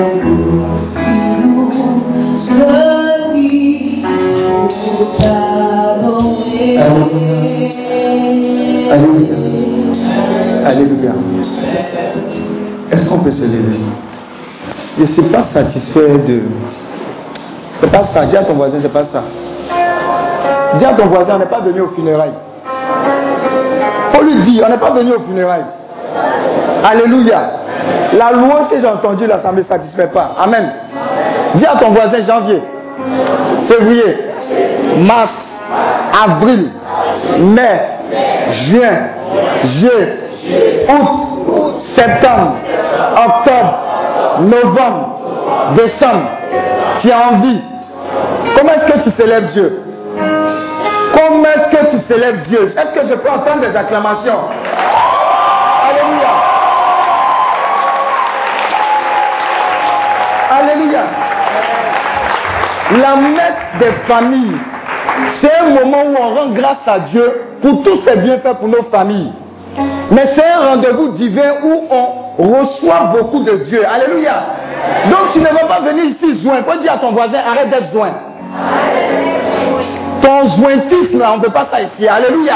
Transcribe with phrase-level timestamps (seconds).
[0.00, 0.14] Alléluia.
[10.66, 11.12] Alléluia.
[12.92, 13.80] Est-ce qu'on peut se lever?
[14.96, 16.42] Je ne suis pas satisfait de.
[17.80, 18.26] C'est pas ça.
[18.26, 19.24] Dis à ton voisin, c'est pas ça.
[20.78, 22.34] Dis à ton voisin, on n'est pas venu au funérailles.
[24.12, 25.66] Faut lui dire, on n'est pas venu au funérailles.
[26.84, 27.67] Alléluia.
[28.14, 30.30] La louange que j'ai entendue là, ça ne me satisfait pas.
[30.42, 30.72] Amen.
[31.54, 32.62] Dis à ton voisin janvier,
[33.68, 34.16] février,
[34.98, 35.58] mars,
[36.24, 36.70] avril,
[37.38, 37.80] mai,
[38.50, 38.98] juin,
[39.64, 42.56] juillet, août, septembre,
[43.16, 43.78] octobre,
[44.40, 45.20] novembre,
[45.74, 46.28] décembre.
[47.00, 47.60] Tu as envie.
[48.56, 49.82] Comment est-ce que tu célèbres Dieu?
[51.12, 52.74] Comment est-ce que tu célèbres Dieu?
[52.76, 54.38] Est-ce que je peux entendre des acclamations?
[62.90, 64.56] La messe des familles,
[65.40, 68.84] c'est un moment où on rend grâce à Dieu pour tous ses bienfaits pour nos
[68.84, 69.32] familles.
[70.10, 73.82] Mais c'est un rendez-vous divin où on reçoit beaucoup de Dieu.
[73.86, 74.42] Alléluia.
[75.10, 76.62] Donc tu ne vas pas venir ici joint.
[76.66, 78.12] Faut dire à ton voisin, arrête d'être joint?
[80.22, 82.08] Ton jointisme, on ne veut pas ça ici.
[82.08, 82.54] Alléluia.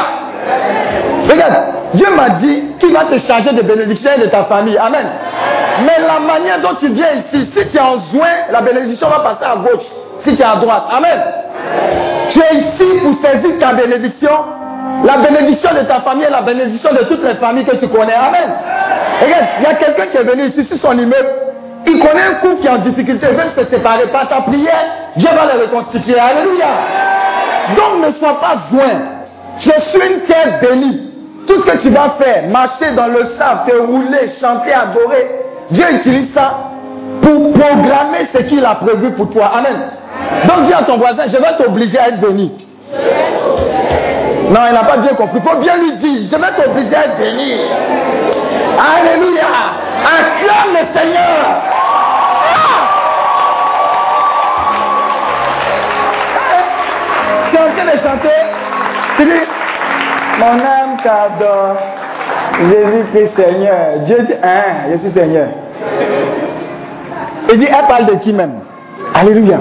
[1.30, 1.55] Regarde,
[1.94, 4.78] Dieu m'a dit qu'il va te charger de bénédictions de ta famille.
[4.78, 5.06] Amen.
[5.86, 9.20] Mais la manière dont tu viens ici, si tu es en joint, la bénédiction va
[9.20, 9.84] passer à gauche.
[10.25, 10.84] Si tu es à droite.
[10.91, 11.20] Amen.
[12.31, 14.31] Tu es ici pour saisir ta bénédiction.
[15.05, 18.15] La bénédiction de ta famille est la bénédiction de toutes les familles que tu connais.
[18.15, 18.50] Amen.
[19.23, 21.28] Regarde, il y a quelqu'un qui est venu ici sur son immeuble.
[21.87, 24.84] Il connaît un couple qui est en difficulté, veut se séparer par ta prière.
[25.17, 26.19] Dieu va les reconstituer.
[26.19, 26.67] Alléluia.
[27.77, 29.00] Donc ne sois pas joint.
[29.59, 31.11] Je suis une terre bénie.
[31.47, 35.28] Tout ce que tu vas faire, marcher dans le sable, te rouler, chanter, adorer,
[35.70, 36.70] Dieu utilise ça
[37.20, 39.50] pour programmer ce qu'il a prévu pour toi.
[39.56, 39.77] Amen.
[40.47, 42.53] Donc dis à ton voisin, je vais t'obliger à être béni.
[44.51, 45.41] Non, il n'a pas bien compris.
[45.43, 47.53] Il faut bien lui dire, je vais t'obliger à être béni.
[48.78, 49.47] Alléluia.
[50.05, 51.62] Acclame le Seigneur.
[52.55, 52.82] Ah!
[57.50, 58.38] Tu es en train de chanter.
[59.16, 59.47] Tu dis,
[60.38, 61.77] mon âme t'adore.
[62.61, 63.99] Jésus-Christ Seigneur.
[64.06, 65.49] Dieu dit, hein, je suis Seigneur.
[67.50, 68.61] Il dit, elle parle de qui même?
[69.15, 69.61] Alléluia.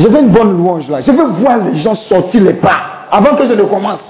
[0.00, 1.00] Je veux une bonne louange là.
[1.00, 4.00] Je veux voir les gens sortir les pas avant que je ne commence.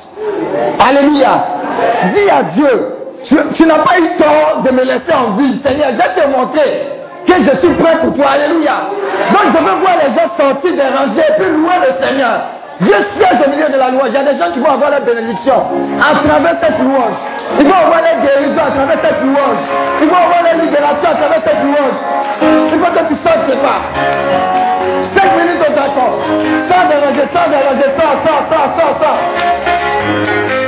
[0.79, 1.47] Alléluia.
[2.15, 2.95] Dis à Dieu,
[3.55, 5.61] tu, n'as pas eu tort de me laisser en vie.
[5.65, 6.89] Seigneur, je vais te montrer
[7.27, 8.27] que je suis prêt pour toi.
[8.33, 8.91] Alléluia.
[9.33, 12.41] Donc je veux voir les gens sortir des rangées et puis louer le Seigneur.
[12.81, 14.09] Dieu siège au milieu de la louange.
[14.09, 15.55] Il y a des gens qui vont avoir la bénédiction
[16.01, 17.19] à travers cette louange.
[17.61, 19.63] Ils vont avoir les guérisons à travers cette louange.
[20.03, 21.99] Ils vont avoir les libérations à travers cette louange.
[22.73, 23.81] Il faut que tu sortes pas.
[25.85, 26.19] 5 minutes au d'accord.
[26.69, 28.17] Sors de rangée, sors de rangée, sors,
[28.99, 30.64] sors,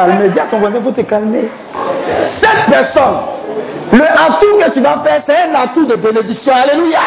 [0.00, 0.28] calmer.
[0.28, 1.48] Dis à ton voisin, te calmer.
[2.40, 3.18] Cette personne,
[3.92, 6.52] le atout que tu vas faire, c'est un atout de bénédiction.
[6.54, 6.98] Alléluia.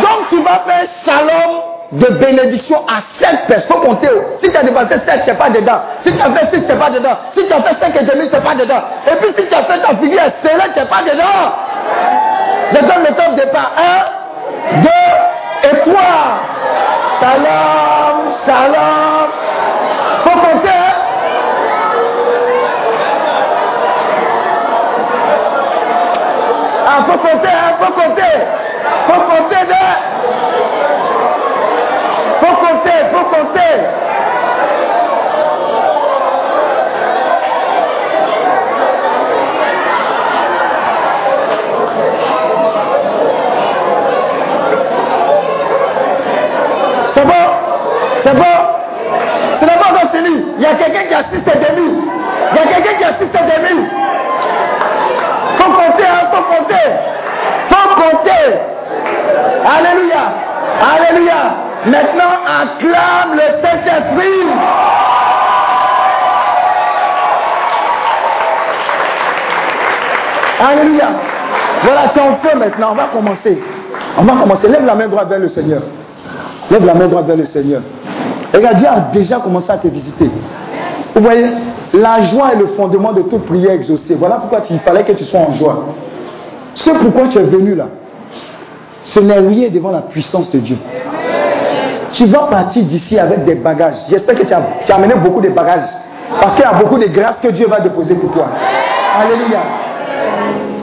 [0.00, 1.60] Donc tu vas faire shalom
[1.92, 3.82] de bénédiction à cette personne.
[3.82, 3.96] Faut.
[4.42, 5.80] Si tu as dépassé 7, c'est pas dedans.
[6.04, 7.16] Si tu as fait 6, c'est pas dedans.
[7.36, 8.82] Si tu as fait 5 et demi, c'est pas dedans.
[9.06, 11.52] Et puis si tu as fait ta figure, c'est là, c'est pas dedans.
[12.70, 13.72] Je donne le top départ.
[13.76, 13.82] 1,
[27.22, 27.76] compter, hein?
[27.80, 28.36] Faut compter.
[29.06, 29.82] Faut compter de.
[32.40, 33.72] Faut compter, faut compter.
[47.14, 47.32] C'est bon
[48.24, 48.42] C'est bon
[49.60, 50.44] Ce n'est pas encore fini.
[50.56, 52.02] Il y a quelqu'un qui assiste et demi.
[52.52, 53.88] Il y a quelqu'un qui assiste et demi.
[55.58, 56.88] Faut compter, hein, faut compter.
[57.70, 58.58] Faut compter.
[59.64, 60.24] Alléluia.
[60.96, 61.71] Alléluia.
[61.84, 64.46] Maintenant, acclame le Saint-Esprit.
[70.64, 71.08] Alléluia.
[71.82, 72.90] Voilà, en feu maintenant.
[72.92, 73.58] On va commencer.
[74.16, 74.68] On va commencer.
[74.68, 75.82] Lève la main droite vers le Seigneur.
[76.70, 77.82] Lève la main droite vers le Seigneur.
[78.54, 80.30] Regarde, Dieu a déjà commencé à te visiter.
[81.14, 81.46] Vous voyez,
[81.92, 84.14] la joie est le fondement de toute prière exaucée.
[84.14, 85.86] Voilà pourquoi il fallait que tu sois en joie.
[86.74, 87.88] Ce pourquoi tu es venu là,
[89.02, 90.76] ce n'est rien devant la puissance de Dieu.
[92.12, 93.96] Tu vas partir d'ici avec des bagages.
[94.10, 95.88] J'espère que tu as, amené beaucoup de bagages.
[96.40, 98.48] Parce qu'il y a beaucoup de grâces que Dieu va déposer pour toi.
[99.18, 99.60] Alléluia.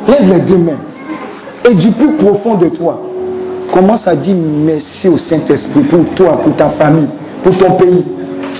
[0.08, 0.80] Lève les deux mains.
[1.70, 3.02] Et du plus profond de toi,
[3.74, 7.10] commence à dire merci au Saint-Esprit pour toi, pour ta famille,
[7.44, 8.06] pour ton pays.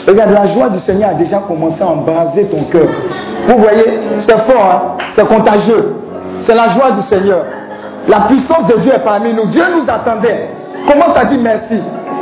[0.08, 2.88] Regarde, la joie du Seigneur a déjà commencé à embraser ton cœur.
[3.48, 4.98] Vous voyez, c'est fort, hein?
[5.16, 5.96] c'est contagieux.
[6.42, 7.46] C'est la joie du Seigneur.
[8.08, 9.46] La puissance de Dieu est parmi nous.
[9.48, 10.50] Dieu nous attendait.
[10.88, 11.80] Commence à dire merci.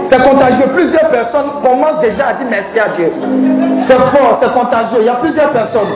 [0.10, 0.68] C'est contagieux.
[0.74, 3.12] Plusieurs personnes commencent déjà à dire merci à Dieu.
[3.88, 4.98] C'est fort, c'est contagieux.
[5.02, 5.94] Il y a plusieurs personnes.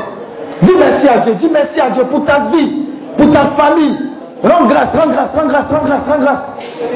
[0.62, 1.34] Dis merci à Dieu.
[1.36, 2.86] Dis merci à Dieu pour ta vie,
[3.18, 3.98] pour ta famille.
[4.44, 6.44] Rends grâce, rends grâce, rends grâce, rends grâce, rends grâce.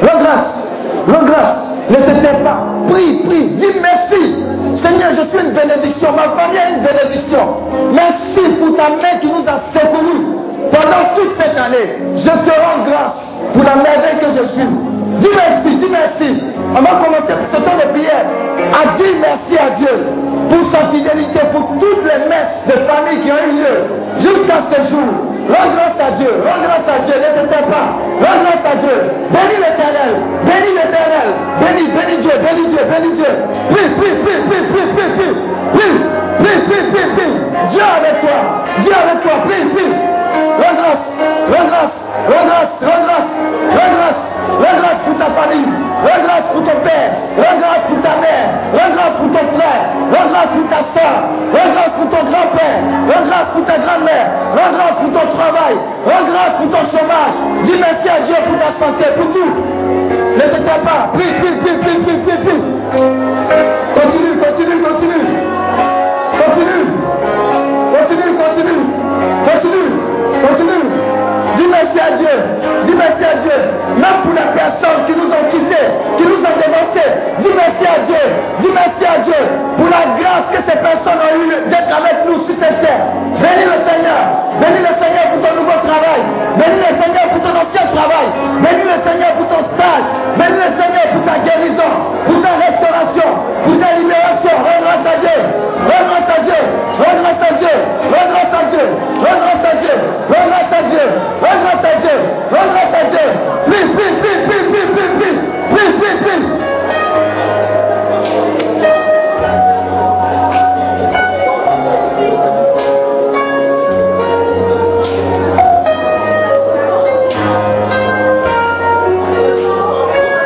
[0.02, 0.54] Rends grâce,
[1.08, 1.58] rends grâce.
[1.90, 2.58] Ne te tais pas.
[2.90, 3.48] Prie, prie.
[3.58, 4.36] Dis merci.
[4.84, 6.10] Seigneur, je suis une bénédiction.
[6.12, 7.58] Ma famille est une bénédiction.
[7.94, 10.26] Merci pour ta main qui nous a secourus
[10.72, 12.00] pendant toute cette année.
[12.18, 14.70] Je te rends grâce pour la merveille que je suis.
[15.22, 16.44] Dis merci, dis merci.
[16.76, 18.26] On va commencer ce temps de prière
[18.74, 19.96] à dire merci à Dieu
[20.50, 23.76] pour sa fidélité, pour toutes les messes de famille qui ont eu lieu
[24.20, 25.08] jusqu'à ce jour.
[25.48, 27.88] Rends grâce à Dieu, rends grâce à Dieu, ne te tais pas.
[28.18, 28.98] Rends grâce à Dieu.
[29.30, 30.12] Bénis l'éternel,
[30.44, 31.30] bénis l'éternel.
[31.62, 33.32] Bénis, bénis Dieu, bénis Dieu, bénis Dieu.
[33.70, 35.34] Prie, prie, prie, prie, prie, prie, prie.
[35.76, 35.96] Prie,
[36.40, 37.34] prie, prie, prie, prie.
[37.72, 38.40] Dieu avec toi,
[38.84, 40.15] Dieu avec toi, prie, prie
[40.60, 41.04] la grâce,
[41.50, 42.96] la grâce, la
[43.90, 45.68] grâce, pour ta famille,
[46.06, 49.82] la pour ton père, la pour ta mère, la pour ton frère,
[50.12, 51.16] la pour ta soeur,
[51.54, 55.76] la pour ton grand-père, la pour ta grand-mère, la pour ton travail,
[56.08, 57.36] la pour ton chômage.
[57.66, 59.52] Dis merci à Dieu pour ta santé, pour tout.
[60.36, 61.10] Ne t'étais pas.
[61.14, 62.62] Prie, prie, prie, prie, prie, prie, prie.
[63.96, 65.26] Continue, continue, continue.
[66.36, 66.86] Continue.
[67.96, 68.82] Continue, continue.
[69.46, 70.15] Continue.
[70.32, 71.15] What you mean?
[71.58, 72.36] Dis merci à Dieu.
[72.86, 73.58] Dis merci à Dieu.
[73.96, 77.12] Même pour les personnes qui nous ont quittés, qui nous ont dénoncés.
[77.40, 78.24] Dis merci à Dieu.
[78.60, 79.40] Dis merci à Dieu
[79.78, 83.04] pour la grâce que ces personnes ont eue d'être avec nous sur cette terre.
[83.40, 84.22] Bénis le Seigneur.
[84.60, 86.22] Bénis le Seigneur pour ton nouveau travail.
[86.60, 88.28] Bénis le Seigneur pour ton ancien travail.
[88.64, 90.06] Bénis le Seigneur pour ton stage.
[90.40, 91.92] Bénis le Seigneur pour ta guérison,
[92.28, 93.30] pour ta restauration,
[93.64, 94.56] pour ta libération.
[94.56, 95.38] Regrette à Dieu.
[95.86, 96.62] Regrette à Dieu.
[97.00, 97.76] Regrette à Dieu.
[98.08, 98.86] Regrette à Dieu.
[99.20, 99.96] Regrette à Dieu.
[100.30, 101.06] Regrette à Dieu.
[101.46, 102.10] Grâce à Dieu.
[102.52, 103.20] À Dieu.
[103.68, 104.66] Please, please, please, please.
[105.70, 106.46] Please, please, please.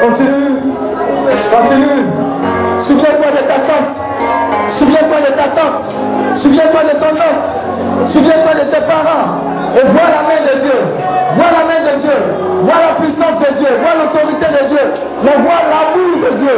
[0.01, 0.51] Continue.
[1.49, 2.01] Continue.
[2.87, 3.95] Souviens-toi de ta tante.
[4.77, 6.39] Souviens-toi de ta tante.
[6.39, 8.07] Souviens-toi de ton oncle.
[8.11, 9.48] Souviens-toi de tes parents.
[9.75, 10.79] Et vois la main de Dieu.
[11.35, 12.17] Vois la main de Dieu.
[12.63, 13.69] Vois la puissance de Dieu.
[13.81, 14.85] Vois l'autorité de Dieu.
[15.23, 16.57] Mais vois l'amour de Dieu.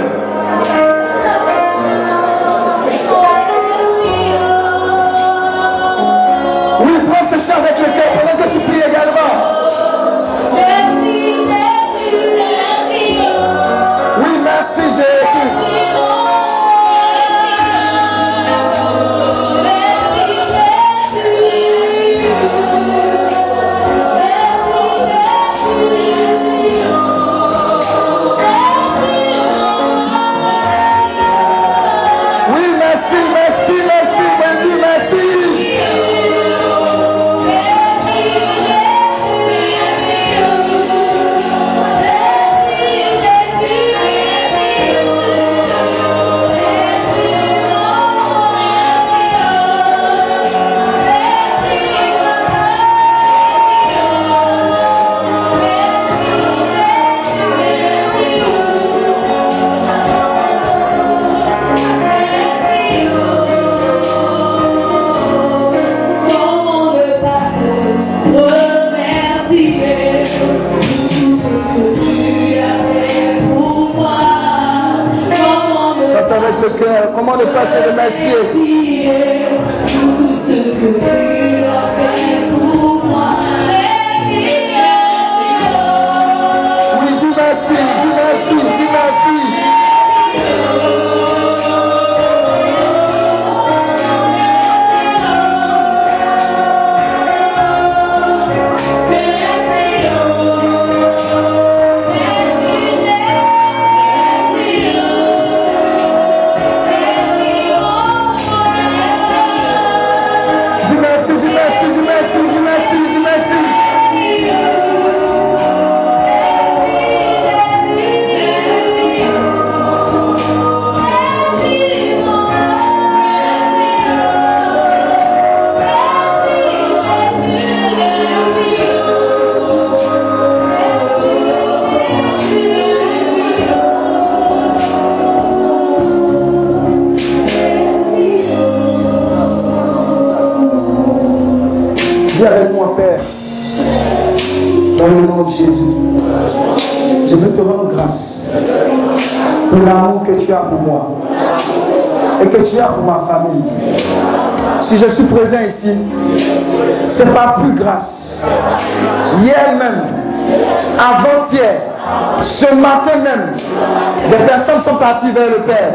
[164.83, 165.93] Sont parties vers le Père.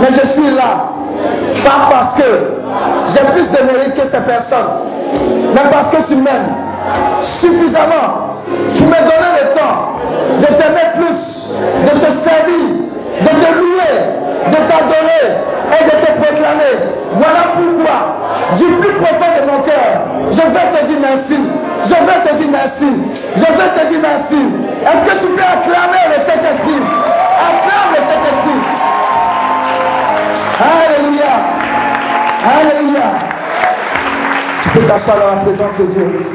[0.00, 0.90] Mais je suis là,
[1.64, 2.30] pas parce que
[3.14, 4.70] j'ai plus de mérite que ces personnes,
[5.54, 6.54] mais parce que tu m'aimes
[7.40, 8.28] suffisamment.
[8.74, 9.98] Tu m'as donné le temps
[10.40, 11.20] de t'aimer plus,
[11.84, 12.66] de te servir,
[13.20, 13.94] de te louer,
[14.48, 15.26] de t'adorer
[15.78, 16.74] et de te proclamer.
[17.12, 21.40] Voilà pourquoi, du plus profond de mon cœur, je vais te dire merci.
[21.84, 22.92] Je vais te dire merci.
[23.36, 24.42] Je vais te dire merci.
[24.82, 26.82] Est-ce que tu peux acclamer le Saint-Esprit?
[27.38, 28.60] Acclame le Saint-Esprit.
[30.60, 31.34] Alléluia.
[32.44, 33.06] Alléluia.
[34.62, 36.26] Tu peux t'asseoir dans la présence de Dieu.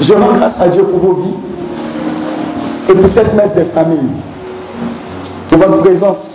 [0.00, 1.34] Je rends grâce à Dieu pour vos vies
[2.88, 4.10] et pour cette messe des familles,
[5.50, 6.26] pour votre présence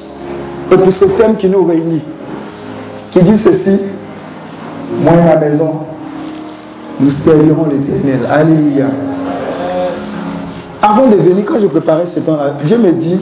[0.72, 2.04] et pour ce thème qui nous réunit,
[3.12, 3.80] qui dit ceci,
[5.02, 5.80] moi et ma maison,
[7.00, 8.28] nous servirons l'éternel.
[8.32, 8.86] Alléluia.
[10.96, 13.20] Avant de venir, quand je préparais ce temps-là, Dieu me dit,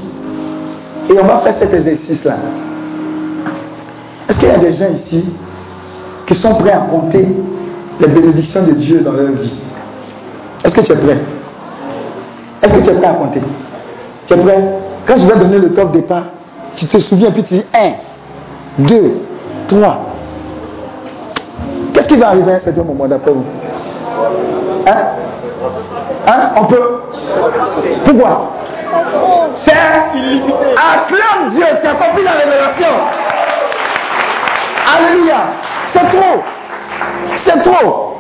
[1.09, 2.35] et on va faire cet exercice-là.
[4.29, 5.25] Est-ce qu'il y a des gens ici
[6.27, 7.27] qui sont prêts à compter
[7.99, 9.53] les bénédictions de Dieu dans leur vie?
[10.63, 11.17] Est-ce que tu es prêt?
[12.61, 13.41] Est-ce que tu es prêt à compter?
[14.27, 14.63] Tu es prêt?
[15.07, 16.25] Quand je vais donner le top départ,
[16.75, 19.13] tu te souviens, puis tu dis 1, 2,
[19.67, 19.99] 3.
[21.93, 23.45] Qu'est-ce qui va arriver à un certain moment d'après vous?
[24.85, 25.22] Hein?
[26.27, 27.01] Hein On peut
[28.05, 28.51] Pourquoi?
[29.55, 32.87] C'est acclame Dieu, tu as compris la révélation.
[34.95, 35.35] Alléluia.
[35.87, 36.41] C'est trop.
[37.45, 38.17] C'est trop.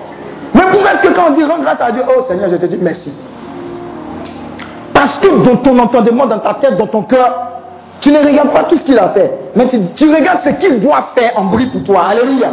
[0.53, 2.65] Mais pourquoi est-ce que quand on dit rends grâce à Dieu, oh Seigneur, je te
[2.65, 3.11] dis merci
[4.93, 7.35] Parce que dans ton entendement, dans ta tête, dans ton cœur,
[8.01, 10.79] tu ne regardes pas tout ce qu'il a fait, mais tu, tu regardes ce qu'il
[10.81, 12.05] doit faire en bruit pour toi.
[12.09, 12.49] Alléluia.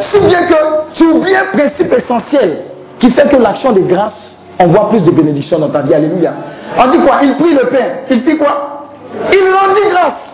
[0.00, 0.54] Si bien que
[0.94, 2.64] tu oublies un principe essentiel
[2.98, 4.14] qui fait que l'action de grâce
[4.60, 5.94] envoie plus de bénédictions dans ta vie.
[5.94, 6.32] Alléluia.
[6.78, 7.20] On dit quoi?
[7.22, 7.98] Il prie le Père.
[8.10, 8.88] Il prie quoi?
[9.32, 10.28] Il rendit grâce.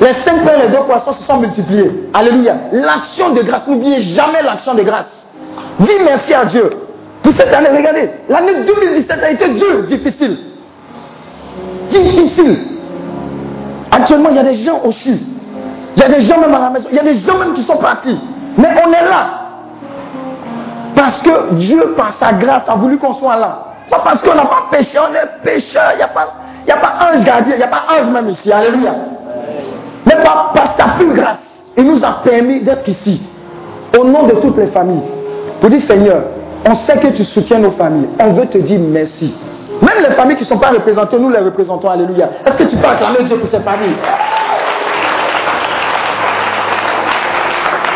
[0.00, 2.08] Les cinq pains et les deux poissons se sont multipliés.
[2.14, 2.56] Alléluia.
[2.72, 3.66] L'action de grâce.
[3.66, 5.26] N'oubliez jamais l'action de grâce.
[5.80, 6.70] Dis merci à Dieu.
[7.22, 10.38] Pour cette année, regardez, l'année 2017 a été dure, difficile.
[11.90, 12.58] Difficile.
[13.90, 14.90] Actuellement, il y a des gens au.
[14.90, 16.88] Il y a des gens même à la maison.
[16.90, 18.16] Il y a des gens même qui sont partis.
[18.56, 19.39] Mais on est là.
[21.00, 23.58] Parce que Dieu, par sa grâce, a voulu qu'on soit là.
[23.88, 25.92] Pas parce qu'on n'a pas péché, on est pécheur.
[25.94, 26.28] Il n'y a, pas,
[26.68, 28.52] y a pas ange gardien, il n'y a pas ange même ici.
[28.52, 28.92] Alléluia.
[30.04, 31.38] Mais par, par sa plus grâce,
[31.78, 33.22] il nous a permis d'être ici.
[33.98, 35.00] Au nom de toutes les familles.
[35.62, 36.22] Pour dire, Seigneur,
[36.68, 38.10] on sait que tu soutiens nos familles.
[38.20, 39.34] On veut te dire merci.
[39.80, 41.88] Même les familles qui ne sont pas représentées, nous les représentons.
[41.88, 42.28] Alléluia.
[42.44, 43.96] Est-ce que tu peux acclamer Dieu pour ces familles?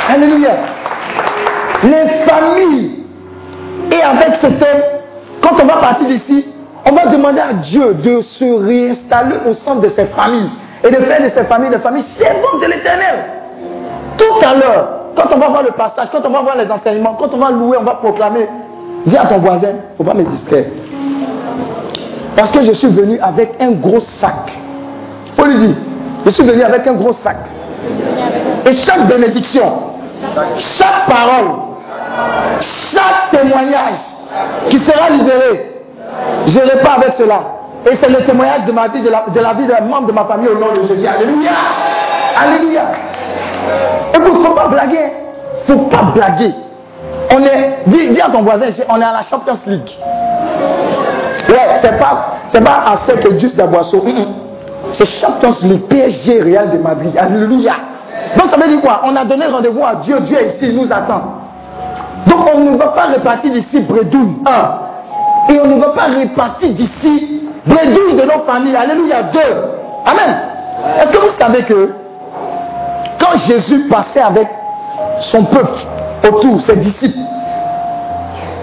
[0.08, 0.73] Alléluia.
[1.82, 3.04] Les familles.
[3.90, 4.82] Et avec ce thème,
[5.42, 6.46] quand on va partir d'ici,
[6.86, 10.50] on va demander à Dieu de se réinstaller au centre de ces familles
[10.82, 13.24] et de faire de ces familles des familles servantes de l'éternel.
[14.16, 17.14] Tout à l'heure, quand on va voir le passage, quand on va voir les enseignements,
[17.14, 18.48] quand on va louer, on va proclamer,
[19.06, 20.66] dis à ton voisin, il ne faut pas me distraire.
[22.36, 24.52] Parce que je suis venu avec un gros sac.
[25.26, 25.76] Il faut lui dire,
[26.26, 27.36] je suis venu avec un gros sac.
[28.66, 29.72] Et chaque bénédiction,
[30.78, 31.50] chaque parole,
[32.92, 33.98] chaque témoignage
[34.68, 35.82] qui sera libéré,
[36.46, 37.40] je ne pas avec cela.
[37.90, 40.12] Et c'est le témoignage de ma vie, de la, de la vie des membres de
[40.12, 41.06] ma famille au nom de Jésus.
[41.06, 41.50] Alléluia.
[42.40, 42.82] Alléluia.
[44.14, 45.12] Écoute, il ne faut pas blaguer.
[45.68, 46.54] Il ne faut pas blaguer.
[47.34, 49.90] On est, dis, dis, à ton voisin, on est à la Champions League.
[51.48, 54.02] Ouais, c'est pas, c'est pas ce que juste boisson.
[54.92, 57.12] C'est Champions League, PSG Real de Madrid.
[57.18, 57.74] Alléluia.
[58.36, 59.02] Donc ça veut dire quoi?
[59.04, 61.22] On a donné rendez-vous à Dieu, Dieu est ici, il nous attend.
[62.26, 65.52] Donc on ne va pas repartir d'ici Bredoun 1.
[65.52, 68.76] Et on ne va pas repartir d'ici Bredoun de nos familles.
[68.76, 69.38] Alléluia 2.
[70.06, 70.36] Amen.
[71.00, 71.90] Est-ce que vous savez que
[73.18, 74.48] quand Jésus passait avec
[75.20, 75.78] son peuple
[76.26, 77.18] autour, ses disciples,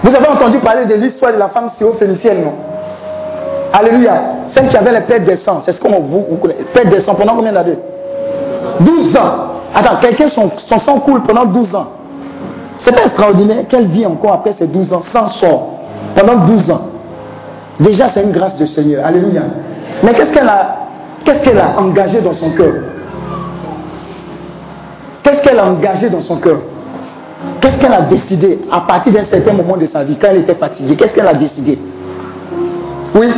[0.02, 2.52] vous avez entendu parler de l'histoire de la femme syro-phénicienne, non?
[3.72, 4.12] Alléluia.
[4.48, 5.62] Celle qui avait les pères des sangs.
[5.64, 6.64] C'est ce qu'on vous, vous connaissez?
[6.74, 7.78] Pères des sangs pendant combien d'années?
[8.80, 9.51] 12 ans.
[9.74, 11.88] Attends, quelqu'un, son, sang coule pendant 12 ans.
[12.78, 15.68] C'est pas extraordinaire qu'elle vit encore après ces 12 ans sans sort.
[16.14, 16.82] Pendant 12 ans.
[17.80, 19.04] Déjà, c'est une grâce du Seigneur.
[19.04, 19.42] Alléluia.
[20.02, 20.76] Mais qu'est-ce qu'elle a,
[21.24, 22.74] qu'est-ce qu'elle a engagé dans son cœur?
[25.22, 26.58] Qu'est-ce qu'elle a engagé dans son cœur?
[27.60, 30.54] Qu'est-ce qu'elle a décidé à partir d'un certain moment de sa vie, quand elle était
[30.54, 30.96] fatiguée?
[30.96, 31.78] Qu'est-ce qu'elle a décidé?
[33.14, 33.28] Oui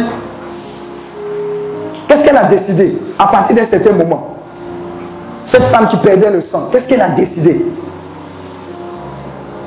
[2.09, 4.34] Qu'est-ce qu'elle a décidé à partir d'un certain moment?
[5.55, 7.65] Cette femme qui perdait le sang, qu'est-ce qu'elle a décidé?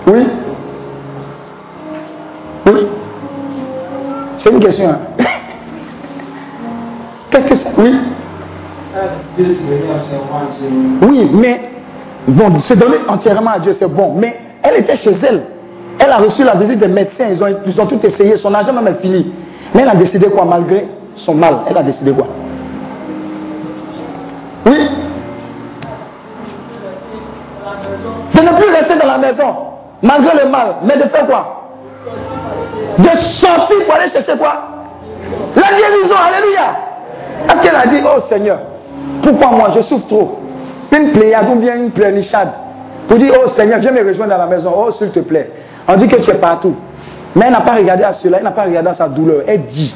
[0.06, 0.28] Oui
[2.66, 2.88] Oui
[4.36, 4.90] C'est une question.
[4.90, 4.98] Hein?
[7.32, 7.72] Qu'est-ce que c'est?
[7.78, 7.96] Oui
[11.04, 11.62] Oui, mais
[12.28, 14.14] bon, se donner entièrement à Dieu, c'est bon.
[14.18, 15.44] Mais elle était chez elle.
[16.00, 18.74] Elle a reçu la visite des médecins, ils ont, ils ont tout essayé, son argent
[18.74, 19.32] même est fini.
[19.74, 22.28] Mais elle a décidé quoi, malgré son mal Elle a décidé quoi?
[24.66, 25.07] Oui
[28.34, 29.56] De ne plus rester dans la maison,
[30.02, 31.72] malgré le mal, mais de faire quoi?
[32.98, 34.54] De sortir pour aller chercher quoi?
[35.56, 36.76] La guérison, alléluia
[37.46, 38.60] Est-ce qu'elle a dit, oh Seigneur,
[39.24, 40.40] pourquoi moi je souffre trop?
[40.98, 42.50] Une pléiade ou bien une pleurnichade
[43.08, 45.50] pour dire, oh Seigneur, viens me rejoindre dans la maison, oh s'il te plaît.
[45.88, 46.76] On dit que tu es partout.
[47.36, 49.44] Mais elle n'a pas regardé à cela, elle n'a pas regardé à sa douleur.
[49.48, 49.94] Elle dit,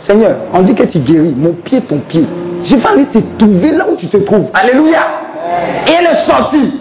[0.00, 2.26] Seigneur, on dit que tu guéris mon pied, ton pied.
[2.64, 4.48] Je vais aller te trouver là où tu te trouves.
[4.54, 5.00] Alléluia.
[5.86, 6.72] Et elle est sortie.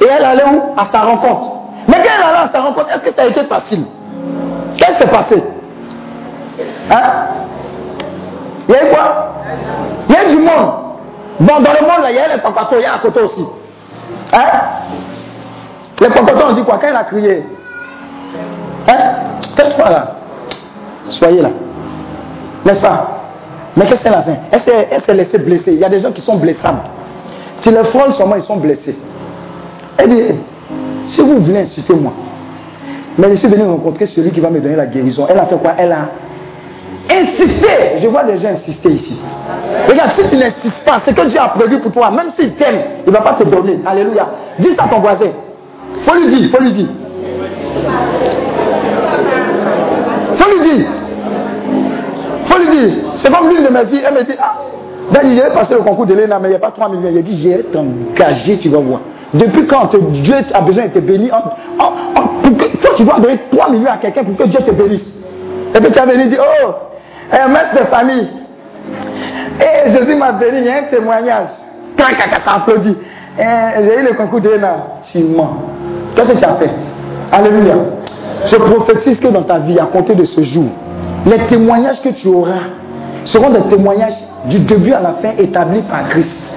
[0.00, 0.74] Et elle allait où?
[0.76, 1.50] À sa rencontre.
[1.88, 3.84] Mais quand elle allait à sa rencontre, est-ce que ça a été facile?
[4.76, 5.42] Qu'est-ce qui s'est passé?
[6.90, 7.02] Hein?
[8.68, 9.34] Il y a eu quoi?
[10.08, 10.72] Il y a du monde.
[11.40, 13.20] Bon, dans le monde, là, il y a les papatos, il y a à côté
[13.20, 13.44] aussi.
[14.32, 14.46] Hein?
[16.00, 16.78] Les papatos, on dit quoi?
[16.78, 17.44] Quand elle a crié,
[18.88, 18.98] Hein?
[19.56, 20.16] Tais-toi là?
[21.10, 21.50] Soyez là.
[22.64, 23.08] N'est-ce pas?
[23.76, 24.38] Mais qu'est-ce qu'elle a fait?
[24.50, 25.72] Elle s'est, laissée blesser.
[25.72, 26.80] Il y a des gens qui sont blessables.
[27.60, 28.96] Si les frôles seulement, ils sont blessés.
[30.02, 30.34] Elle dit,
[31.08, 32.12] si vous venez insulter moi,
[33.18, 35.26] mais je suis venu rencontrer celui qui va me donner la guérison.
[35.28, 35.72] Elle a fait quoi?
[35.76, 36.08] Elle a
[37.10, 37.98] insisté.
[37.98, 39.20] Je vois des gens insister ici.
[39.88, 42.80] Regarde, si tu n'insistes pas, c'est que Dieu a prévu pour toi, même s'il t'aime,
[43.06, 43.80] il ne va pas te donner.
[43.84, 44.28] Alléluia.
[44.58, 45.30] Dis ça à ton voisin.
[46.02, 46.88] Faut lui dire, faut lui dire.
[50.36, 50.86] Faut lui dire.
[52.46, 52.94] Faut lui dire.
[53.16, 54.54] C'est comme l'une de mes filles, elle me dit, ah,
[55.12, 57.10] ben, j'ai passé le concours de l'ENA, mais il n'y a pas 3 millions.
[57.12, 59.00] Il dit, j'ai engagé, tu vas voir.
[59.34, 61.38] Depuis quand Dieu a besoin de te bénir?
[61.78, 65.14] Toi, tu dois donner 3 millions à quelqu'un pour que Dieu te bénisse.
[65.74, 66.72] Et puis tu as venu dire, oh,
[67.32, 68.28] un maître de famille.
[69.60, 71.48] Et Jésus m'a béni, il y a un témoignage.
[71.96, 72.96] Ça applaudit.
[73.38, 74.76] J'ai eu le concours de l'ENA.
[75.12, 75.58] Tu mens.
[76.16, 76.70] Qu'est-ce que tu as fait?
[77.30, 77.74] Alléluia.
[78.46, 80.64] Je prophétise que dans ta vie, à compter de ce jour,
[81.26, 82.70] les témoignages que tu auras
[83.24, 86.52] seront des témoignages du début à la fin établis par Christ.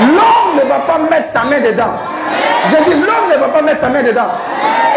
[0.00, 1.92] L'homme ne va pas mettre sa main dedans.
[2.70, 4.28] Je dis, l'homme ne va pas mettre sa main dedans.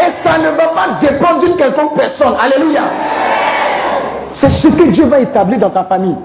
[0.01, 2.34] Et ça ne va pas dépendre d'une quelconque personne.
[2.41, 2.82] Alléluia.
[4.34, 6.17] C'est ce que Dieu va établir dans ta famille.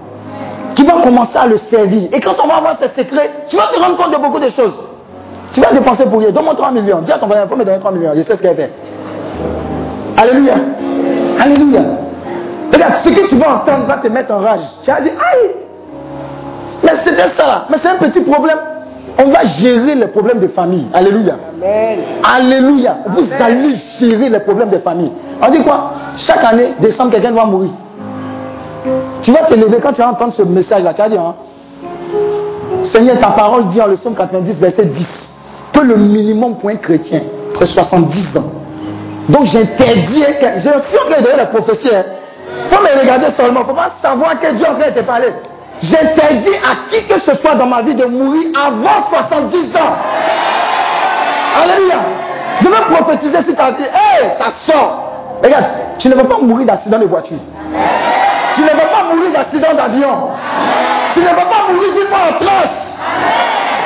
[0.75, 2.09] Tu vas commencer à le servir.
[2.13, 4.51] Et quand on va avoir ces secrets, tu vas te rendre compte de beaucoup de
[4.51, 4.75] choses.
[5.53, 6.31] Tu vas dépenser pour rien.
[6.31, 7.01] Donne-moi 3 millions.
[7.03, 8.13] Dis à ton voisin, il faut me donner 3 millions.
[8.17, 8.73] Je sais ce qu'elle fait.
[10.17, 10.55] Alléluia.
[11.41, 11.81] Alléluia.
[12.73, 14.63] Regarde, ce que tu vas entendre va te mettre en rage.
[14.83, 15.51] Tu vas dire, aïe,
[16.85, 17.67] mais c'était ça là.
[17.71, 18.59] Mais c'est un petit problème.
[19.19, 20.87] On va gérer les problèmes de famille.
[20.93, 21.37] Alléluia.
[21.57, 21.99] Amen.
[22.25, 22.99] Alléluia.
[23.09, 25.13] Vous allez gérer les problèmes de famille.
[25.41, 25.93] On dit quoi?
[26.17, 27.71] Chaque année, décembre, quelqu'un va mourir.
[29.23, 30.93] Tu vas te lever quand tu vas entendre ce message-là.
[30.95, 31.35] Tu vas dire, hein,
[32.85, 35.31] Seigneur, ta parole dit en le psaume 90, verset 10,
[35.73, 37.23] que le minimum pour un chrétien,
[37.55, 38.45] c'est 70 ans.
[39.29, 40.23] Donc j'interdis,
[40.57, 41.89] je suis en train de donner la prophétie.
[41.91, 42.05] Il hein.
[42.69, 45.29] faut me regarder seulement, il faut pas savoir que Dieu en train de te parler.
[45.83, 49.97] J'interdis à qui que ce soit dans ma vie de mourir avant 70 ans.
[51.63, 51.97] Alléluia.
[52.61, 55.01] Je veux prophétiser si tu as dit, hé, ça sort.
[55.43, 55.65] Regarde,
[55.99, 57.39] tu ne veux pas mourir d'accident de voiture.
[58.55, 60.31] Tu ne veux pas mourir d'accident d'avion.
[61.13, 62.99] Tu ne veux pas mourir d'une mort atroce.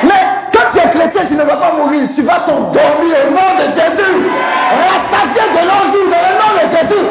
[0.03, 0.21] Mais
[0.53, 2.07] quand tu es chrétien, tu ne vas pas mourir.
[2.15, 4.29] Tu vas t'endormir au nom de Jésus.
[4.71, 7.05] Rassasié de l'enjeu dans le nom de Jésus.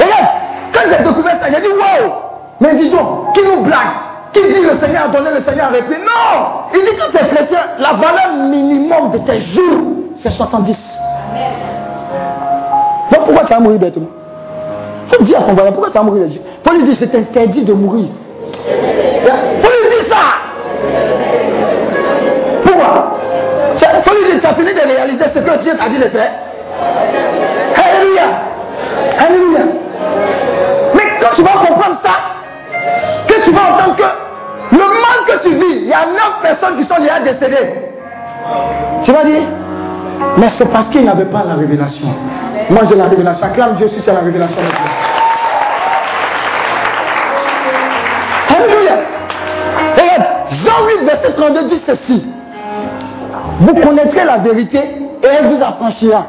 [0.00, 0.28] Regarde,
[0.72, 2.12] quand j'ai découvert ça, j'ai dit, wow.
[2.60, 4.03] Mais disons, qui nous blague?
[4.34, 7.24] Qui dit le Seigneur a donné, le Seigneur a repris Non Il dit que tu
[7.24, 9.80] es chrétien, la valeur minimum de tes jours,
[10.22, 10.76] c'est 70.
[13.12, 14.08] Donc pourquoi tu vas mourir bêtement
[15.14, 16.26] faut dire à ton voisin, pourquoi tu vas mourir
[16.66, 18.06] Faut lui dire, c'est interdit de mourir.
[18.42, 20.16] Faut lui dire ça.
[22.64, 23.18] Pourquoi?
[23.76, 26.30] Faut lui dire, tu as fini de réaliser ce que Dieu t'a dit de faire.
[27.76, 28.22] Alléluia.
[29.18, 29.60] Alléluia.
[30.94, 32.12] Mais quand tu vas comprendre ça,
[33.28, 34.23] que tu vas entendre que
[35.42, 37.74] tu vis, il y a neuf personnes qui sont déjà décédées.
[39.04, 39.42] Tu vas dire,
[40.36, 42.08] mais c'est parce qu'il n'avait pas la révélation.
[42.70, 43.46] Moi j'ai la révélation.
[43.46, 44.56] Acclame Dieu si tu as la révélation.
[48.48, 48.92] Alléluia.
[49.96, 52.24] Regarde, Jean 8, verset 32 dit ceci.
[53.60, 56.26] Vous connaîtrez la vérité et elle vous affranchira.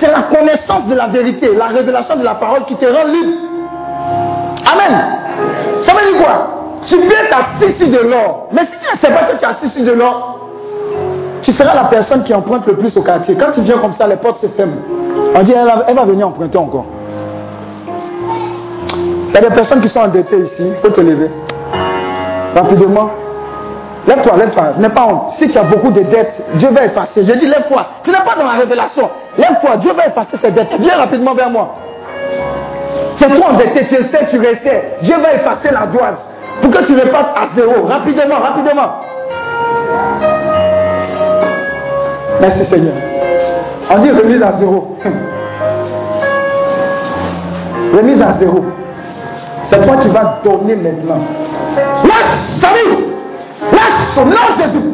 [0.00, 3.32] C'est la connaissance de la vérité, la révélation de la parole qui te rend libre.
[4.72, 5.16] Amen.
[5.82, 6.53] Ça veut dire quoi?
[6.86, 8.48] Tu viens t'assister de l'or.
[8.52, 10.40] Mais si tu ne sais pas que tu as assisté de l'or,
[11.42, 13.36] tu seras la personne qui emprunte le plus au quartier.
[13.36, 14.76] Quand tu viens comme ça, les portes se ferment.
[15.34, 16.86] On dit, elle, va venir emprunter encore.
[19.28, 20.62] Il y a des personnes qui sont endettées ici.
[20.62, 21.30] Il faut te lever.
[22.54, 23.10] Rapidement.
[24.06, 24.64] Lève-toi, lève-toi.
[24.78, 25.34] N'aie pas honte.
[25.38, 27.24] Si tu as beaucoup de dettes, Dieu va effacer.
[27.24, 27.86] Je dis, lève-toi.
[28.04, 29.10] Tu n'es pas dans la révélation.
[29.36, 29.76] Lève-toi.
[29.78, 30.68] Dieu va effacer ces dettes.
[30.78, 31.74] Viens rapidement vers moi.
[33.16, 33.86] Tu es trop endetté.
[33.86, 34.98] Tu essaies, tu restais.
[35.02, 36.18] Dieu va effacer la doise.
[36.62, 37.86] Pour que tu repartes à zéro.
[37.86, 39.00] Rapidement, rapidement.
[42.40, 42.94] Merci Seigneur.
[43.90, 44.96] On dit remise à zéro.
[47.96, 48.64] remise à zéro.
[49.70, 51.20] C'est toi qui vas donner maintenant.
[52.04, 53.04] Lâche, salut
[53.72, 54.84] Lâche, lâche Jésus.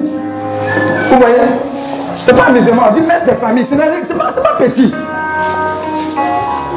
[1.11, 1.37] Vous voyez?
[2.27, 2.83] C'est pas musulman.
[2.91, 3.67] On dit maître des familles.
[3.69, 4.95] Ce n'est pas, petit.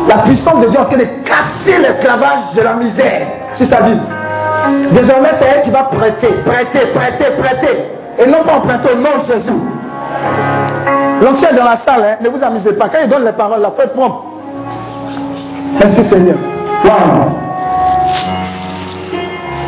[0.08, 3.98] La puissance de Dieu en train de casser l'esclavage de la misère sur sa vie.
[4.92, 7.86] Désormais, c'est elle qui va prêter, prêter, prêter, prêter.
[8.20, 9.60] Et non pas emprunter au nom de Jésus.
[11.22, 12.90] L'ancien dans la salle, hein, ne vous amusez pas.
[12.90, 14.26] Quand il donne les paroles, la faites propre.
[15.80, 16.38] Merci Seigneur.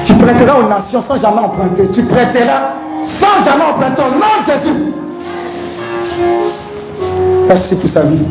[0.05, 1.89] Tu prêteras aux nations sans jamais emprunter.
[1.93, 2.73] Tu prêteras
[3.05, 4.93] sans jamais emprunter au nom de Jésus.
[7.47, 8.25] Merci pour sa vie.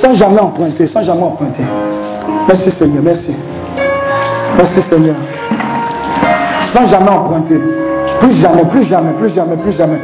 [0.00, 1.64] Sans jamais emprunter, sans jamais emprunter.
[2.48, 3.36] Merci Seigneur, merci.
[4.56, 5.16] Merci Seigneur.
[6.72, 7.60] Sans jamais emprunter.
[8.20, 9.98] Plus jamais, plus jamais, plus jamais, plus jamais.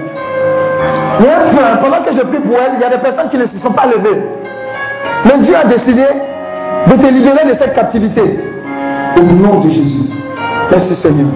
[1.20, 1.78] Il hein.
[1.80, 3.72] pendant que je prie pour elle, il y a des personnes qui ne se sont
[3.72, 4.22] pas levées.
[5.24, 6.04] Mais Dieu a décidé
[6.86, 8.22] de te libérer de cette captivité.
[9.16, 10.10] Au nom de Jésus.
[10.70, 11.28] Merci Seigneur.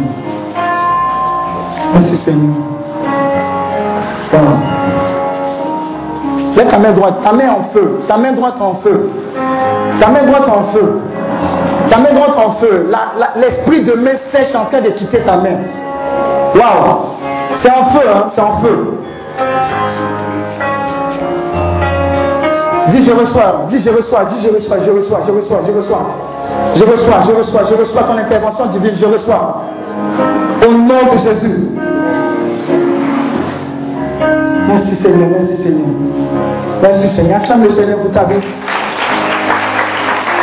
[1.95, 2.68] Merci Seigneur.
[6.67, 9.11] Ta main droite, ta main en feu, ta main droite en feu,
[10.01, 11.01] ta main droite en feu,
[11.89, 12.91] ta main droite en feu.
[13.37, 15.59] L'esprit de main sèche en train de quitter ta main.
[16.55, 16.99] Waouh!
[17.55, 18.25] C'est en feu, hein?
[18.35, 18.99] c'est en feu.
[22.91, 26.07] Dis je reçois, dis je reçois, dis je reçois, je reçois, je reçois, je reçois.
[26.75, 29.63] Je reçois, je reçois, je reçois ton intervention divine, je reçois.
[30.67, 31.69] Au nom de Jésus.
[34.69, 36.18] Merci Seigneur, merci Seigneur.
[36.83, 37.39] Merci Seigneur.
[37.39, 38.41] Acclame le Seigneur pour ta vie.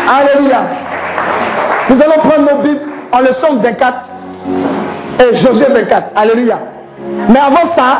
[0.07, 0.61] Alléluia.
[1.89, 3.93] Nous allons prendre nos Bibles en leçon 24
[5.19, 6.11] et Josué 24.
[6.15, 6.59] Alléluia.
[7.29, 7.99] Mais avant ça,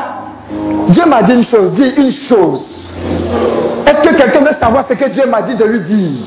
[0.89, 1.71] Dieu m'a dit une chose.
[1.73, 2.65] Dis une chose.
[3.87, 6.25] Est-ce que quelqu'un veut savoir ce que Dieu m'a dit de lui dire?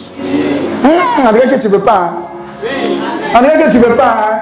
[0.85, 1.95] Hum, En que tu ne veux pas.
[1.95, 3.35] Hein?
[3.35, 4.31] En que tu ne veux pas.
[4.31, 4.39] Hein?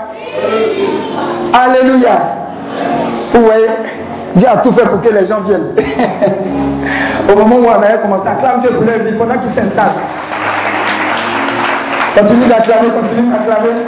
[1.53, 2.19] Alléluia.
[3.35, 4.06] Oui.
[4.37, 5.75] Dieu a tout fait pour que les gens viennent.
[7.33, 9.97] Au moment où on avait commencé à acclamer Dieu pour leur vie, pendant qu'ils s'installent.
[12.17, 13.81] Continue d'acclamer, continue d'acclamer.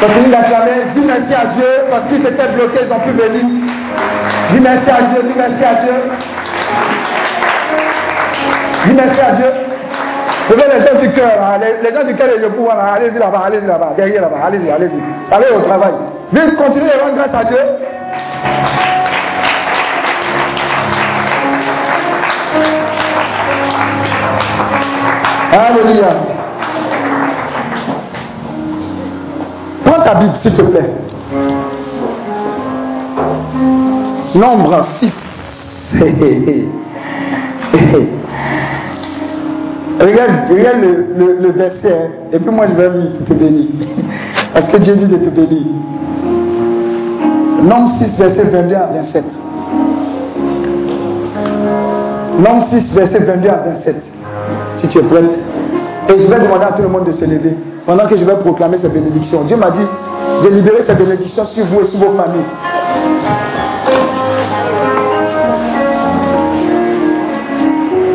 [0.00, 0.94] Continue d'acclamer.
[0.94, 3.44] Dis merci à Dieu parce qu'ils étaient bloqués, ils n'ont pu venir.
[4.52, 5.94] Dis merci à Dieu, dis merci à Dieu.
[8.86, 9.50] Dis merci à Dieu.
[10.48, 11.58] Vous les gens du cœur, hein.
[11.82, 15.00] les, gens du cœur et le pouvoir, allez-y là-bas, allez-y là-bas, derrière là-bas, allez-y, allez-y.
[15.32, 15.94] Allez au travail.
[16.32, 17.58] Vite, continuez de rendre grâce à Dieu.
[25.52, 26.16] Alléluia.
[29.84, 30.90] Prends ta Bible, s'il te plaît.
[34.34, 35.12] Nombre 6.
[40.00, 42.10] regarde, regarde le, le, verset, hein.
[42.32, 42.90] et puis moi je vais
[43.26, 43.66] te bénir.
[44.52, 45.62] Parce que Dieu dit de te bénir.
[47.64, 49.24] Nombre 6, verset 22 à 27.
[52.38, 53.96] Nombre 6, verset 22 à 27.
[54.80, 55.24] Si tu es prête.
[56.10, 58.34] Et je vais demander à tout le monde de se lever pendant que je vais
[58.34, 59.44] proclamer cette bénédiction.
[59.44, 59.86] Dieu m'a dit
[60.44, 62.42] de libérer cette bénédiction sur vous et sur vos familles.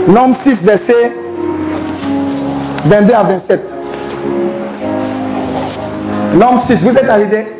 [0.09, 1.11] Nombre 6, verset
[2.85, 3.61] 22 à 27.
[6.35, 7.58] Nombre 6, vous êtes arrivé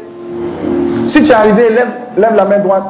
[1.10, 2.84] Si tu es arrivé, lève, la main droite.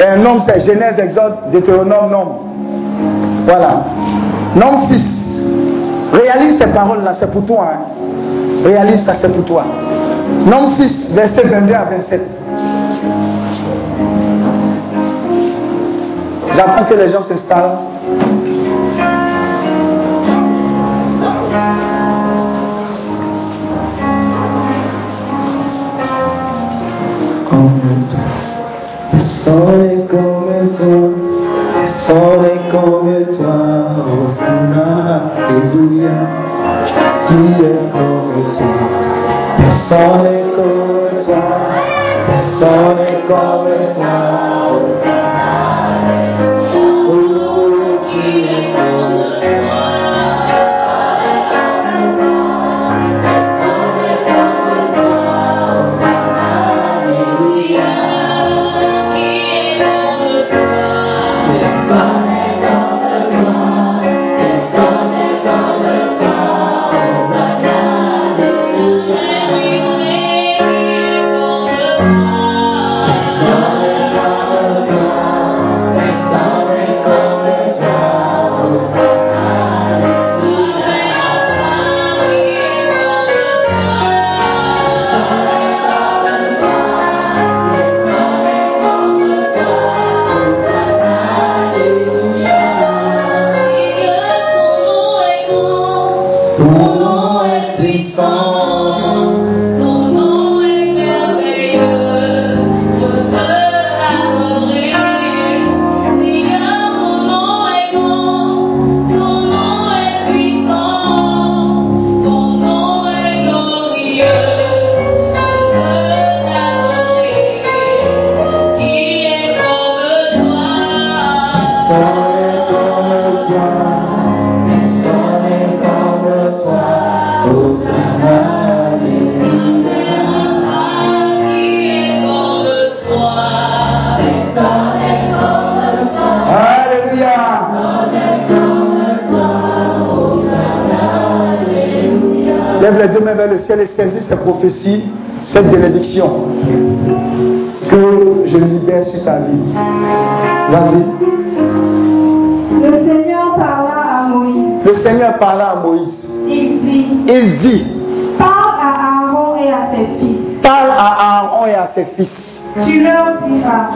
[0.00, 2.44] Et un nombre, c'est Genèse, Exode, Deutéronome, Nombre.
[3.46, 3.84] Voilà.
[4.54, 5.02] Nombre 6.
[6.12, 7.68] Réalise ces paroles-là, c'est pour toi.
[7.72, 8.64] Hein.
[8.64, 9.64] Réalise ça, c'est pour toi.
[10.46, 12.20] Nombre 6, verset 22 à 27.
[16.54, 17.78] J'attends que les gens s'installent.
[27.64, 27.93] Personne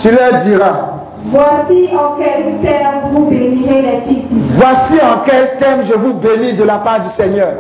[0.01, 0.75] Tu leur diras,
[1.27, 4.57] voici en quels termes vous bénirez les d'Israël.
[4.57, 7.53] voici en quel thème je vous bénis de la part du Seigneur.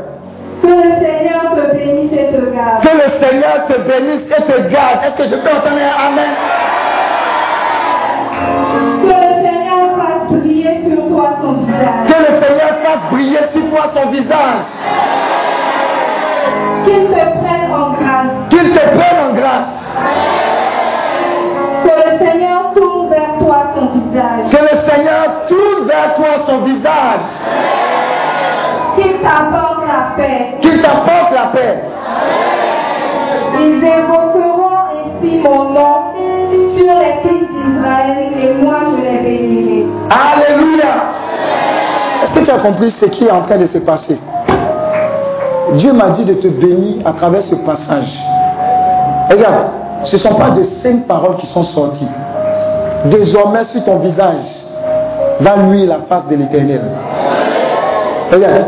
[0.62, 2.82] Que le Seigneur te bénisse et te garde.
[2.82, 4.98] Que le Seigneur te bénisse et te garde.
[5.04, 6.34] Est-ce que je peux entendre un Amen?
[9.02, 12.06] Que le Seigneur fasse briller sur toi son visage.
[12.06, 14.64] Que le Seigneur fasse briller sur toi son visage.
[16.84, 17.57] Qu'il te prenne
[25.78, 27.20] tourne vers toi son visage.
[28.96, 30.46] Qu'il t'apporte la paix.
[30.60, 31.78] Qu'il t'apporte la paix.
[33.60, 35.96] Ils évoqueront ainsi mon nom
[36.76, 39.86] sur les fils d'Israël et moi je les bénirai.
[40.10, 40.86] Alléluia.
[42.22, 44.18] Est-ce que tu as compris ce qui est en train de se passer?
[45.74, 48.18] Dieu m'a dit de te bénir à travers ce passage.
[49.30, 49.66] Regarde,
[50.04, 52.08] ce ne sont pas de cinq paroles qui sont sorties.
[53.04, 54.57] Désormais, sur ton visage,
[55.40, 56.82] va lui la face de l'éternel.
[58.32, 58.64] Regarde,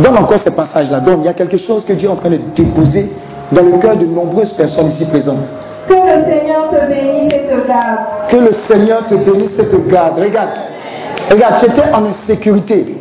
[0.00, 1.00] donne encore ce passage-là.
[1.00, 3.12] Donc, il y a quelque chose que Dieu est en train de déposer
[3.52, 5.44] dans le cœur de nombreuses personnes ici présentes.
[5.86, 7.98] Que le Seigneur te bénisse et te garde.
[8.28, 10.18] Que le Seigneur te bénisse et te garde.
[10.18, 10.50] Regarde,
[11.30, 12.96] regarde, tu étais en insécurité.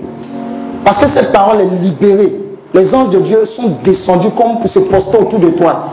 [0.83, 2.33] Parce que cette parole est libérée.
[2.73, 5.89] Les anges de Dieu sont descendus comme pour se poster autour de toi.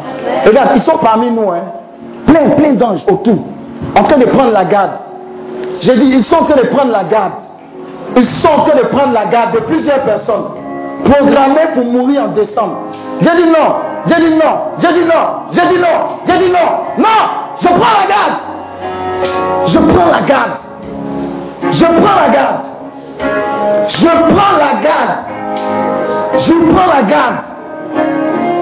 [0.47, 1.63] Regarde, ils sont parmi nous, hein.
[2.27, 3.37] Plein, plein d'anges autour.
[3.97, 4.93] En train de prendre la garde.
[5.81, 7.33] J'ai dit, ils sont train de prendre la garde.
[8.17, 10.45] Ils sont train de prendre la garde de plusieurs personnes.
[11.05, 12.77] Programmées pour mourir en décembre.
[13.21, 13.75] J'ai dit non.
[14.07, 14.59] J'ai dit non.
[14.81, 15.27] J'ai dit non.
[15.53, 15.99] J'ai dit non.
[16.27, 16.59] J'ai dit non.
[16.99, 17.21] Non.
[17.63, 18.37] Je prends la garde.
[19.67, 20.51] Je prends la garde.
[21.73, 22.61] Je prends la garde.
[23.89, 25.19] Je prends la garde.
[26.39, 27.37] Je prends la garde.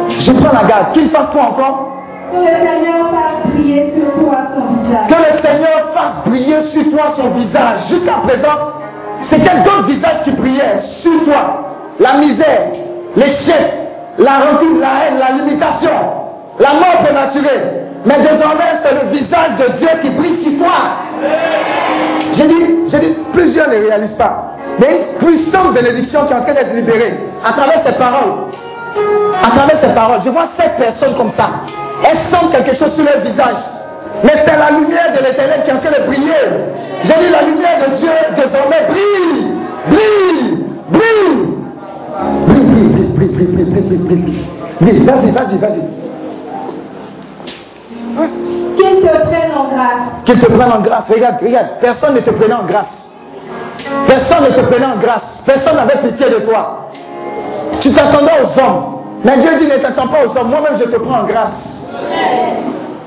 [0.09, 0.93] Je prends la garde.
[0.93, 1.88] Qu'il fasse quoi encore?
[2.31, 5.09] Que le Seigneur fasse briller sur toi son visage.
[5.09, 7.81] Que le Seigneur fasse briller sur toi son visage.
[7.91, 8.59] Jusqu'à présent,
[9.31, 11.65] c'était d'autres visages qui brillaient sur toi.
[12.01, 12.69] La misère,
[13.17, 13.73] l'échec,
[14.19, 15.91] la rancune, la haine, la limitation,
[16.59, 17.61] la mort prématurée.
[18.05, 20.75] Mais désormais, c'est le visage de Dieu qui brille sur toi.
[22.33, 24.55] J'ai dit, j'ai dit, plusieurs ne réalisent pas.
[24.79, 28.53] Mais une puissante bénédiction qui est en train d'être libérée à travers ces paroles.
[29.43, 31.51] À travers ces paroles, je vois sept personnes comme ça.
[32.05, 33.63] Elles sentent quelque chose sur leur visage.
[34.25, 36.47] Mais c'est la lumière de l'éternel qui est en train de briller.
[37.05, 39.47] J'ai dit la lumière de Dieu désormais brille,
[39.89, 41.59] brille, brille.
[42.47, 44.45] Brille, brille, brille, brille, brille, brille, brille, brille, brille.
[44.81, 45.83] Brille, vas-y, vas-y, vas-y.
[48.77, 50.25] Qu'il te prenne en grâce.
[50.25, 51.05] Qu'il te prenne en grâce.
[51.09, 52.87] Regarde, regarde, personne ne te prenait en grâce.
[54.07, 55.23] Personne ne te prenait en grâce.
[55.45, 56.91] Personne n'avait pitié de toi.
[57.81, 58.99] Tu t'attendais aux hommes.
[59.25, 60.51] Mais Dieu dit ne t'attends pas aux hommes.
[60.51, 61.78] Moi-même, je te prends en grâce.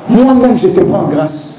[0.10, 1.58] Moi-même, je te prends en grâce.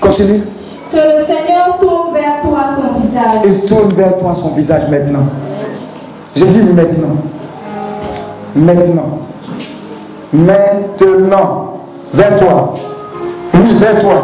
[0.00, 0.42] Continue.
[0.90, 3.40] Que le Seigneur tourne vers toi son visage.
[3.44, 5.26] Il tourne vers toi son visage maintenant.
[6.34, 7.16] Je dis maintenant.
[8.54, 9.18] Maintenant.
[10.32, 11.74] Maintenant.
[12.14, 12.74] Vers toi.
[13.54, 14.22] Oui, vers toi.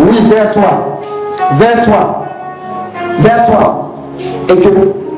[0.00, 0.70] Oui, vers toi.
[1.58, 2.22] Vers toi.
[3.20, 3.90] Vers toi.
[4.48, 4.68] Et que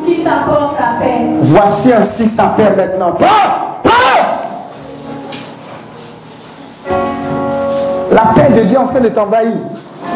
[0.04, 1.20] Qu'il t'apporte la paix.
[1.42, 3.14] voici ainsi sa paix maintenant.
[8.12, 9.52] La paix de Dieu en train de t'envahir.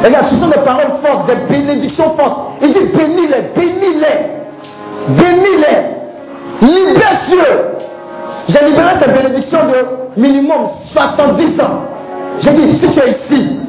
[0.05, 2.39] Regarde, ce sont des paroles fortes, des bénédictions fortes.
[2.61, 4.19] Il dit bénis-les, bénis-les,
[5.09, 7.77] bénis-les, libère-les.
[8.49, 11.81] J'ai libéré ces bénédictions de minimum 70 ans.
[12.41, 13.61] J'ai dit, si tu es ici,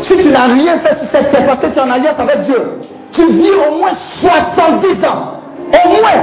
[0.00, 2.44] si tu n'as rien fait sur cette terre parce que tu es en alliance avec
[2.44, 2.80] Dieu,
[3.12, 5.34] tu vis au moins 70 ans.
[5.72, 6.22] Au moins.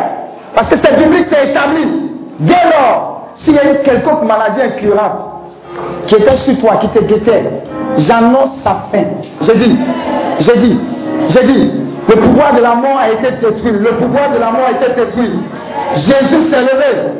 [0.56, 1.86] Parce que c'est biblique, c'est établi.
[2.40, 5.29] Dès lors, s'il y a eu quelconque maladie incurable
[6.08, 7.44] qui était sur toi, qui te guettait,
[7.98, 9.04] j'annonce sa fin.
[9.42, 9.78] J'ai dit,
[10.40, 10.80] j'ai dit,
[11.30, 11.72] j'ai dit,
[12.08, 13.72] le pouvoir de la mort a été détruit.
[13.72, 15.32] Le pouvoir de la mort a été détruit.
[15.96, 17.12] Jésus s'est levé.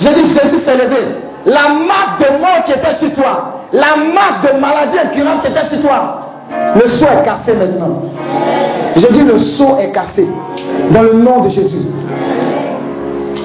[0.00, 0.96] J'ai dit, Jésus s'est levé.
[1.44, 5.68] La marque de mort qui était sur toi, la marque de maladie incurable qui était
[5.74, 6.28] sur toi,
[6.74, 8.02] le sceau est cassé maintenant.
[8.96, 10.26] Je dis le sceau est cassé.
[10.90, 11.86] Dans le nom de Jésus.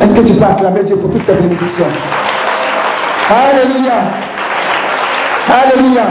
[0.02, 1.86] Est-ce que tu peux acclamer Dieu pour toutes ces bénédictions?
[3.30, 3.94] Alléluia.
[5.50, 6.04] Alléluia.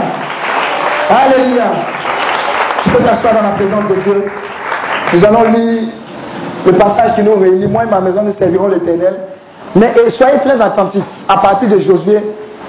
[1.09, 1.63] Alléluia.
[2.83, 4.25] Tu peux t'asseoir dans la présence de Dieu.
[5.13, 5.83] Nous allons lire
[6.65, 7.67] le passage qui nous réunit.
[7.67, 9.15] Moi et ma maison, nous servirons l'éternel.
[9.75, 12.21] Mais soyez très attentifs à partir de Josué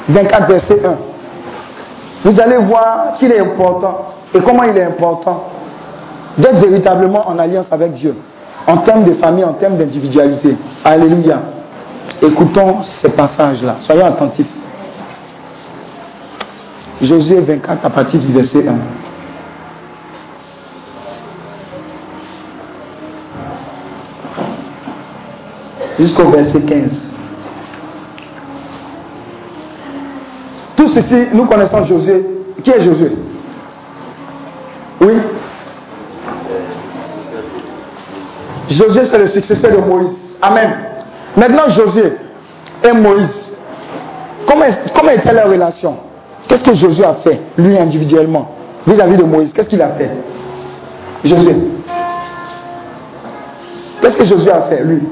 [0.09, 2.31] 24, verset 1.
[2.31, 5.45] Vous allez voir qu'il est important et comment il est important
[6.39, 8.17] d'être véritablement en alliance avec Dieu,
[8.67, 10.57] en termes de famille, en termes d'individualité.
[10.85, 11.41] Alléluia.
[12.23, 13.77] Écoutons ces passages-là.
[13.81, 14.49] Soyez attentifs.
[17.03, 18.75] Josué 24 à partir du verset 1.
[25.99, 26.91] Jusqu'au verset 15.
[30.77, 32.27] Tout ceci, nous connaissons Josué.
[32.63, 33.13] Qui est Josué?
[35.01, 35.13] Oui
[38.71, 40.17] Josué, c'est le successeur de Moïse.
[40.41, 40.73] Amen.
[41.37, 42.13] Maintenant, Josué
[42.83, 43.53] et Moïse,
[44.47, 45.97] comment, comment était leur relation?
[46.49, 48.51] Qu'est-ce que Josué a fait, lui individuellement,
[48.87, 49.53] vis-à-vis de Moïse?
[49.55, 50.11] Qu'est-ce qu'il a fait?
[51.25, 51.57] Josué.
[54.03, 55.03] Qu'est-ce que Josué a fait, lui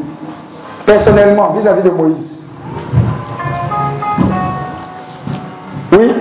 [0.85, 2.17] Personnellement, vis-à-vis de Moïse?
[5.93, 6.13] Oui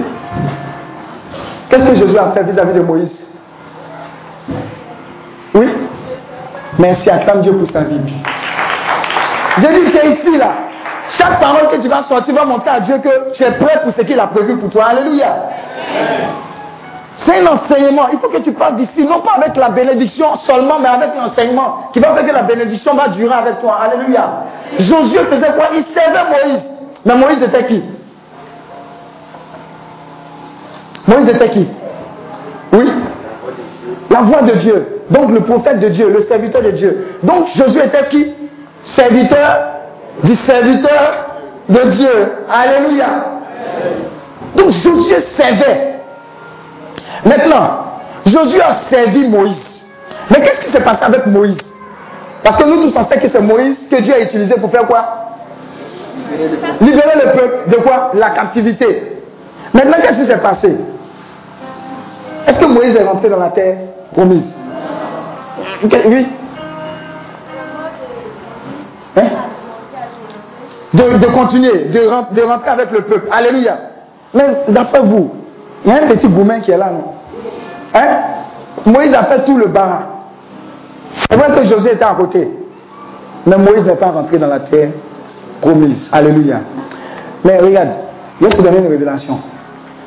[1.69, 3.11] Qu'est-ce que Josué a fait vis-à-vis de Moïse?
[5.55, 5.67] Oui
[6.79, 7.99] Merci, acclame Dieu pour sa vie.
[9.57, 10.70] J'ai dit, c'est ici, là.
[11.17, 13.93] Chaque parole que tu vas sortir va montrer à Dieu que tu es prêt pour
[13.93, 14.85] ce qu'il a prévu pour toi.
[14.85, 15.35] Alléluia.
[17.17, 18.07] C'est un enseignement.
[18.13, 21.89] Il faut que tu parles d'ici, non pas avec la bénédiction seulement, mais avec l'enseignement
[21.93, 23.77] qui va faire que la bénédiction va durer avec toi.
[23.81, 24.43] Alléluia.
[24.79, 25.67] Josué faisait quoi?
[25.75, 26.61] Il servait Moïse.
[27.05, 27.83] Mais Moïse était qui?
[31.07, 31.67] Moïse était qui?
[32.73, 32.89] Oui
[34.09, 35.03] La voix de Dieu.
[35.09, 37.17] Donc le prophète de Dieu, le serviteur de Dieu.
[37.23, 38.33] Donc Josué était qui?
[38.83, 39.70] Serviteur
[40.23, 41.25] du serviteur
[41.69, 42.31] de Dieu.
[42.49, 43.07] Alléluia.
[44.55, 45.95] Donc Josué servait.
[47.25, 47.85] Maintenant,
[48.25, 49.85] Josué a servi Moïse.
[50.29, 51.57] Mais qu'est-ce qui s'est passé avec Moïse?
[52.43, 54.87] Parce que nous tous on sait que c'est Moïse que Dieu a utilisé pour faire
[54.87, 55.03] quoi?
[56.81, 58.11] Libérer le peuple de quoi?
[58.13, 59.17] La captivité.
[59.73, 60.75] Maintenant, qu'est-ce qui s'est passé?
[62.47, 63.77] Est-ce que Moïse est rentré dans la terre
[64.13, 64.53] promise?
[65.83, 66.27] Oui.
[69.17, 69.27] Hein?
[70.93, 73.27] De, continuer, de, rentrer avec le peuple.
[73.31, 73.77] Alléluia.
[74.33, 75.31] Mais d'après vous,
[75.85, 77.13] il y a un petit boumin qui est là, non?
[77.93, 78.17] Hein?
[78.85, 80.03] Moïse a fait tout le bar.
[81.29, 82.47] C'est vrai que Josué était à côté.
[83.45, 84.89] Mais Moïse n'est pas rentré dans la terre
[85.61, 86.09] promise.
[86.11, 86.61] Alléluia.
[87.43, 87.89] Mais regarde,
[88.39, 89.39] je vais te donner une révélation.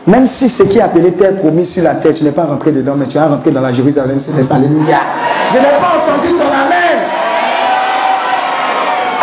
[0.06, 2.72] Même si ce qui est appelé terre promise sur la terre, tu n'es pas rentré
[2.72, 4.20] dedans, mais tu es rentré dans la Jérusalem.
[4.50, 4.98] Alléluia.
[5.52, 6.98] Je n'ai pas entendu ton Amen.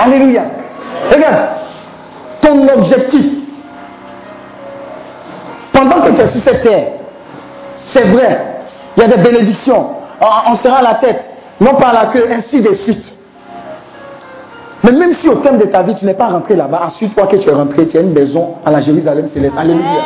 [0.03, 0.60] Alléluia.
[1.09, 1.47] Regarde,
[2.41, 3.25] ton objectif,
[5.73, 6.87] pendant que tu es sur cette terre,
[7.85, 8.45] c'est vrai,
[8.97, 9.89] il y a des bénédictions,
[10.49, 11.23] on, sera à la tête,
[11.59, 13.17] non pas à la queue, ainsi de suite.
[14.83, 17.27] Mais même si au terme de ta vie, tu n'es pas rentré là-bas, ensuite, toi
[17.27, 19.55] que tu es rentré, tu as une maison à la Jérusalem céleste.
[19.57, 20.01] Alléluia.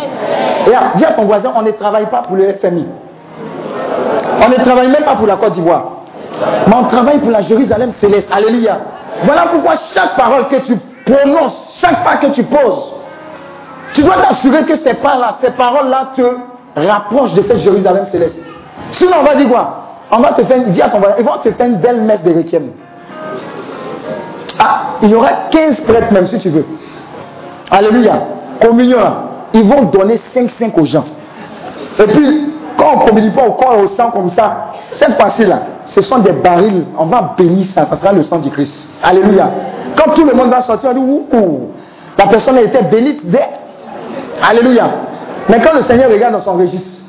[0.67, 2.85] Et dis à ton voisin, on ne travaille pas pour le FMI.
[4.45, 5.85] On ne travaille même pas pour la Côte d'Ivoire.
[6.67, 8.27] Mais on travaille pour la Jérusalem céleste.
[8.31, 8.79] Alléluia.
[9.23, 12.93] Voilà pourquoi chaque parole que tu prononces, chaque pas que tu poses,
[13.93, 16.21] tu dois t'assurer que ces, pas ces paroles-là te
[16.75, 18.35] rapprochent de cette Jérusalem céleste.
[18.91, 19.81] Sinon, on va dire quoi?
[20.11, 22.33] On va te faire, à ton voisin, ils vont te faire une belle messe de
[22.33, 22.71] requiem.
[24.59, 26.65] Ah, il y aura 15 prêtres même si tu veux.
[27.71, 28.13] Alléluia.
[28.61, 29.13] Communion là.
[29.53, 31.05] Ils vont donner 5-5 aux gens.
[31.99, 35.19] Et puis, quand on ne communie pas au corps et au sang comme ça, cette
[35.19, 36.85] fois-ci là, ce sont des barils.
[36.97, 37.85] On va bénir ça.
[37.85, 38.89] Ça sera le sang du Christ.
[39.03, 39.49] Alléluia.
[39.95, 41.71] Quand tout le monde va sortir, on dit ouh,
[42.17, 43.21] la personne a été bénite
[44.41, 44.89] Alléluia.
[45.49, 47.01] Mais quand le Seigneur regarde dans son registre,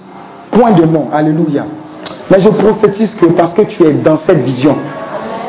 [0.52, 1.08] point de nom.
[1.12, 1.64] Alléluia.
[2.30, 4.76] Mais je prophétise que parce que tu es dans cette vision,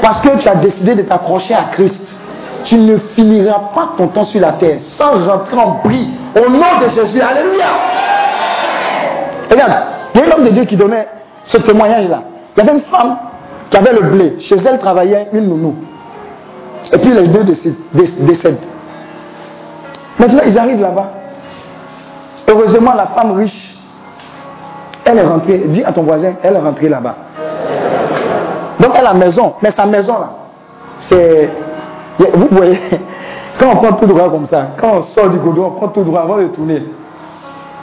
[0.01, 2.01] parce que tu as décidé de t'accrocher à Christ,
[2.65, 6.79] tu ne finiras pas ton temps sur la terre sans rentrer en bris au nom
[6.81, 7.21] de Jésus.
[7.21, 7.65] Alléluia.
[9.49, 9.73] Regarde,
[10.13, 11.07] il y a un homme de Dieu qui donnait
[11.45, 12.21] ce témoignage-là.
[12.57, 13.17] Il y avait une femme
[13.69, 14.35] qui avait le blé.
[14.39, 15.75] Chez elle travaillait une nounou.
[16.91, 18.57] Et puis les deux décèdent.
[20.17, 21.11] Maintenant, ils arrivent là-bas.
[22.47, 23.77] Heureusement, la femme riche,
[25.05, 25.65] elle est rentrée.
[25.67, 27.15] Dis à ton voisin, elle est rentrée là-bas.
[28.79, 29.53] Donc, elle a maison.
[29.61, 30.29] Mais sa maison, là,
[31.01, 31.49] c'est.
[32.19, 32.79] Vous voyez,
[33.59, 36.03] quand on prend tout droit comme ça, quand on sort du goudron, on prend tout
[36.03, 36.83] droit avant de tourner.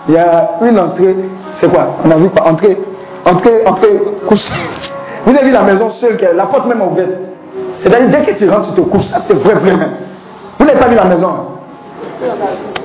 [0.08, 1.14] Il y a une entrée.
[1.56, 1.96] C'est quoi?
[2.04, 2.48] On a vu quoi?
[2.48, 2.76] Entrée,
[3.24, 3.64] entrée,
[4.26, 4.48] couche.
[5.26, 7.10] Vous avez vu la maison seule, la porte même ouverte.
[7.82, 9.04] C'est-à-dire, dès que tu rentres, tu te couches.
[9.04, 9.72] Ça, c'est vrai, vrai.
[10.58, 11.28] Vous n'avez pas vu la maison.
[11.28, 11.54] Hein?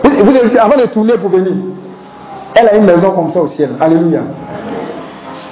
[0.04, 1.54] Vous, avez vu, avant de tourner pour venir,
[2.56, 3.72] elle a une maison comme ça au ciel.
[3.80, 4.22] Alléluia.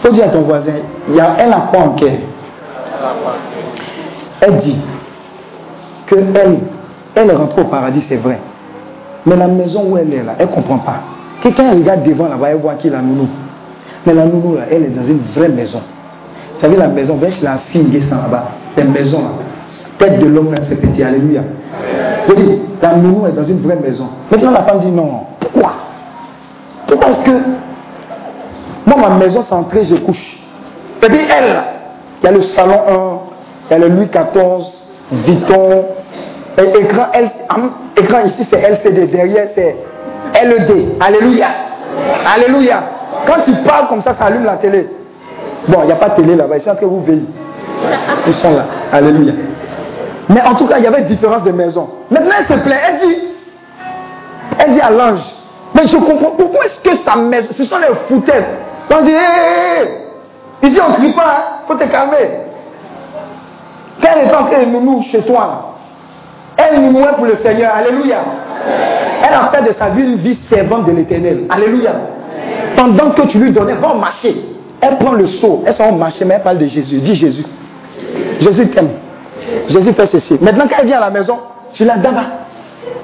[0.01, 0.73] Faut dire à ton voisin,
[1.07, 2.11] il y a, elle n'a pas en cœur.
[4.41, 4.79] Elle dit
[6.05, 6.59] que elle
[7.15, 8.39] Elle est rentrée au paradis, c'est vrai.
[9.25, 10.99] Mais la maison où elle est là, elle ne comprend pas.
[11.41, 13.27] Quelqu'un regarde devant là-bas, elle voit qui est la nounou.
[14.07, 15.81] Mais la nounou là, elle est dans une vraie maison.
[16.55, 18.45] Vous savez, la maison, vers la fille qui est là-bas,
[18.75, 19.29] la maison là.
[19.99, 21.41] Tête de l'homme c'est petit, alléluia.
[22.29, 24.07] Je dis, la nounou est dans une vraie maison.
[24.31, 25.21] Maintenant, la femme dit non.
[25.39, 25.73] Pourquoi?
[26.87, 27.31] Pourquoi est-ce que
[28.85, 30.37] moi, ma maison, c'est entrée, je couche?
[31.03, 31.61] Et puis elle,
[32.23, 33.19] il y a le salon 1,
[33.69, 34.65] il y a le Louis XIV,
[35.11, 35.85] Vuitton,
[36.57, 37.29] et écran, L-
[37.97, 39.75] écran ici c'est LCD, derrière c'est
[40.43, 40.87] LED.
[40.99, 41.47] Alléluia.
[42.33, 42.83] Alléluia.
[43.25, 44.87] Quand tu parles comme ça, ça allume la télé.
[45.67, 47.25] Bon, il n'y a pas de télé là-bas, ils sont de vous veiller.
[48.25, 48.65] Ils sont là.
[48.91, 49.33] Alléluia.
[50.29, 51.89] Mais en tout cas, il y avait différence de maison.
[52.09, 52.79] Maintenant, elle se plaint.
[52.87, 53.15] Elle dit,
[54.59, 55.21] elle dit à l'ange,
[55.73, 58.45] mais je comprends, pourquoi est-ce que sa maison, ce sont les foutaises?
[58.89, 60.67] On dit, hé, hé.
[60.67, 61.43] Ici, on ne crie pas, hein.
[61.67, 62.29] faut te calmer.
[64.01, 65.75] Quand elle est train de nounou chez toi,
[66.57, 67.71] elle nounouait pour le Seigneur.
[67.75, 68.17] Alléluia.
[69.23, 71.45] Elle a fait de sa vie une vie servante de l'éternel.
[71.49, 71.91] Alléluia.
[72.75, 74.35] Pendant que tu lui donnais, va marcher.
[74.81, 76.99] Elle prend le seau, elle s'en marcher, mais elle parle de Jésus.
[76.99, 77.45] Dis Jésus.
[78.39, 78.89] Jésus t'aime.
[79.69, 80.37] Jésus fait ceci.
[80.41, 81.37] Maintenant, quand elle vient à la maison,
[81.73, 82.23] tu la d'abord.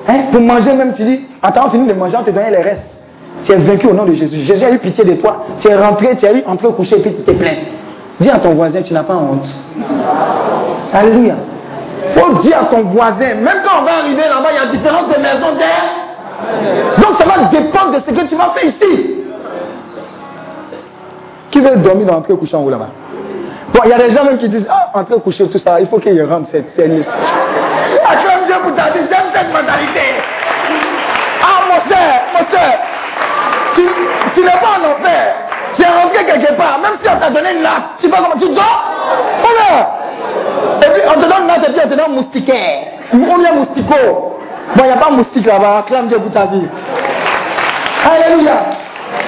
[0.08, 2.58] Hein, pour manger même, tu dis, attends, on finit de manger, on te donne les
[2.58, 2.94] restes.
[3.44, 4.40] Tu es vaincu au nom de Jésus.
[4.42, 5.46] Jésus a eu pitié de toi.
[5.60, 7.58] Tu es rentré, tu es eu entré au coucher puis tu t'es plaint.
[8.20, 9.46] Dis à ton voisin, tu n'as pas honte.
[10.94, 11.36] Alléluia.
[12.12, 15.08] faut dire à ton voisin, même quand on va arriver là-bas, il y a différence
[15.08, 15.84] de maisons d'air.
[16.98, 19.23] Donc ça va dépendre de ce que tu vas faire ici.
[21.54, 22.90] Qui veut dormir dans l'entrée en haut là-bas
[23.72, 25.88] Bon, il y a des gens même qui disent, ah, entrer coucher, tout ça, il
[25.88, 27.04] faut qu'il rentre cette scène.
[28.04, 30.02] Acclame Dieu pour ta vie, j'aime cette mentalité.
[31.44, 32.80] Ah, mon cher, mon cher,
[33.76, 33.82] tu,
[34.34, 35.36] tu n'es pas en enfer.
[35.76, 38.40] Tu es rentré quelque part, même si on t'a donné une latte, tu vas comment
[38.40, 38.84] tu dors?
[39.44, 39.90] Voilà.
[40.82, 42.88] Et puis on te donne une latte et puis on te donne moustiquaire.
[43.14, 43.96] On est moustico.
[44.76, 46.68] Bon, il n'y a pas moustique là-bas, acclame Dieu pour ta vie.
[48.12, 48.56] Alléluia.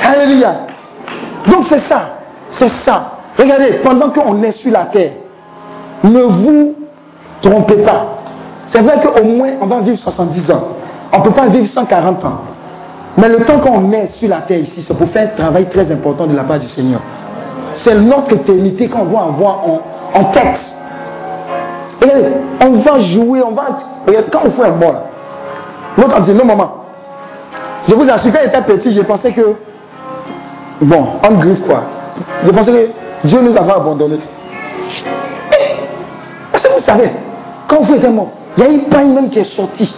[0.03, 0.55] Alléluia.
[1.47, 2.14] Donc c'est ça.
[2.57, 3.11] C'est ça.
[3.37, 5.11] Regardez, pendant qu'on est sur la terre,
[6.03, 6.75] ne vous
[7.41, 8.05] trompez pas.
[8.67, 10.63] C'est vrai qu'au moins on va vivre 70 ans.
[11.13, 12.41] On ne peut pas vivre 140 ans.
[13.17, 15.89] Mais le temps qu'on est sur la terre ici, c'est pour faire un travail très
[15.91, 17.01] important de la part du Seigneur.
[17.73, 19.81] C'est notre éternité qu'on va avoir en,
[20.13, 20.75] en tête.
[22.61, 23.63] On va jouer, on va.
[24.07, 25.03] Regardez, quand on fait un là,
[25.97, 26.71] l'autre a dit non, maman.
[27.87, 29.55] Je vous assure, quand j'étais petit, je pensais que.
[30.81, 31.83] Bon, en griffe quoi.
[32.45, 34.20] Je pensais que Dieu nous avait abandonnés?
[35.51, 35.76] Eh,
[36.51, 37.11] Parce que vous savez,
[37.68, 39.93] quand vous êtes mort, il y a une paille même qui est sortie.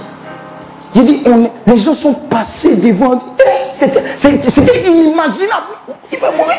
[0.95, 1.23] J'ai dit,
[1.67, 3.19] les gens sont passés devant.
[3.39, 5.75] Eh, C'était inimaginable.
[6.11, 6.55] Il va mourir.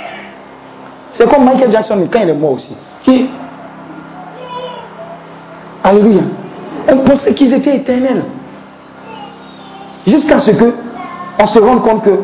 [1.13, 2.77] C'est comme Michael Jackson, quand il est mort aussi.
[5.83, 6.23] Alléluia.
[6.91, 8.25] On pensait qu'ils étaient éternels.
[10.07, 10.75] Jusqu'à ce que
[11.41, 12.19] on se rende compte que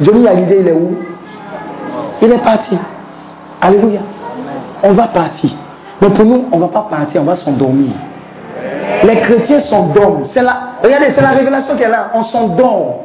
[0.00, 0.96] Johnny Hallyday, il est où?
[2.22, 2.78] Il est parti.
[3.60, 4.00] Alléluia.
[4.82, 5.50] On va partir.
[6.00, 7.92] Mais pour nous, on ne va pas partir, on va s'endormir.
[9.04, 10.26] Les chrétiens s'endorment.
[10.32, 12.10] C'est la, regardez, c'est la révélation qu'elle a.
[12.14, 13.04] On s'endort.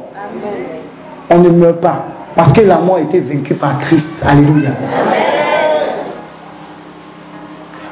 [1.30, 2.04] On ne meurt pas.
[2.36, 4.06] Parce que la mort a été vaincue par Christ.
[4.24, 4.70] Alléluia.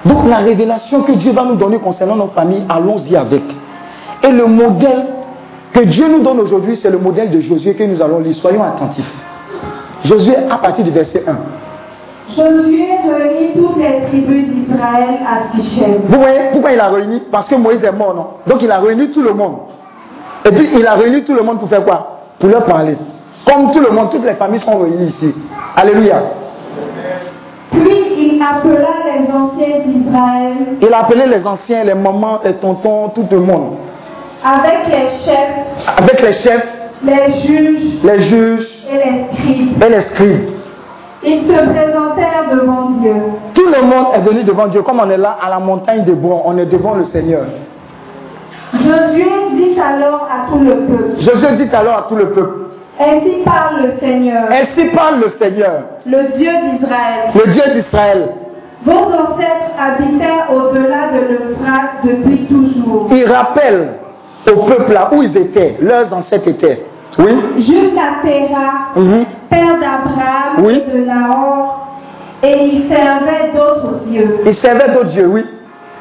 [0.05, 3.43] Donc la révélation que Dieu va nous donner concernant nos familles, allons-y avec.
[4.23, 5.07] Et le modèle
[5.77, 8.35] que Dieu nous donne aujourd'hui, c'est le modèle de Josué que nous allons lire.
[8.37, 9.13] Soyons attentifs.
[10.05, 11.37] Josué à partir du verset 1.
[12.31, 15.97] Josué réunit toutes les tribus d'Israël à Sichem.
[16.09, 17.23] Vous voyez pourquoi il a réuni?
[17.31, 18.27] Parce que Moïse est mort, non?
[18.47, 19.57] Donc il a réuni tout le monde.
[20.47, 22.21] Et puis il a réuni tout le monde pour faire quoi?
[22.39, 22.97] Pour leur parler.
[23.47, 25.35] Comme tout le monde, toutes les familles sont réunies ici.
[25.77, 26.23] Alléluia.
[27.71, 33.11] Puis il appela les anciens d'Israël Il a appelé les anciens, les mamans, les tontons,
[33.11, 33.75] tout le monde.
[34.55, 36.67] Avec les chefs, Avec les chefs,
[37.03, 39.85] les juges les juges et les scribes.
[39.85, 40.49] et les scribes.
[41.25, 43.15] Ils se présentèrent devant Dieu.
[43.55, 44.83] Tout le monde est venu devant Dieu.
[44.83, 47.45] Comme on est là à la montagne de Bron, on est devant le Seigneur.
[48.73, 52.59] Josué dit alors à tout le peuple, Josué dit alors à tout le peuple,
[53.01, 57.31] Ainsi parle le Seigneur, ainsi parle le Seigneur, le Dieu d'Israël.
[57.35, 58.29] le Dieu d'Israël.
[58.85, 63.89] Vos ancêtres habitaient au-delà de l'Euphrate depuis toujours, Il rappelle
[64.53, 66.85] au peuple là où ils étaient, leurs ancêtres étaient.
[67.19, 69.25] Oui jusqu'à Terah, Mhm.
[69.49, 70.83] père d'Abraham Oui.
[70.87, 71.87] et de Nahor,
[72.43, 74.41] et ils servaient d'autres dieux.
[74.45, 75.45] Ils servaient d'autres dieux, oui.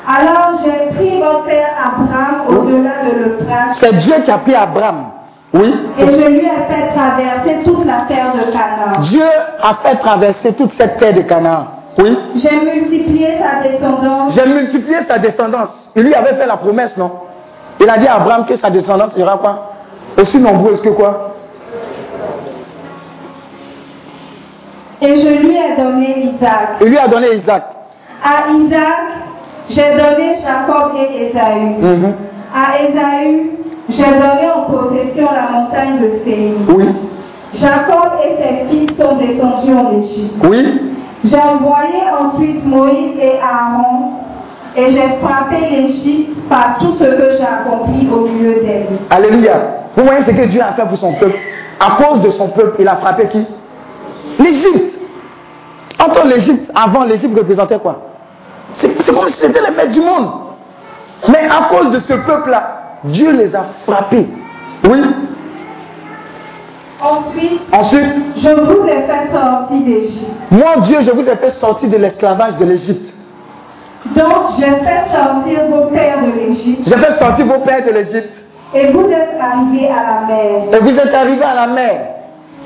[0.08, 5.06] Alors j'ai pris votre père Abraham au-delà de l'Euphrate, C'est Dieu qui a pris Abraham.
[5.54, 5.74] Oui.
[5.98, 9.00] et je lui ai fait traverser toute la terre de Canaan.
[9.04, 9.24] Dieu
[9.64, 11.68] a fait traverser toute cette terre de Canaan.
[11.98, 12.18] Oui.
[12.36, 15.70] J'ai multiplié sa descendance J'ai multiplié sa descendance.
[15.96, 17.10] Il lui avait fait la promesse, non?
[17.86, 19.74] Il a dit à Abraham que sa descendance ira quoi?
[20.20, 21.36] Aussi nombreuse que quoi?
[25.04, 26.78] Et je lui ai donné Isaac.
[26.82, 27.64] Il lui a donné Isaac.
[28.24, 29.04] À Isaac,
[29.70, 31.60] j'ai donné Jacob et Ésaü.
[31.80, 32.14] Mhm.
[32.56, 33.52] À Ésaü,
[33.90, 36.56] j'ai donné en possession la montagne de Séir.
[36.68, 36.88] Oui.
[37.54, 40.44] Jacob et ses fils sont descendus en Égypte.
[40.44, 40.82] Oui.
[41.24, 44.25] J'ai envoyé ensuite Moïse et Aaron,
[44.78, 48.88] et j'ai frappé l'Égypte par tout ce que j'ai accompli au milieu d'elle.
[49.10, 49.54] Alléluia.
[49.96, 51.38] Vous voyez ce que Dieu a fait pour son peuple?
[51.80, 53.46] À cause de son peuple, il a frappé qui?
[54.40, 54.94] L'Égypte.
[56.04, 58.02] Entre l'Égypte, avant, l'Égypte représentait quoi?
[58.74, 60.30] C'est comme si c'était les maîtres du monde.
[61.30, 64.28] Mais à cause de ce peuple-là, Dieu les a frappés.
[64.90, 65.02] Oui.
[67.02, 70.32] Ensuite, Ensuite, je vous ai fait sortir d'Égypte.
[70.52, 73.14] moi, Dieu, je vous ai fait sortir de l'esclavage de l'Égypte.
[74.16, 78.34] Donc, j'ai fait sortir vos pères de l'Égypte, J'ai fait sortir vos pères de l'Égypte.
[78.74, 80.62] et vous êtes arrivés à la mer.
[80.74, 81.96] Et vous êtes arrivés à la mer.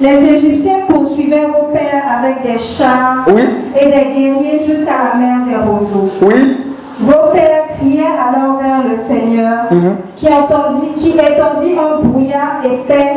[0.01, 3.43] Les Égyptiens poursuivaient vos pères avec des chars Oui.
[3.79, 6.09] et des guerriers jusqu'à la mer des roseaux.
[6.21, 6.57] Oui.
[7.01, 9.95] Vos pères criaient alors vers le Seigneur, Mhm.
[10.17, 13.11] qui, entendit, qui étendit un brouillard épais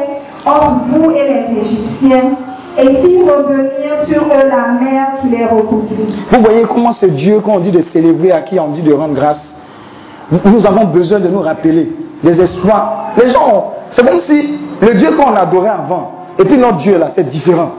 [0.47, 2.31] entre vous et les Égyptiens,
[2.79, 6.25] et fit revenir sur la mer qui les recouvrit.
[6.31, 8.93] Vous voyez comment ce Dieu, quand on dit de célébrer, à qui on dit de
[8.93, 9.43] rendre grâce,
[10.45, 11.93] nous avons besoin de nous rappeler
[12.23, 13.13] des espoirs.
[13.23, 17.11] Les gens, c'est comme si le Dieu qu'on adorait avant, et puis notre Dieu là,
[17.15, 17.73] c'est différent.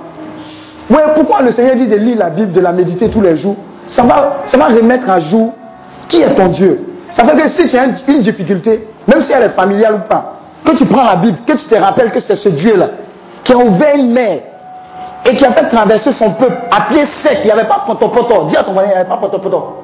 [0.90, 3.56] Ouais, pourquoi le Seigneur dit de lire la Bible, de la méditer tous les jours?
[3.88, 5.54] Ça va, ça va remettre à jour
[6.08, 6.86] qui est ton Dieu.
[7.12, 10.10] Ça fait que si tu as une, une difficulté, même si elle est familiale ou
[10.10, 10.34] pas,
[10.66, 12.90] que tu prends la Bible, que tu te rappelles que c'est ce Dieu-là
[13.44, 14.40] qui a ouvert une mer
[15.26, 17.40] et qui a fait traverser son peuple à pied sec.
[17.44, 18.46] Il n'y avait pas potopoto.
[18.46, 19.84] Dis à ton voisin, il n'y avait pas potopoto.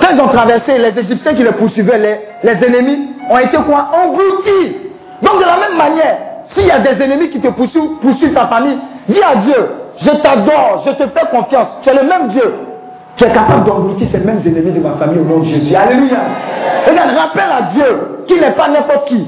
[0.00, 3.90] Quand ils ont traversé, les Égyptiens qui les poursuivaient, les, ennemis, ont été quoi?
[4.04, 4.76] Engloutis.
[5.22, 8.46] Donc de la même manière, s'il y a des ennemis qui te poursuivent, poursuivent ta
[8.48, 12.54] famille, dis à Dieu, je t'adore, je te fais confiance, tu es le même Dieu.
[13.16, 15.74] Tu es capable d'engloutir ces mêmes ennemis de ma famille au nom de Jésus.
[15.74, 16.18] Alléluia.
[16.86, 19.26] Regarde, rappelle à Dieu qu'il n'est pas n'importe qui.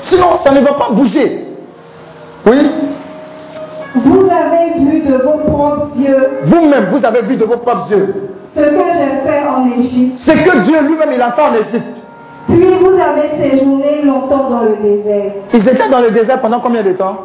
[0.00, 1.46] Sinon, ça ne va pas bouger.
[2.46, 2.70] Oui?
[4.40, 8.14] Avez vu de vos propres yeux Vous-même, vous avez vu de vos propres yeux.
[8.54, 10.18] ce que j'ai fait en Égypte.
[10.24, 11.96] C'est que Dieu lui-même, il a fait en Égypte.
[12.48, 15.32] Puis vous avez séjourné longtemps dans le désert.
[15.52, 17.16] Ils étaient dans le désert pendant combien de temps?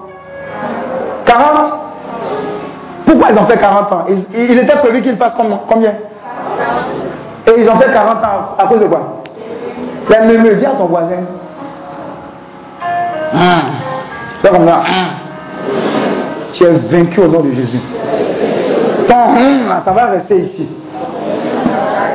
[1.26, 1.74] 40
[3.08, 4.06] Pourquoi ils ont fait 40 ans?
[4.10, 5.92] Il, il était prévu qu'ils fassent com- combien?
[7.48, 9.24] Et ils ont fait 40 ans à cause de quoi?
[10.10, 11.24] Ben, me, dis à ton voisin.
[13.34, 13.62] Hein?
[14.44, 14.82] Comme ça.
[14.88, 15.25] Hein?
[16.56, 17.82] Tu es vaincu au nom de Jésus.
[19.10, 20.68] Ton hum, là, ça va rester ici.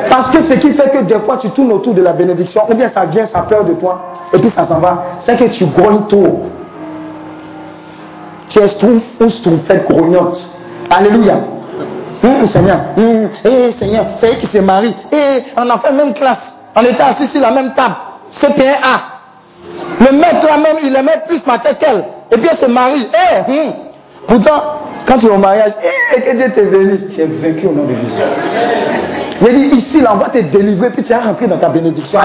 [0.09, 2.74] Parce que ce qui fait que des fois tu tournes autour de la bénédiction, ou
[2.74, 4.01] bien ça vient, ça peur de toi,
[4.32, 6.47] et puis ça s'en va, c'est que tu grognes trop.
[8.49, 10.43] Tu es schtroumpf ou schtroumpfette grognotte.
[10.88, 11.34] Alléluia.
[12.24, 14.97] Hum, Seigneur, hum, eh, Seigneur, c'est qui se marient.
[15.12, 16.57] Eh, on a fait même classe.
[16.74, 17.95] On était assis sur la même table.
[18.30, 19.01] C'était un A.
[20.01, 22.05] Le maître là même, il aimait plus ma tête qu'elle.
[22.30, 23.07] Et puis elle se marie.
[23.12, 23.72] Eh, hum.
[24.31, 24.62] Pourtant,
[25.07, 27.83] quand tu es au mariage, eh, que Dieu te bénisse, tu es vaincu au nom
[27.83, 28.22] de Jésus.
[29.43, 32.20] Il dit, ici, là, on va te délivrer, puis tu vas rentrer dans ta bénédiction.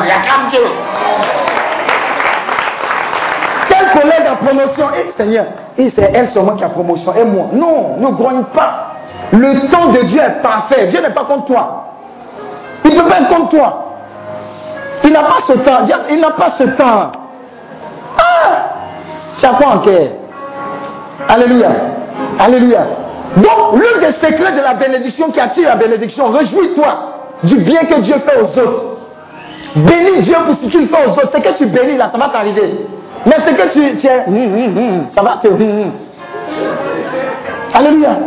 [3.69, 5.45] Quel collègue a promotion Eh Seigneur,
[5.79, 7.47] et c'est elle seulement qui a promotion, et moi.
[7.53, 8.91] Non, ne grogne pas.
[9.31, 10.87] Le temps de Dieu est parfait.
[10.87, 11.85] Dieu n'est pas contre toi.
[12.85, 13.81] Il ne peut pas être contre toi.
[15.03, 15.81] Il n'a pas ce temps.
[15.83, 17.11] Dieu- Il n'a pas ce temps.
[18.17, 18.49] Ah
[19.39, 20.07] Tu as quoi en cœur?
[21.27, 21.69] Alléluia.
[22.39, 22.85] Alléluia.
[23.37, 26.87] Donc, l'un des secrets de la bénédiction qui attire la bénédiction, réjouis-toi
[27.43, 28.83] du bien que Dieu fait aux autres.
[29.75, 31.31] Bénis Dieu pour ce qu'il fait aux autres.
[31.33, 32.87] Ce que tu bénis là, ça va t'arriver.
[33.25, 35.47] Mais ce que tu, es, hum, hum, hum, ça va te.
[37.73, 38.17] Alléluia.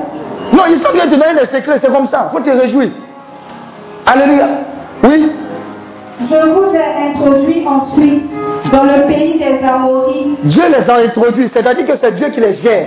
[0.52, 2.30] Non, il faut bien te donner les secrets, c'est comme ça.
[2.30, 2.90] Il faut te réjouir.
[4.06, 4.46] Alléluia.
[5.04, 5.30] Oui?
[6.20, 8.30] Je vous ai introduit ensuite
[8.72, 12.54] dans le pays des Amorites Dieu les a introduits, c'est-à-dire que c'est Dieu qui les
[12.54, 12.86] gère.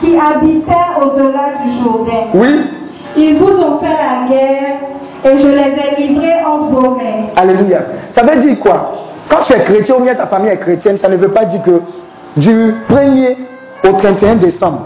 [0.00, 0.72] Qui habitaient
[1.02, 2.26] au-delà du Jourdain.
[2.34, 2.66] Oui.
[3.16, 4.76] Ils vous ont fait la guerre
[5.24, 7.26] et je les ai livrés entre vos mains.
[7.36, 7.80] Alléluia.
[8.10, 8.92] Ça veut dire quoi?
[9.28, 11.62] Quand tu es chrétien ou bien ta famille est chrétienne, ça ne veut pas dire
[11.62, 11.82] que
[12.36, 13.36] du 1er
[13.84, 14.80] au 31 décembre,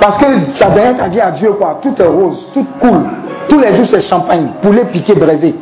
[0.00, 0.24] parce que
[0.56, 3.02] tu as donné ta vie à Dieu, quoi, tout est rose, tout cool.
[3.48, 5.54] Tous les jours c'est champagne, poulet piqué braisé,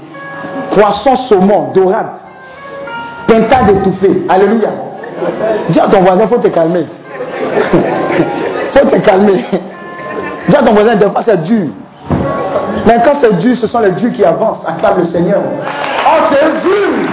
[0.73, 2.13] poisson saumon, dorade,
[3.27, 4.23] pintade étouffée.
[4.29, 4.71] Alléluia.
[5.69, 6.87] Dis à ton voisin, faut te calmer.
[8.73, 9.45] faut te calmer.
[10.49, 11.69] Dis à ton voisin, des fois c'est dur.
[12.87, 14.63] Mais quand c'est dur, ce sont les durs qui avancent.
[14.67, 15.41] Acclame le Seigneur.
[16.07, 17.09] Oh, c'est dur.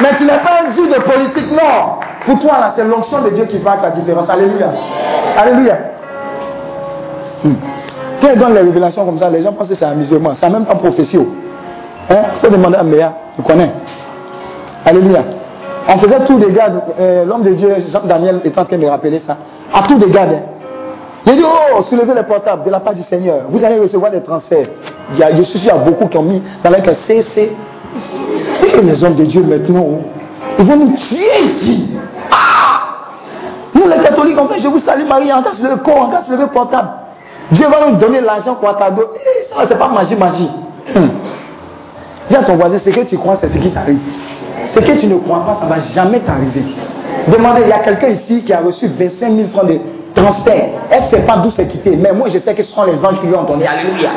[0.00, 1.98] Mais tu n'es pas un dur de politique, non.
[2.24, 4.28] Pour toi, là, c'est l'onction de Dieu qui fait la différence.
[4.28, 4.70] Alléluia.
[5.36, 5.78] Alléluia.
[8.20, 10.34] Quand il donne les révélations comme ça, les gens pensent que c'est musulman.
[10.34, 11.18] C'est même pas prophétie.
[12.10, 12.16] Hein?
[12.34, 13.12] Il faut demander à Méa.
[13.36, 13.70] Tu connais.
[14.84, 15.22] Alléluia.
[15.88, 16.80] On faisait tout des gardes.
[17.00, 19.36] Euh, L'homme de Dieu, Daniel, est en train de me rappeler ça.
[19.72, 20.38] À tout des gardes.
[21.26, 23.42] J'ai dit, oh, soulevez les portables de la part du Seigneur.
[23.50, 24.68] Vous allez recevoir des transferts.
[25.12, 26.94] Il y a, je suis sûr, il y a beaucoup qui ont mis dans les
[26.94, 27.52] CC.
[28.64, 30.00] Et les hommes de Dieu maintenant,
[30.58, 31.88] ils vont nous tuer ici.
[32.30, 32.80] Ah
[33.74, 36.28] Nous les catholiques, en fait, je vous salue Marie, en casse le corps, en casse
[36.28, 36.88] le portable.
[37.50, 39.10] Dieu va nous donner l'argent pour cadeau.
[39.14, 40.50] Eh, c'est pas magie, magie.
[40.94, 41.10] Hum.
[42.28, 44.00] Dis à ton voisin, ce que tu crois, c'est ce qui t'arrive.
[44.66, 46.64] Ce que tu ne crois pas, ça ne va jamais t'arriver.
[47.28, 49.78] Demandez, il y a quelqu'un ici qui a reçu 25 000 francs de
[50.14, 50.68] transfert.
[50.90, 53.04] Elle ne sait pas d'où c'est quitté, mais moi je sais que ce sont les
[53.04, 53.66] anges qui lui ont donné.
[53.66, 54.10] Alléluia.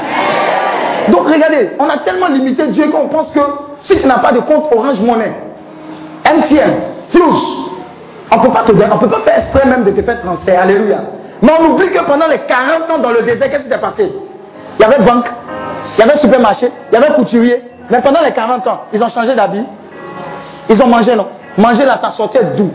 [1.09, 3.39] Donc regardez, on a tellement limité Dieu qu'on pense que
[3.83, 5.33] si tu n'as pas de compte Orange Monnaie,
[6.25, 6.73] MTN,
[7.09, 7.43] Flush,
[8.31, 10.61] on ne peut pas te on peut pas faire exprès même de te faire transfert.
[10.63, 10.99] Alléluia.
[11.41, 14.11] Mais on oublie que pendant les 40 ans dans le désert, qu'est-ce qui s'est passé?
[14.79, 15.29] Il y avait banque,
[15.97, 17.63] il y avait supermarché, il y avait couturier.
[17.89, 19.65] Mais pendant les 40 ans, ils ont changé d'habit.
[20.69, 21.27] Ils ont mangé, non?
[21.57, 22.71] Manger là, ça sortait d'où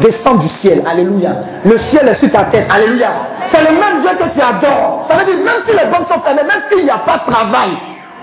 [0.00, 0.82] Descend du ciel.
[0.88, 1.30] Alléluia.
[1.64, 2.66] Le ciel est sur ta tête.
[2.72, 3.10] Alléluia.
[3.46, 5.06] C'est le même Dieu que tu adores.
[5.08, 7.32] Ça veut dire, même si les banques sont fermées, même s'il n'y a pas de
[7.32, 7.70] travail,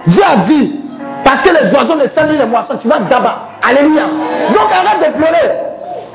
[0.07, 0.79] Dieu a dit,
[1.23, 3.41] parce que les oiseaux ne sèment les moissons, tu vas d'abord.
[3.67, 4.03] Alléluia.
[4.03, 5.51] Donc arrête de pleurer.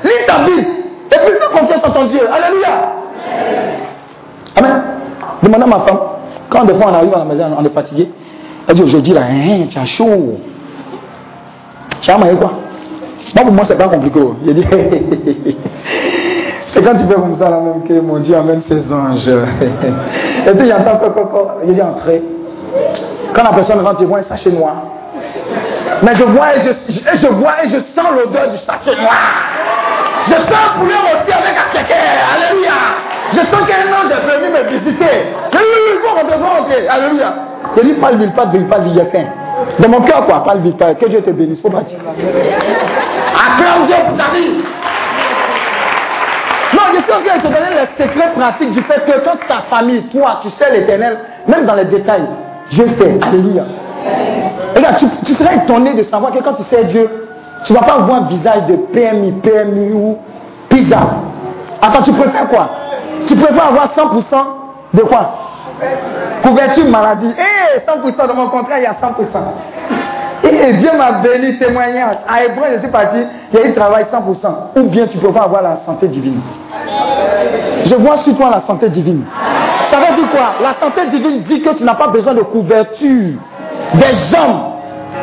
[0.03, 0.59] Lis ta vie.
[0.61, 2.21] Et puis fais confiance en ton Dieu.
[2.31, 2.69] Alléluia.
[4.55, 4.83] Amen.
[5.43, 5.99] Demande à ma femme,
[6.49, 8.11] quand des fois on arrive à la maison, on est fatigué,
[8.67, 10.39] elle dit aujourd'hui là, hein, tu chaud.
[12.01, 12.51] Tu as quoi?
[13.35, 14.19] Moi pour moi c'est pas compliqué.
[14.45, 14.65] Il dit,
[16.67, 19.27] c'est quand tu fais comme ça là même que mon Dieu amène ses anges.
[20.47, 22.21] Et puis j'entends coco, il dit entrez.
[23.33, 24.75] Quand la personne rentre, je vois un sachet noir.
[26.03, 29.19] Mais je vois et je, je vois et je sens l'odeur du sachet noir.
[30.25, 31.93] Je sens poulet rôti avec un kéké.
[31.93, 32.71] Alléluia.
[33.33, 35.25] Je sens qu'un ange est venu me visiter.
[35.53, 36.87] Oui, oui, il faut rentrer.
[36.87, 37.33] Alléluia.
[37.77, 39.25] Je dis pas le pas de pas ville, faim.
[39.79, 41.61] Dans mon cœur, quoi, pas le ville, que Dieu te bénisse.
[41.61, 41.99] Faut pas dire.
[43.35, 44.63] Acclame Dieu pour ta vie.
[46.73, 49.37] Non, je suis en train de te donner les secrets pratiques du fait que quand
[49.47, 52.27] ta famille, toi, tu sais l'éternel, même dans les détails,
[52.71, 53.19] Dieu fait.
[53.21, 53.63] Alléluia.
[54.75, 57.09] Regarde, tu, tu serais étonné de savoir que quand tu sais Dieu,
[57.65, 60.17] tu ne vas pas voir un visage de PMI, PMI ou
[60.69, 60.99] pizza.
[61.81, 62.69] Attends, tu préfères quoi?
[63.27, 64.21] Tu préfères avoir 100%
[64.93, 65.29] de quoi?
[66.43, 67.33] Couverture maladie.
[67.37, 69.53] Eh, 100% de mon contrat, il y a 100%.
[70.43, 72.17] Et Dieu m'a béni, témoignage.
[72.27, 73.17] À Hébreu, je suis parti,
[73.53, 74.79] il y a eu travail 100%.
[74.79, 76.41] Ou bien tu peux pas avoir la santé divine.
[77.85, 79.23] Je vois sur toi la santé divine.
[79.91, 80.53] Ça veut dire quoi?
[80.61, 83.33] La santé divine dit que tu n'as pas besoin de couverture
[83.93, 84.61] des hommes.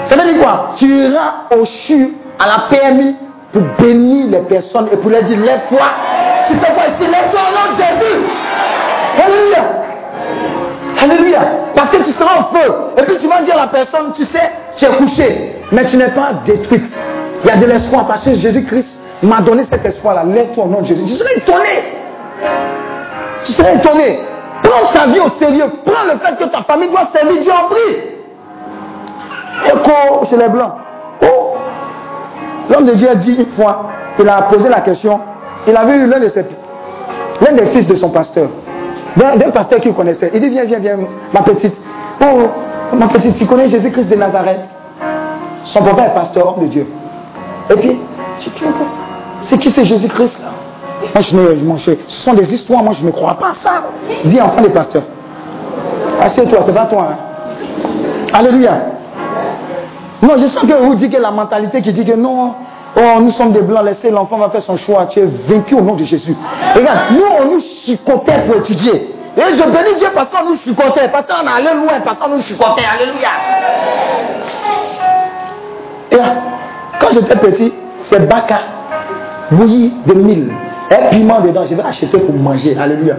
[0.06, 0.70] Ça veut dire quoi?
[0.76, 3.16] Tu iras au CHU, à la PMI,
[3.52, 5.86] pour bénir les personnes et pour leur dire lève-toi.
[6.46, 8.22] Tu fais quoi ici Lève-toi au nom de Jésus.
[9.24, 9.87] Alléluia.
[11.02, 11.40] Alléluia.
[11.74, 12.72] Parce que tu seras en feu.
[12.96, 15.96] Et puis tu vas dire à la personne, tu sais, tu es couché, mais tu
[15.96, 16.92] n'es pas détruite.
[17.44, 18.88] Il y a de l'espoir parce que Jésus-Christ
[19.22, 20.24] m'a donné cet espoir-là.
[20.24, 21.04] Lève-toi au nom de Jésus.
[21.04, 21.68] Tu serais étonné.
[23.44, 24.20] Tu serais étonné.
[24.62, 25.70] Prends ta vie au sérieux.
[25.84, 28.18] Prends le fait que ta famille doit servir Dieu en prie.
[29.66, 30.72] Écho chez les blancs.
[31.22, 31.56] Oh.
[32.70, 35.20] L'homme de Dieu a dit une fois, il a posé la question,
[35.66, 36.44] il avait eu l'un de ses,
[37.40, 38.48] l'un des fils de son pasteur,
[39.16, 40.30] d'un pasteur qu'il connaissait.
[40.34, 40.98] Il dit, viens, viens, viens,
[41.32, 41.74] ma petite.
[42.20, 44.60] Oh, ma petite, tu connais Jésus-Christ de Nazareth?
[45.64, 46.86] Son papa est pasteur, homme de Dieu.
[47.70, 47.98] Et puis,
[49.42, 50.48] c'est qui c'est Jésus-Christ là?
[51.14, 53.70] Moi, je ne, moi, ce sont des histoires, moi je ne crois pas à ça.
[54.24, 55.04] Dis enfant des pasteurs.
[56.20, 57.08] Assieds-toi, c'est pas toi.
[57.12, 57.16] Hein.
[58.32, 58.82] Alléluia.
[60.20, 62.54] Non, je sens que vous dites que la mentalité qui dit que non,
[62.98, 65.06] oh, nous sommes des blancs, laissez l'enfant va faire son choix.
[65.06, 66.36] Tu es vaincu au nom de Jésus.
[66.74, 69.14] Regarde, nous, on nous chicotait pour étudier.
[69.36, 72.40] Et je bénis Dieu parce qu'on nous chicotait, parce qu'on allait loin, parce qu'on nous
[72.40, 72.82] chicotait.
[72.84, 73.28] Alléluia.
[76.10, 76.16] Et
[76.98, 77.72] quand j'étais petit,
[78.10, 78.58] c'est Baka,
[79.50, 80.52] bouilli de mille,
[80.90, 82.76] un piment dedans, je vais acheter pour manger.
[82.78, 83.16] Alléluia.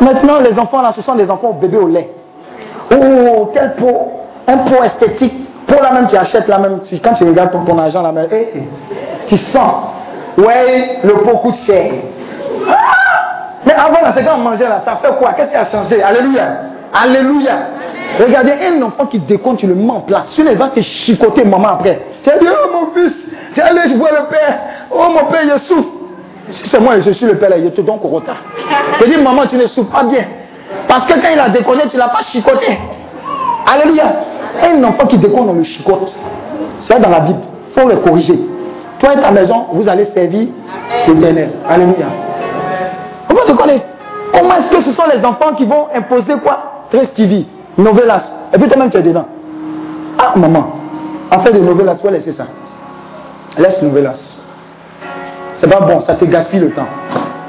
[0.00, 2.10] Maintenant, les enfants là, ce sont des enfants bébés au lait.
[2.90, 4.10] Oh, quel pot,
[4.46, 5.34] un pot esthétique
[5.66, 6.80] pour la même, tu achètes la même.
[7.02, 8.62] Quand tu regardes ton, argent, la même, eh, eh,
[9.26, 9.74] tu sens.
[10.36, 11.92] Ouais, le pot coûte cher.
[12.68, 13.02] Ah!
[13.64, 15.32] Mais avant, c'est quand on mangeait là, ça fait quoi?
[15.34, 16.02] Qu'est-ce qui a changé?
[16.02, 16.46] Alléluia.
[16.92, 17.52] Alléluia.
[18.18, 20.26] Regardez, un enfant qui décompte, tu le mets en place.
[20.34, 22.00] Tu ne vas te chicoter maman après.
[22.22, 23.14] Tu as dit, oh mon fils,
[23.54, 24.58] tu allé, je vois le père.
[24.90, 25.88] Oh mon père, je souffre.
[26.50, 28.36] si c'est moi je suis le père, là, je te donne au retard.
[29.00, 30.24] Je dis, maman, tu ne souffres pas bien.
[30.88, 32.78] Parce que quand il a déconné, tu ne l'as pas chicoté.
[33.72, 34.04] Alléluia.
[34.60, 36.14] Un enfant qui déconne, on le chicote.
[36.80, 37.40] C'est dans la Bible.
[37.74, 38.38] Il faut le corriger.
[38.98, 40.48] Toi et ta maison, vous allez servir
[41.06, 41.50] l'éternel.
[41.68, 42.06] Alléluia.
[43.56, 43.84] Connais
[44.32, 46.86] Comment est-ce que ce sont les enfants qui vont imposer quoi?
[46.90, 47.46] Très TV,
[47.76, 48.22] novelas.
[48.52, 49.26] Et puis toi-même tu es dedans.
[50.18, 50.66] Ah maman,
[51.30, 52.46] en fait de novelas, tu vas laisser ça.
[53.58, 54.18] Laisse novelas.
[55.56, 56.86] C'est pas bon, ça te gaspille le temps.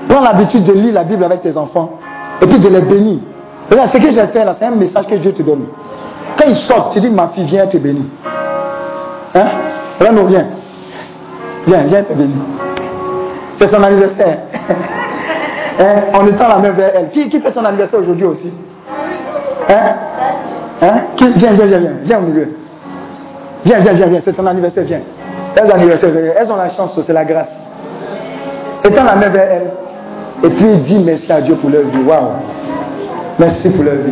[0.10, 2.00] Prends l'habitude de lire la Bible avec tes enfants
[2.42, 3.20] et puis de les bénir.
[3.72, 5.66] Regarde, ce que j'ai fait là, c'est un message que Dieu te donne.
[6.38, 8.04] Quand ils sortent, tu dis ma fille, viens te bénir.
[9.36, 9.46] Hein?
[10.12, 10.46] Nous, viens.
[11.68, 12.38] Viens, viens te bénir.
[13.60, 14.38] C'est son anniversaire.
[15.80, 15.96] hein?
[16.14, 17.10] On étend la main vers elle.
[17.10, 18.54] Qui, qui fait son anniversaire aujourd'hui aussi?
[19.70, 19.96] Hein?
[20.82, 21.02] Hein?
[21.16, 21.94] Qui, Viens, viens, viens, viens.
[22.04, 22.50] Viens au milieu.
[23.66, 24.22] Viens, viens, viens, viens.
[24.24, 25.02] C'est ton anniversaire, viens.
[25.56, 27.52] Elles, anniversaire, elles ont la chance, c'est la grâce.
[28.84, 29.72] Étends la main vers elle.
[30.44, 32.04] Et puis dis merci à Dieu pour leur vie.
[32.06, 32.32] Waouh.
[33.40, 34.12] Merci pour leur vie.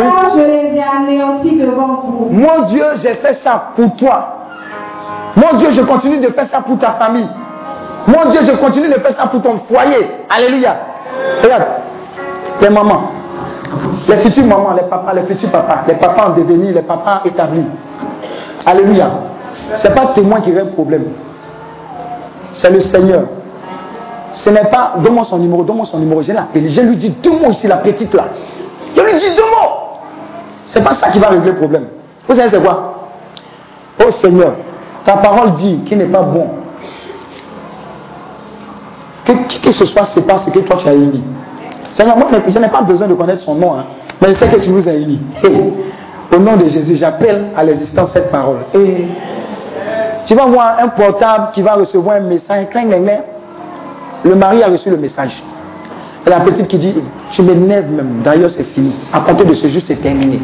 [0.00, 2.28] Car je les ai anéantis devant vous.
[2.30, 4.32] Mon Dieu, j'ai fait ça pour toi.
[5.36, 7.28] Mon Dieu, je continue de faire ça pour ta famille.
[8.06, 10.06] Mon Dieu, je continue de faire ça pour ton foyer.
[10.30, 10.76] Alléluia.
[11.42, 11.64] Regarde,
[12.60, 13.10] les mamans,
[14.08, 17.66] les futures mamans, les papas, les futurs papas, les papas en devenir, les papas établis.
[18.64, 19.10] Alléluia.
[19.76, 21.04] Ce n'est pas témoin qui règle problème.
[22.54, 23.24] C'est le Seigneur.
[24.34, 26.22] Ce n'est pas, donne-moi son numéro, donne-moi son numéro.
[26.22, 26.70] Je l'appelle.
[26.70, 28.24] Je lui dis deux mots ici, la petite là.
[28.94, 29.85] Je lui dis deux mots.
[30.66, 31.86] C'est pas ça qui va régler le problème.
[32.28, 33.08] Vous savez c'est quoi?
[34.04, 34.52] Oh Seigneur,
[35.04, 36.48] ta parole dit qu'il n'est pas bon.
[39.24, 41.22] Que qui que ce soit, pas ce que toi tu as émis.
[41.92, 43.84] Seigneur, moi je n'ai pas besoin de connaître son nom, hein,
[44.20, 44.92] mais je sais que tu nous as.
[44.92, 45.20] Hey,
[46.32, 48.58] au nom de Jésus, j'appelle à l'existence cette parole.
[50.26, 52.66] Tu vas voir un portable qui va recevoir un message.
[54.24, 55.40] Le mari a reçu le message.
[56.26, 56.94] La petite qui dit,
[57.32, 58.94] je m'énerve même, d'ailleurs c'est fini.
[59.12, 60.40] À compter de ce jour, c'est terminé.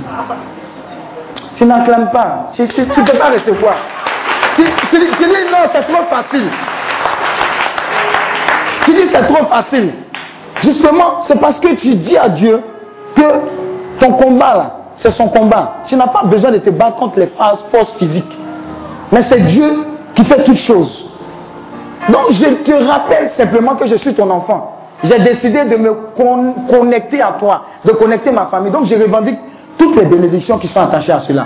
[1.57, 2.51] Tu n'acclames pas.
[2.53, 3.75] Tu ne peux pas recevoir.
[4.55, 6.49] Tu, tu dis, non, c'est trop facile.
[8.85, 9.93] Tu dis c'est trop facile.
[10.63, 12.61] Justement, c'est parce que tu dis à Dieu
[13.17, 13.23] que
[13.99, 15.79] ton combat là, c'est son combat.
[15.87, 17.31] Tu n'as pas besoin de te battre contre les
[17.71, 18.39] forces physiques.
[19.11, 21.09] Mais c'est Dieu qui fait toutes choses.
[22.09, 24.72] Donc je te rappelle simplement que je suis ton enfant.
[25.05, 28.71] J'ai décidé de me con connecter à toi, de connecter ma famille.
[28.71, 29.39] Donc je revendique
[29.79, 31.45] toutes les bénédictions qui sont attachées à cela.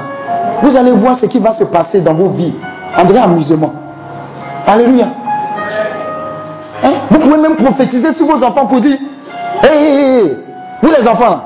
[0.62, 2.54] Vous allez voir ce qui va se passer dans vos vies.
[2.96, 3.72] En vrai amusement.
[4.66, 5.06] Alléluia.
[6.84, 6.90] Hein?
[7.10, 8.98] Vous pouvez même prophétiser sur vos enfants pour dire,
[9.62, 10.36] hé, hé, hé,
[10.82, 11.40] vous les enfants,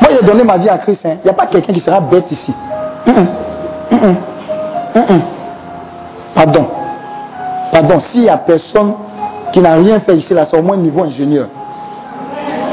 [0.00, 1.04] moi j'ai donné ma vie à Christ.
[1.06, 1.16] hein.
[1.22, 2.52] Il n'y a pas quelqu'un qui sera bête ici.
[3.06, 3.14] Hum,
[3.92, 4.16] hum,
[4.94, 5.20] hum.
[6.34, 6.66] Pardon.
[7.72, 8.92] Pardon, s'il n'y a personne
[9.52, 11.46] qui n'a rien fait ici, là, c'est au moins niveau ingénieur.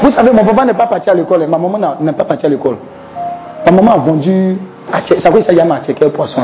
[0.02, 2.24] Vous savez, mon papa n'est pas parti à l'école, et ma maman n'a- n'est pas
[2.24, 2.76] partie à l'école.
[3.66, 4.56] Ma maman a vendu,
[5.18, 6.42] ça veut dire Yama quel poisson.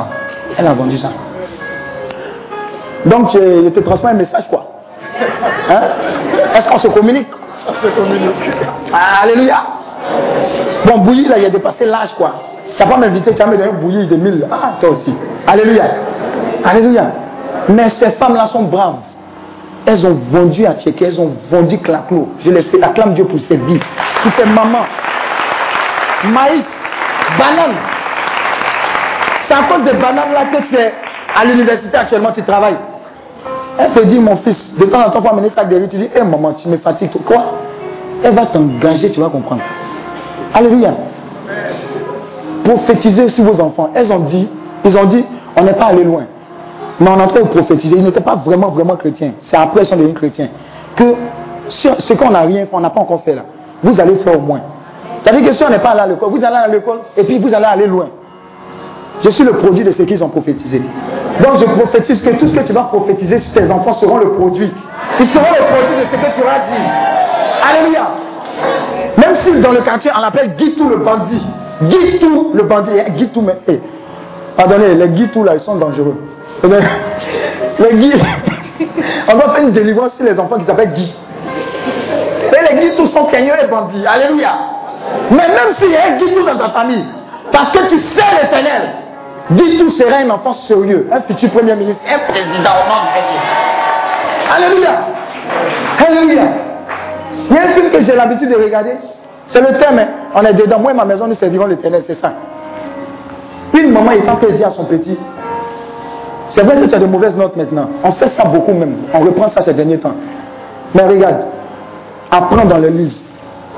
[0.58, 1.08] Elle a vendu ça.
[3.06, 4.66] Donc, je, je te transmets un message, quoi.
[5.70, 5.80] Hein?
[6.54, 7.28] Est-ce qu'on se communique?
[8.92, 9.56] Ah, Alléluia.
[10.84, 12.32] Bon, bouilli, là, il a dépassé l'âge, quoi.
[12.76, 14.46] Tu n'as pas m'invité, tu as donné un bouilli de 1000.
[14.50, 15.14] Ah, toi aussi.
[15.46, 15.84] Alléluia.
[16.64, 17.04] Alléluia.
[17.68, 18.96] Mais ces femmes-là sont braves.
[19.86, 22.28] Elles ont vendu à Tchéké, elles ont vendu Claclo.
[22.40, 23.78] Je les fais, acclame Dieu pour ces vies,
[24.22, 24.86] pour ces mamans.
[26.24, 26.64] Maïs,
[27.38, 27.76] banane.
[29.42, 30.92] C'est à cause des bananes là que tu es
[31.34, 32.76] à l'université actuellement, tu travailles.
[33.78, 35.88] Elle te dit, mon fils, de temps en temps, il faut amener ça de riz.
[35.88, 37.10] Tu dis, hé maman, tu me fatigues.
[37.24, 37.44] Quoi?
[38.24, 39.62] Elle va t'engager, tu vas comprendre.
[40.54, 40.94] Alléluia.
[42.64, 43.90] Prophétiser sur vos enfants.
[43.94, 44.48] Elles ont dit,
[44.84, 45.24] ils ont dit,
[45.56, 46.24] on n'est pas allé loin.
[47.00, 47.96] Mais en train de prophétiser.
[47.96, 49.32] Ils n'étaient pas vraiment, vraiment chrétiens.
[49.40, 50.48] C'est après qu'ils sont devenus chrétiens.
[50.94, 51.04] Que
[51.68, 53.42] ce, qu'on n'a rien fait, on n'a pas encore fait là,
[53.82, 54.60] vous allez faire au moins.
[55.22, 57.38] C'est-à-dire que si on n'est pas allé à l'école, vous allez à l'école et puis
[57.38, 58.08] vous allez aller loin.
[59.22, 60.80] Je suis le produit de ce qu'ils ont prophétisé.
[61.42, 64.32] Donc je prophétise que tout ce que tu vas prophétiser sur tes enfants seront le
[64.32, 64.72] produit.
[65.20, 67.68] Ils seront le produit de ce que tu auras dit.
[67.68, 68.06] Alléluia.
[69.18, 71.44] Même si dans le quartier on l'appelle Guitou le bandit.
[71.82, 72.90] Guitou le bandit.
[73.16, 73.56] Guitou, mais.
[73.68, 73.80] eh,
[74.56, 76.16] pardonnez, les Guitou là, ils sont dangereux.
[76.64, 76.78] Eh bien,
[77.78, 78.18] Les Guitou.
[79.28, 81.12] On doit faire une délivrance sur les enfants qui s'appellent Guy.
[82.52, 84.04] Et les Guy tous sont seigneurs et bandits.
[84.06, 84.50] Alléluia.
[85.30, 87.04] Mais même s'il y a un Guy tout dans ta famille,
[87.52, 88.82] parce que tu sais l'éternel,
[89.52, 94.64] Guy tout sera un enfant sérieux, un futur premier ministre, un président au nom de.
[94.64, 94.90] Alléluia.
[96.06, 96.42] Alléluia.
[97.50, 98.92] Il y a un film que j'ai l'habitude de regarder.
[99.48, 99.98] C'est le thème.
[99.98, 100.06] hein.
[100.34, 100.80] On est dedans.
[100.80, 102.02] Moi et ma maison, nous servirons l'éternel.
[102.06, 102.32] C'est ça.
[103.74, 105.16] Une maman est en train de dire à son petit
[106.56, 107.90] C'est vrai que tu as de mauvaises notes maintenant.
[108.02, 108.96] On fait ça beaucoup même.
[109.12, 110.14] On reprend ça ces derniers temps.
[110.94, 111.44] Mais regarde.
[112.30, 113.16] Apprends dans le livre.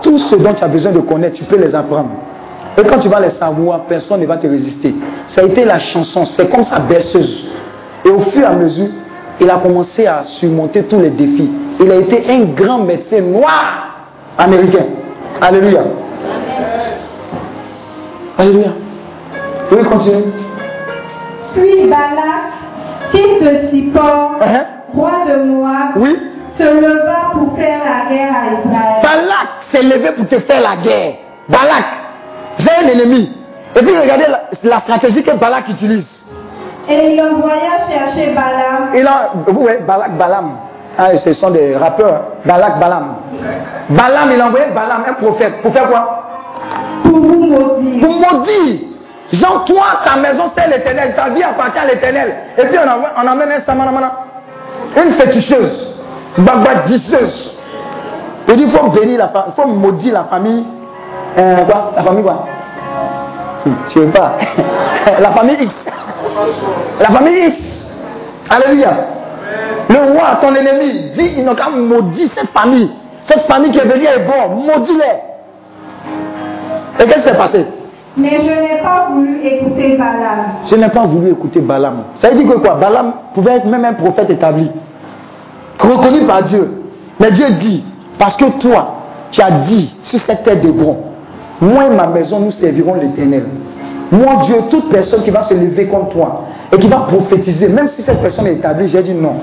[0.01, 2.11] Tout ce dont tu as besoin de connaître, tu peux les apprendre.
[2.79, 4.95] Et quand tu vas les savoir, personne ne va te résister.
[5.31, 6.25] Ça a été la chanson.
[6.25, 7.47] C'est comme ça berceuse.
[8.05, 8.91] Et au fur et à mesure,
[9.41, 11.51] il a commencé à surmonter tous les défis.
[11.81, 14.07] Il a été un grand médecin noir
[14.39, 14.85] américain.
[15.41, 15.83] Alléluia.
[18.39, 18.69] Alléluia.
[19.73, 20.25] Oui, continue.
[21.55, 22.58] Puis Balak,
[23.11, 24.65] fils de Sippor, Hein?
[24.95, 26.17] roi de Moab, Oui.
[26.59, 29.03] se leva pour faire la guerre à Israël.
[29.03, 31.15] Balak s'est levé pour te faire la guerre.
[31.49, 31.85] Balak,
[32.59, 33.33] j'ai un ennemi.
[33.77, 36.07] Et puis regardez la, la stratégie que Balak utilise.
[36.89, 40.53] Et il envoya chercher Balaam Il a, vous voyez, Balak, Balam.
[40.97, 42.23] Ah, ce sont des rappeurs.
[42.47, 43.15] Balak, Balam.
[43.91, 45.61] Balam, il a envoyé Balam, un prophète.
[45.63, 46.23] Pour faire quoi?
[47.05, 48.01] Pour vous maudire.
[48.01, 48.79] Pour maudire.
[49.33, 51.15] Genre, toi, ta maison, c'est l'éternel.
[51.15, 52.35] Ta vie appartient à l'éternel.
[52.57, 54.13] Et puis, on, amène un samanamana.
[54.97, 55.97] Une féticheuse.
[56.39, 57.55] Babadisseuse.
[58.49, 59.53] Il dit, il faut bénir la famille.
[59.57, 60.65] Il faut maudire la famille.
[61.37, 61.93] Euh, quoi?
[61.95, 62.47] La famille quoi?
[63.67, 64.33] Hum, Tu veux pas?
[65.21, 65.75] La famille X.
[67.01, 67.59] La famille X.
[68.49, 68.91] Alléluia.
[69.91, 72.91] Le roi, ton ennemi, dit il n'a qu'à maudire cette famille.
[73.23, 74.57] Cette famille qui est venue est bon.
[74.57, 75.05] Maudis-les.
[77.01, 77.67] Et qu'est-ce qui s'est passé?
[78.19, 80.45] Mais je n'ai pas voulu écouter Balaam.
[80.69, 82.03] Je n'ai pas voulu écouter Balaam.
[82.17, 82.75] Ça veut dire que quoi?
[82.75, 84.71] Balaam pouvait être même un prophète établi,
[85.79, 86.69] reconnu par Dieu.
[87.21, 87.85] Mais Dieu dit,
[88.19, 88.95] parce que toi,
[89.31, 90.97] tu as dit sur cette terre de bon,
[91.61, 93.45] moi et ma maison, nous servirons l'éternel.
[94.11, 97.89] Moi, Dieu, toute personne qui va se lever contre toi et qui va prophétiser, même
[97.89, 99.35] si cette personne est établie, j'ai dit non.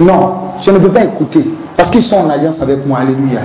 [0.00, 1.44] Non, je ne peux pas écouter.
[1.76, 3.00] Parce qu'ils sont en alliance avec moi.
[3.00, 3.40] Alléluia.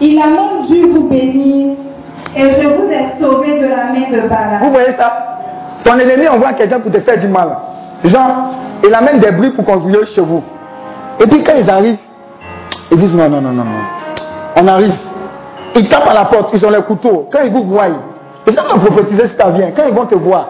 [0.00, 1.76] Il a même dû vous bénir,
[2.36, 4.70] et je vous ai sauvé de la main de Vous Balaam.
[4.72, 5.12] voyez ça?
[5.84, 7.48] Ton ennemi envoie quelqu'un pour te faire du mal.
[8.04, 8.54] Genre,
[8.84, 10.42] il amène des bruits pour conduire chez vous.
[11.20, 11.98] Et puis quand ils arrivent,
[12.90, 13.70] ils disent non, non, non, non, non.
[14.56, 14.94] On arrive.
[15.74, 17.28] Ils tapent à la porte, ils ont les couteaux.
[17.32, 17.86] Quand ils vous voient,
[18.46, 19.70] ils pas prophétiser si ça vient.
[19.74, 20.48] Quand ils vont te voir,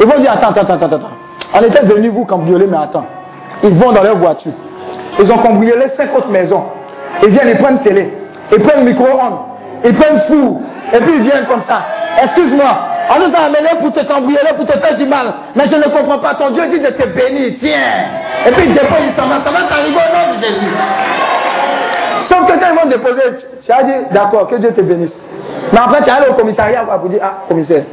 [0.00, 1.08] ils vont dire attends, attends, attends, attends.
[1.54, 3.04] On était venus vous cambrioler, mais attends.
[3.62, 4.52] Ils vont dans leur voiture.
[5.18, 6.62] Ils ont cambriolé cinq autres maisons.
[7.22, 8.12] Ils viennent, ils prennent télé.
[8.52, 9.38] Ils prennent micro-ondes.
[9.84, 10.60] Ils prennent four.
[10.92, 11.82] Et puis ils viennent comme ça.
[12.22, 12.78] Excuse-moi,
[13.14, 15.32] on nous a amenés pour te cambrioler, pour te faire du mal.
[15.54, 16.34] Mais je ne comprends pas.
[16.34, 17.54] Ton Dieu dit de te bénir.
[17.60, 18.46] Tiens.
[18.46, 19.28] Et puis il dépose, il s'en.
[19.28, 20.72] Ça va t'arriver au nom de Jésus.
[22.22, 23.22] Sauf que quand ils vont déposer,
[23.64, 25.14] tu as dit, d'accord, que Dieu te bénisse.
[25.72, 27.84] Mais après, tu es allé au commissariat pour dire, ah, commissaire,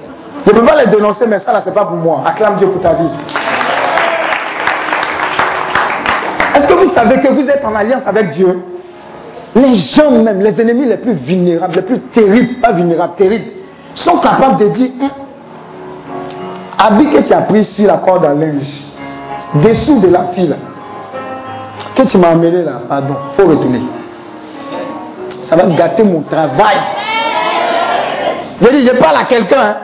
[0.45, 2.23] je ne peux pas les dénoncer, mais ça, là, c'est pas pour moi.
[2.25, 3.09] Acclame Dieu pour ta vie.
[6.55, 8.61] Est-ce que vous savez que vous êtes en alliance avec Dieu?
[9.55, 13.51] Les gens même, les ennemis les plus vulnérables, les plus terribles, pas vulnérables, terribles,
[13.93, 15.09] sont capables de dire, Hum,
[16.77, 18.67] habit que tu as pris ici la corde à linge,
[19.63, 20.57] dessous de la file,
[21.95, 23.81] que tu m'as amené là, pardon, faut retourner.
[25.43, 26.77] Ça va gâter mon travail.
[28.61, 29.61] Je dis, je parle à quelqu'un.
[29.61, 29.75] Hein.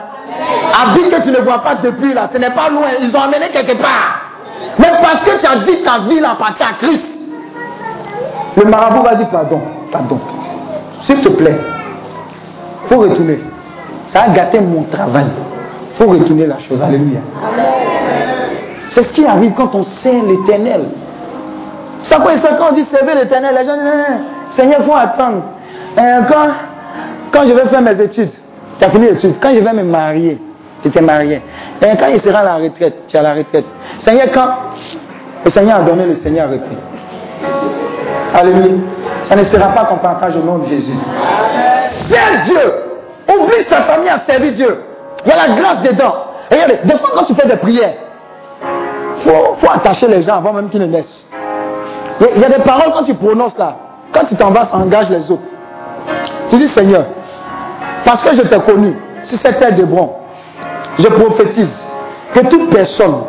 [0.82, 3.48] Habit que tu ne vois pas depuis là, ce n'est pas loin, ils ont amené
[3.50, 4.20] quelque part.
[4.78, 7.11] Mais parce que tu as dit ta vie appartient à Christ.
[8.56, 10.18] Le marabout va dire pardon, pardon.
[11.00, 11.56] S'il te plaît,
[12.88, 13.38] faut retourner.
[14.08, 15.26] Ça a gâté mon travail.
[15.94, 16.80] faut retourner la chose.
[16.82, 17.20] Alléluia.
[18.90, 20.82] C'est ce qui arrive quand on sert l'éternel.
[22.00, 24.18] Ça quoi ça quand on dit servir l'éternel, les gens disent, Hein,
[24.50, 25.42] Seigneur, il faut attendre.
[25.98, 26.48] Euh, quand,
[27.30, 28.32] quand je vais faire mes études,
[28.78, 30.38] tu as fini les études, quand je vais me marier,
[30.82, 31.40] tu t'es marié.
[31.80, 33.64] Et quand il sera à la retraite, tu es à la retraite.
[34.00, 34.48] Seigneur, quand
[35.44, 36.76] le Seigneur a donné, le Seigneur a repris.
[38.34, 38.74] Alléluia.
[39.24, 40.92] Ça ne sera pas ton partage au nom de Jésus.
[42.08, 42.72] Sers Dieu.
[43.28, 44.82] Oublie sa famille à servir Dieu.
[45.24, 46.14] Il y a la grâce dedans.
[46.50, 47.94] Regardez, des fois quand tu fais des prières,
[49.24, 51.26] il faut, attacher les gens avant même qu'ils ne naissent.
[52.20, 53.76] Il y a- des paroles quand tu prononces là.
[54.12, 55.42] Quand tu t'en vas, ça engage les autres.
[56.50, 57.04] Tu dis Seigneur,
[58.04, 60.12] parce que je t'ai connu, si terre de bon,
[60.98, 61.86] je prophétise
[62.34, 63.22] que toute personne,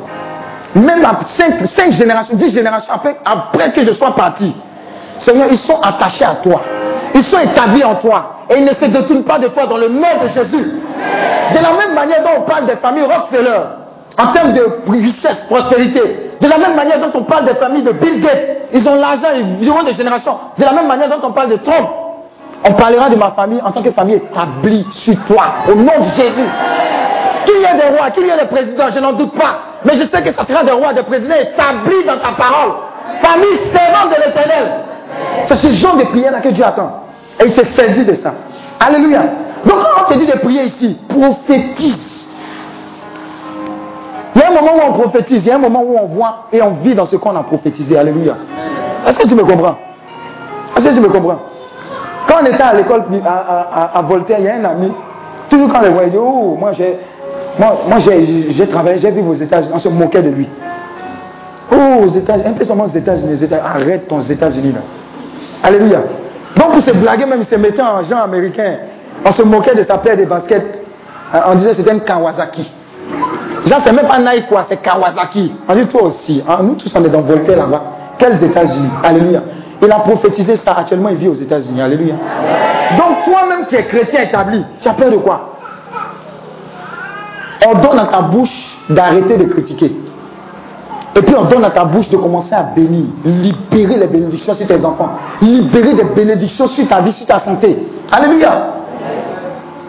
[0.75, 1.19] même à
[1.67, 4.53] 5, générations, 10 générations après que je sois parti,
[5.23, 6.61] Seigneur, ils sont attachés à toi.
[7.15, 8.45] Ils sont établis en toi.
[8.49, 10.65] Et ils ne se détournent pas de toi dans le nom de Jésus.
[11.53, 13.59] De la même manière dont on parle des familles Rockefeller,
[14.17, 17.93] en termes de richesse, prospérité, De la même manière dont on parle des familles de
[17.93, 20.37] Bill Gates, ils ont l'argent, ils vivront des générations.
[20.57, 21.87] De la même manière dont on parle de Trump,
[22.65, 26.09] on parlera de ma famille en tant que famille établie sur toi, au nom de
[26.15, 26.49] Jésus.
[27.45, 29.59] Qu'il y ait des rois, qu'il y ait des présidents, je n'en doute pas.
[29.85, 32.73] Mais je sais que ça sera des rois, des présidents établis dans ta parole.
[33.21, 34.71] Famille servante de l'éternel.
[35.45, 37.03] C'est ce genre de prière-là que Dieu attend.
[37.39, 38.33] Et il s'est saisi de ça.
[38.79, 39.21] Alléluia.
[39.65, 42.27] Donc quand on te dit de prier ici, prophétise.
[44.35, 46.07] Il y a un moment où on prophétise, il y a un moment où on
[46.07, 47.97] voit et on vit dans ce qu'on a prophétisé.
[47.97, 48.35] Alléluia.
[49.07, 49.77] Est-ce que tu me comprends?
[50.75, 51.39] Est-ce que tu me comprends?
[52.27, 54.91] Quand on était à l'école à, à, Voltaire, il y a un ami,
[55.49, 56.97] toujours quand on le voit, il dit Oh, moi j'ai
[57.59, 60.47] moi, j'ai travaillé, j'ai vu aux États-Unis, on se moquait de lui.
[61.71, 64.81] Oh, aux États-Unis, un peu seulement aux États-Unis, arrête ton États-Unis là.
[65.63, 66.01] Alléluia.
[66.57, 68.75] Donc pour se blaguer, même se mettait en genre américain.
[69.25, 70.81] On se moquait de sa paire de baskets.
[71.33, 72.69] Euh, on disait c'était un Kawasaki.
[73.65, 75.53] Genre, c'est même pas Nike quoi, c'est Kawasaki.
[75.67, 76.43] On dit toi aussi.
[76.47, 77.81] Hein, nous tous on est dans Voltaire là-bas.
[78.17, 78.89] Quels États-Unis?
[79.03, 79.41] Alléluia.
[79.81, 80.73] Il a prophétisé ça.
[80.73, 81.81] Actuellement, il vit aux États-Unis.
[81.81, 82.15] Alléluia.
[82.97, 85.49] Donc toi-même qui es chrétien établi, tu as peur de quoi?
[87.65, 89.95] On donne à ta bouche d'arrêter de critiquer.
[91.15, 94.65] Et puis on donne à ta bouche de commencer à bénir, libérer les bénédictions sur
[94.65, 95.09] tes enfants,
[95.41, 97.77] libérer des bénédictions sur ta vie, sur ta santé.
[98.11, 98.73] Alléluia.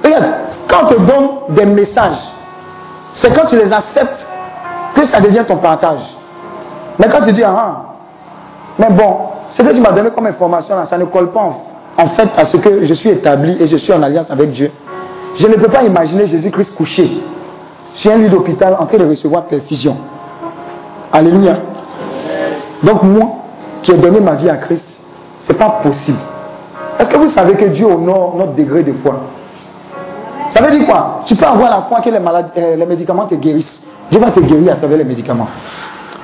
[0.05, 0.24] Regarde,
[0.68, 2.18] quand on te donne des messages,
[3.14, 4.26] c'est quand tu les acceptes
[4.94, 6.01] que ça devient ton partage.
[6.98, 7.82] Mais quand tu dis, ah,
[8.78, 9.16] mais bon,
[9.51, 11.52] ce que tu m'as donné comme information, ça ne colle pas
[11.96, 14.70] en fait à ce que je suis établi et je suis en alliance avec Dieu.
[15.36, 17.22] Je ne peux pas imaginer Jésus-Christ couché
[17.94, 19.96] sur un lit d'hôpital en train de recevoir perfusion.
[21.14, 21.54] Alléluia.
[22.82, 23.36] Donc moi,
[23.82, 24.84] qui ai donné ma vie à Christ,
[25.42, 26.18] ce n'est pas possible.
[26.98, 29.20] Est-ce que vous savez que Dieu honore notre degré de foi?
[30.50, 31.20] Ça veut dire quoi?
[31.26, 33.80] Tu peux avoir la foi que les, euh, les médicaments te guérissent.
[34.10, 35.46] Dieu va te guérir à travers les médicaments.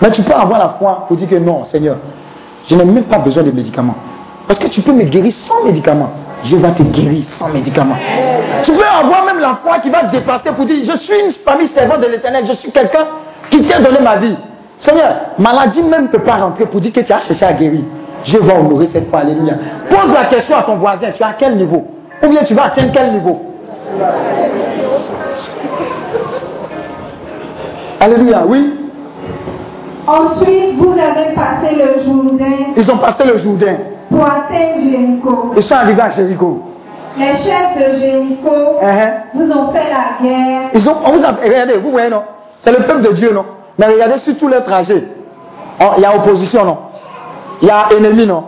[0.02, 1.96] Mais tu peux avoir la foi pour dire que non, Seigneur,
[2.68, 3.94] je n'ai même pas besoin de médicaments.
[4.48, 6.10] Parce que tu peux me guérir sans médicaments.
[6.42, 7.96] Dieu va te guérir sans médicaments.
[8.64, 11.32] Tu peux avoir même la foi qui va te dépasser pour dire, je suis une
[11.46, 13.06] famille servante de l'éternel, je suis quelqu'un
[13.50, 14.36] qui t'a donné ma vie.
[14.80, 17.82] Seigneur, maladie même ne peut pas rentrer pour dire que tu as cherché à guérir.
[18.24, 19.20] Je vais honorer cette fois.
[19.20, 19.54] Alléluia.
[19.88, 21.86] Pose la question à ton voisin, tu es à quel niveau?
[22.22, 23.40] Ou bien tu vas atteindre quel niveau?
[28.00, 28.74] Alléluia, oui.
[30.06, 32.72] Ensuite, vous avez passé le Jourdain.
[32.76, 33.76] Ils ont passé le Jourdain.
[34.10, 35.52] Pour atteindre Jéricho.
[35.56, 36.62] Ils sont arrivés à Jéricho.
[37.18, 38.50] Les chefs de Jéricho
[38.82, 39.10] uh-huh.
[39.34, 40.70] vous ont fait la guerre.
[40.74, 42.22] Ils ont, on vous a, regardez, vous voyez, non?
[42.62, 43.44] C'est le peuple de Dieu, non?
[43.80, 45.04] Mais regardez sur tous les trajets.
[45.80, 46.78] Oh, il y a opposition, non?
[47.62, 48.44] Il y a ennemi, non?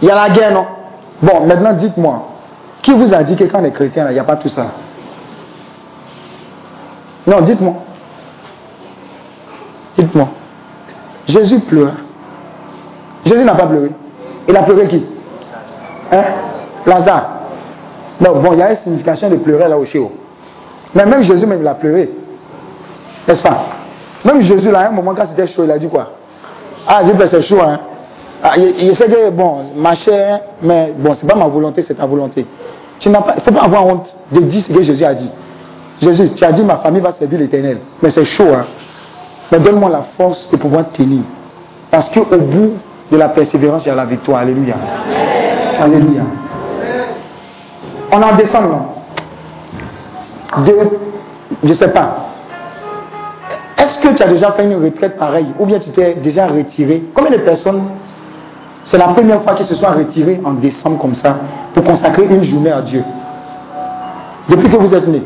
[0.00, 0.64] Il y a la guerre, non?
[1.20, 2.28] Bon, maintenant dites-moi,
[2.80, 4.66] qui vous a dit que quand on est il n'y a pas tout ça?
[7.26, 7.74] Non, dites-moi.
[9.98, 10.28] Dites-moi.
[11.26, 11.94] Jésus pleure.
[13.26, 13.90] Jésus n'a pas pleuré.
[14.48, 15.04] Il a pleuré qui?
[16.12, 16.22] Hein?
[16.86, 17.28] Lazare.
[18.20, 20.12] Non, bon, il y a une signification de pleurer là au Chéo.
[20.94, 22.08] Mais même Jésus, même, il a pleuré.
[23.26, 23.79] N'est-ce pas?
[24.24, 26.10] Même Jésus, là, à un moment, quand c'était chaud, il a dit quoi?
[26.86, 27.78] Ah, Dieu, c'est chaud, hein.
[28.42, 32.06] Ah, il, sait que, bon, ma chair, mais bon, c'est pas ma volonté, c'est ta
[32.06, 32.46] volonté.
[32.98, 35.14] Tu n'as pas, il ne faut pas avoir honte de dire ce que Jésus a
[35.14, 35.30] dit.
[36.00, 37.78] Jésus, tu as dit ma famille va servir l'éternel.
[38.02, 38.64] Mais c'est chaud, hein.
[39.52, 41.22] Mais donne-moi la force de pouvoir tenir.
[41.90, 42.72] Parce qu'au bout
[43.10, 44.40] de la persévérance, il y a la victoire.
[44.40, 44.76] Alléluia.
[45.78, 46.22] Alléluia.
[48.12, 50.76] On en descend, non De,
[51.62, 52.29] je ne sais pas.
[54.20, 57.38] Tu as déjà fait une retraite pareille Ou bien tu t'es déjà retiré Combien de
[57.38, 57.84] personnes,
[58.84, 61.36] c'est la première fois qu'ils se sont retirés en décembre comme ça,
[61.72, 63.02] pour consacrer une journée à Dieu?
[64.50, 65.22] Depuis que vous êtes né.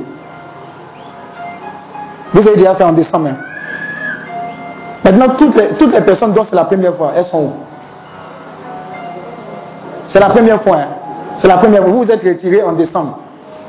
[2.34, 3.30] Vous avez déjà fait en décembre.
[3.30, 3.36] Hein?
[5.02, 7.52] Maintenant, toutes les, toutes les personnes dont c'est la première fois, elles sont où?
[10.06, 10.76] C'est la première fois.
[10.76, 10.88] Hein?
[11.38, 11.90] C'est la première fois.
[11.90, 13.18] Vous vous êtes retiré en décembre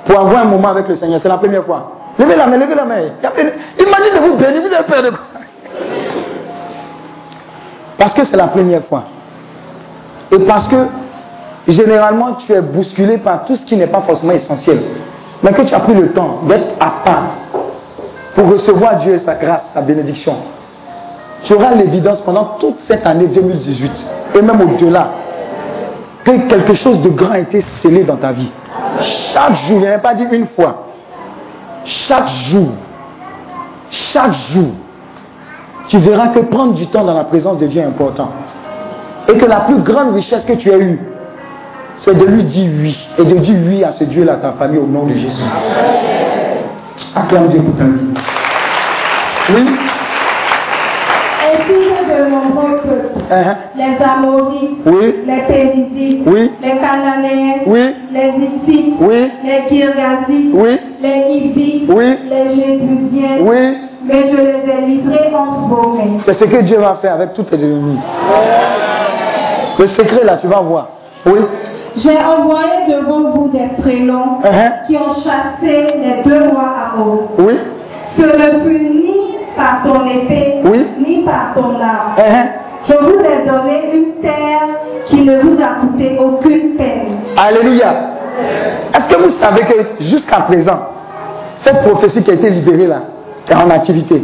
[0.06, 1.19] pour avoir un moment avec le Seigneur.
[1.19, 1.94] C'est la première fois.
[2.17, 3.01] Levez la main, levez la main.
[3.77, 4.61] Dit de vous bénir.
[4.61, 5.19] Vous avez peur de quoi?
[7.97, 9.03] Parce que c'est la première fois.
[10.31, 10.75] Et parce que
[11.67, 14.81] généralement tu es bousculé par tout ce qui n'est pas forcément essentiel.
[15.43, 17.23] Mais que tu as pris le temps d'être à part
[18.35, 20.35] pour recevoir Dieu et sa grâce, sa bénédiction
[21.45, 23.91] tu auras l'évidence pendant toute cette année 2018
[24.35, 25.09] et même au-delà
[26.23, 28.49] que quelque chose de grand a été scellé dans ta vie.
[29.31, 30.84] Chaque jour, je n'ai pas dit une fois,
[31.85, 32.69] chaque jour,
[33.89, 34.71] chaque jour,
[35.87, 38.29] tu verras que prendre du temps dans la présence de Dieu est important.
[39.27, 40.99] Et que la plus grande richesse que tu as eue,
[41.97, 42.97] c'est de lui dire oui.
[43.17, 45.43] Et de dire oui à ce Dieu-là, ta famille, au nom de Jésus.
[47.15, 48.13] Acclame Dieu pour ta vie.
[49.49, 49.65] Oui
[51.43, 52.09] Ainsi que
[52.87, 53.56] de Uh-huh.
[53.76, 55.15] les Amorites, Oui.
[55.26, 56.52] les Périsites, Oui.
[56.61, 57.95] les Cananéens, Oui.
[58.14, 59.31] les Hittites, Oui.
[59.43, 60.80] les Girgasites, Oui.
[61.02, 62.18] les Hivites, Oui.
[62.30, 63.38] les Jébusiens,
[64.03, 66.19] mais je les ai livrés entre vos mains.
[66.26, 67.97] C'est ce que Dieu va faire avec tous tes ennemis.
[69.80, 70.89] Le secret là, tu vas voir.
[71.26, 71.39] Oui.
[71.97, 74.85] J'ai envoyé devant vous des frélons Uh-huh.
[74.88, 77.22] qui ont chassé les deux rois Amos.
[77.39, 77.53] Oui.
[78.18, 80.85] Ce ne fut ni par ton épée, Oui.
[81.06, 82.15] ni par ton arme.
[82.18, 82.47] Uh-huh.
[82.87, 84.67] Je vous ai donné une terre
[85.05, 87.17] qui ne vous a coûté aucune peine.
[87.37, 87.93] Alléluia.
[88.93, 90.79] Est-ce que vous savez que jusqu'à présent,
[91.57, 93.01] cette prophétie qui a été libérée là,
[93.49, 94.23] est en activité?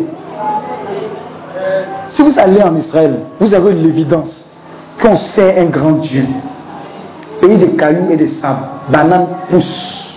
[2.10, 4.48] Si vous allez en Israël, vous avez l'évidence
[5.02, 6.26] qu'on sait un grand Dieu.
[7.42, 8.60] Pays de cailloux et de sable,
[8.90, 10.14] bananes poussent.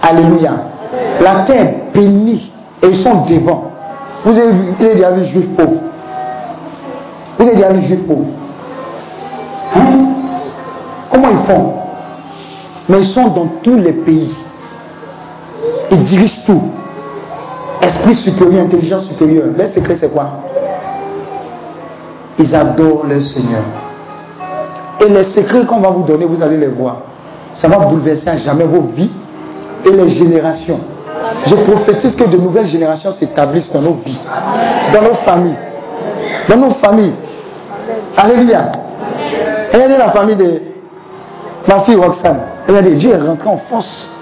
[0.00, 0.52] Alléluia.
[1.20, 2.50] La terre bénie
[2.82, 3.72] et ils sont devant.
[4.24, 5.80] Vous avez vu, vous avez déjà vu juif pauvre.
[7.38, 8.26] Vous avez déjà juif pauvre.
[9.74, 9.80] Hein?
[11.12, 11.72] Comment ils font?
[12.88, 14.34] Mais ils sont dans tous les pays.
[15.90, 16.62] Ils dirigent tout.
[17.80, 19.46] Esprit supérieur, intelligence supérieure.
[19.56, 20.30] Leur secret, c'est quoi?
[22.38, 23.62] Ils adorent le Seigneur.
[25.00, 27.02] Et les secrets qu'on va vous donner, vous allez les voir.
[27.54, 29.10] Ça va bouleverser à jamais vos vies
[29.84, 30.80] et les générations.
[31.46, 34.18] Je prophétise que de nouvelles générations s'établissent dans nos vies,
[34.92, 35.56] dans nos familles.
[36.48, 37.14] Dans nos familles.
[38.16, 38.72] Alléluia.
[39.72, 40.62] Regardez la famille de
[41.66, 42.40] ma fille Roxane.
[42.66, 44.12] Regardez, Dieu est rentré en force.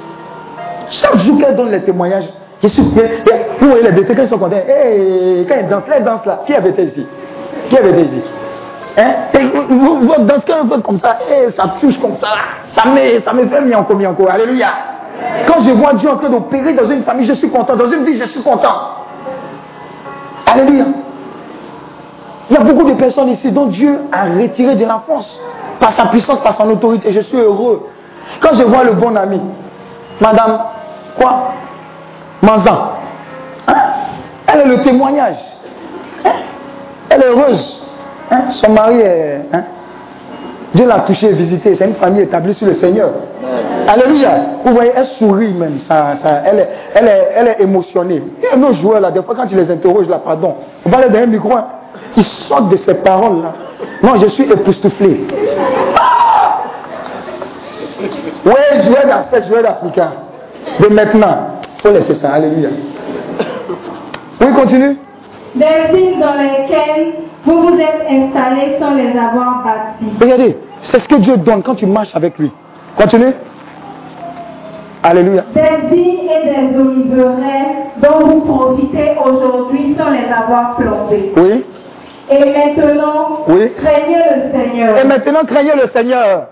[0.91, 2.29] Chaque jour qu'elle donne les témoignages,
[2.63, 3.23] je suis prêt.
[3.61, 6.41] Vous voyez les bêtés, quand ils sont contents, hey, quand ils dansent, les dansent là.
[6.47, 7.07] Qui avait été ici?
[7.69, 8.23] Qui avait été ici?
[8.99, 9.13] Hein?
[9.35, 12.29] Et vous, vous, dansez comme ça, et ça touche comme ça,
[12.69, 14.31] ça me, ça me fait mi encore, mi encore.
[14.31, 14.69] Alléluia.
[15.47, 17.77] Quand je vois Dieu en train d'opérer dans une famille, je suis content.
[17.77, 18.75] Dans une vie, je suis content.
[20.47, 20.85] Alléluia.
[22.51, 25.29] Il y a beaucoup de personnes ici dont Dieu a retiré de la force
[25.81, 27.11] par sa puissance, par son autorité.
[27.13, 27.89] Je suis heureux.
[28.41, 29.41] Quand je vois le bon ami,
[30.21, 30.59] Madame,
[31.19, 31.53] quoi?
[32.43, 32.79] Manzan.
[33.67, 33.75] Hein?
[34.47, 35.37] Elle est le témoignage.
[36.25, 36.31] Hein?
[37.11, 37.83] Elle est heureuse.
[38.31, 38.51] Hein?
[38.51, 39.41] Son mari est.
[39.53, 39.63] hein?
[40.75, 41.75] Dieu l'a touché, visité.
[41.75, 43.11] C'est une famille établie sur le Seigneur.
[43.89, 44.31] Alléluia.
[44.65, 45.81] Vous voyez, elle sourit même.
[45.81, 48.23] Ça, ça, elle, est, elle, est, elle est émotionnée.
[48.53, 50.55] Et nos joueurs, là, des fois, quand tu les interroges, là, pardon,
[50.85, 51.51] on va aller dans un micro,
[52.17, 53.53] ils sortent de ces paroles-là.
[54.03, 55.27] Non, je suis époustouflé.
[55.99, 56.63] Ah!
[58.45, 60.13] Ouais, joueur d'Afrique, joueur d'Africain.
[60.81, 62.33] De maintenant, il faut laisser ça.
[62.35, 62.69] Alléluia.
[64.41, 64.97] Oui, continue.
[65.55, 67.15] Des villes dans lesquelles
[67.45, 70.13] vous vous êtes installés sans les avoir bâties.
[70.21, 72.51] Regardez, c'est ce que Dieu donne quand tu marches avec lui.
[72.97, 73.33] Continue.
[75.03, 75.45] Alléluia.
[75.55, 81.33] Des vignes et des oliveraies dont vous profitez aujourd'hui sans les avoir plantées.
[81.37, 81.65] Oui.
[82.31, 83.71] Et maintenant, Oui.
[83.77, 84.97] craignez le Seigneur.
[84.99, 86.47] Et maintenant, craignez le Seigneur.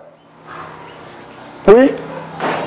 [1.68, 1.90] Oui.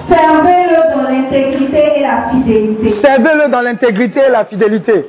[0.10, 2.90] Servez-le dans l'intégrité et la fidélité.
[3.02, 5.06] Servez-le dans l'intégrité et la fidélité.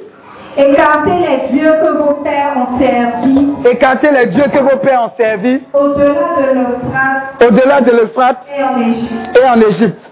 [0.56, 5.10] Écartez les dieux que vos pères ont servis Écartez les dieux que vos pères ont
[5.16, 6.08] servis au-delà
[6.40, 9.40] de l'Euphrate au-delà de l'Euphrate et en Égypte.
[9.40, 10.10] et en Égypte.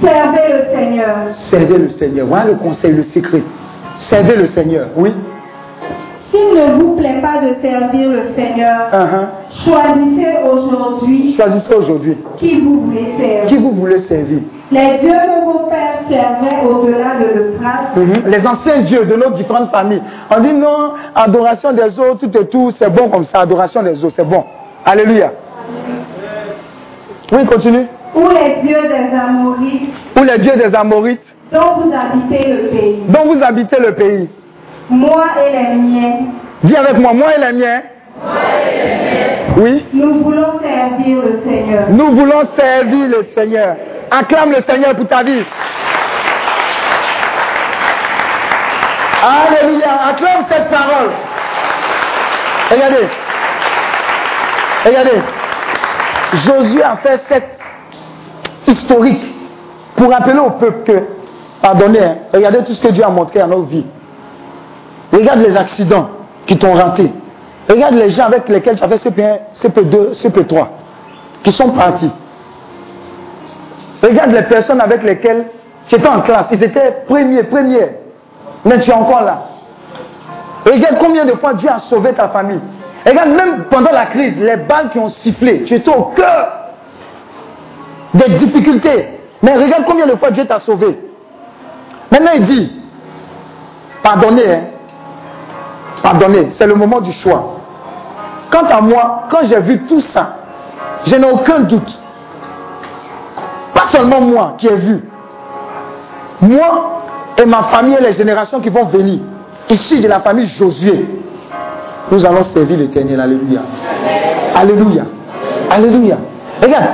[0.00, 1.16] Servez le Seigneur.
[1.50, 2.26] Servez le Seigneur.
[2.26, 3.42] Voilà le conseil, le secret.
[4.10, 4.88] Servez le Seigneur.
[4.96, 5.12] Oui.
[6.30, 9.64] S'il ne vous plaît pas de servir le Seigneur, Uh-huh.
[9.64, 13.46] choisissez aujourd'hui Choisissez aujourd'hui qui vous voulez servir.
[13.46, 14.40] qui vous voulez servir.
[14.70, 18.22] Les dieux que vos pères servaient au-delà de l'Euphrate Mhm.
[18.30, 20.02] Les anciens dieux de nos différentes familles.
[20.30, 24.04] On dit non, adoration des eaux, tout et tout, c'est bon comme ça, adoration des
[24.04, 24.44] eaux, c'est bon.
[24.84, 25.32] Alléluia.
[27.32, 27.86] Oui, continue.
[28.14, 31.20] ou les dieux des Amorites Ou les dieux des Amorites,
[31.52, 33.02] dont vous habitez le pays.
[33.08, 34.28] dont vous habitez le pays.
[34.90, 36.16] Moi et les miens,
[36.64, 37.82] Dis avec moi, moi et les miens.
[39.58, 39.84] Oui.
[39.92, 41.84] nous voulons servir le Seigneur.
[41.90, 43.76] Nous voulons servir le Seigneur.
[44.10, 45.44] Acclame le Seigneur pour ta vie.
[49.22, 49.90] Alléluia.
[50.10, 51.10] Acclame cette parole.
[52.70, 53.08] Regardez.
[54.84, 55.22] Regardez.
[56.44, 57.58] Josué a fait cette
[58.66, 59.34] historique
[59.96, 61.02] pour rappeler au peuple que,
[61.62, 63.86] pardonnez, hein, regardez tout ce que Dieu a montré à nos vies.
[65.12, 66.08] Regarde les accidents
[66.46, 67.10] qui t'ont raté.
[67.68, 70.66] Regarde les gens avec lesquels tu as fait CP1, CP2, CP3,
[71.42, 72.10] qui sont partis.
[74.02, 75.46] Regarde les personnes avec lesquelles
[75.88, 76.46] tu étais en classe.
[76.52, 77.90] Ils étaient premiers, premiers.
[78.64, 79.42] Mais tu es encore là.
[80.64, 82.60] Regarde combien de fois Dieu a sauvé ta famille.
[83.06, 85.64] Regarde même pendant la crise, les balles qui ont sifflé.
[85.64, 86.48] Tu étais au cœur
[88.14, 89.20] des difficultés.
[89.42, 90.98] Mais regarde combien de fois Dieu t'a sauvé.
[92.10, 92.72] Maintenant il dit,
[94.02, 94.60] pardonnez, hein.
[96.02, 96.48] pardonner.
[96.58, 97.56] C'est le moment du choix.
[98.50, 100.36] Quant à moi, quand j'ai vu tout ça,
[101.06, 101.98] je n'ai aucun doute.
[103.74, 105.04] Pas seulement moi qui ai vu.
[106.40, 107.02] Moi
[107.36, 109.20] et ma famille et les générations qui vont venir,
[109.68, 111.06] ici de la famille Josué,
[112.10, 113.20] nous allons servir l'éternel.
[113.20, 113.60] Alléluia.
[114.54, 115.04] Alléluia.
[115.70, 116.16] Alléluia.
[116.62, 116.86] Regarde,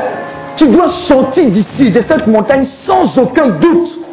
[0.56, 4.03] tu dois sortir d'ici, de cette montagne, sans aucun doute.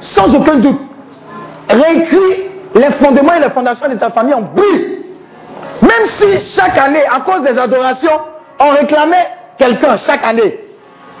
[0.00, 0.80] Sans aucun doute.
[1.68, 4.98] Réécris les fondements et les fondations de ta famille en brise.
[5.82, 8.20] Même si chaque année, à cause des adorations,
[8.60, 10.58] on réclamait quelqu'un chaque année.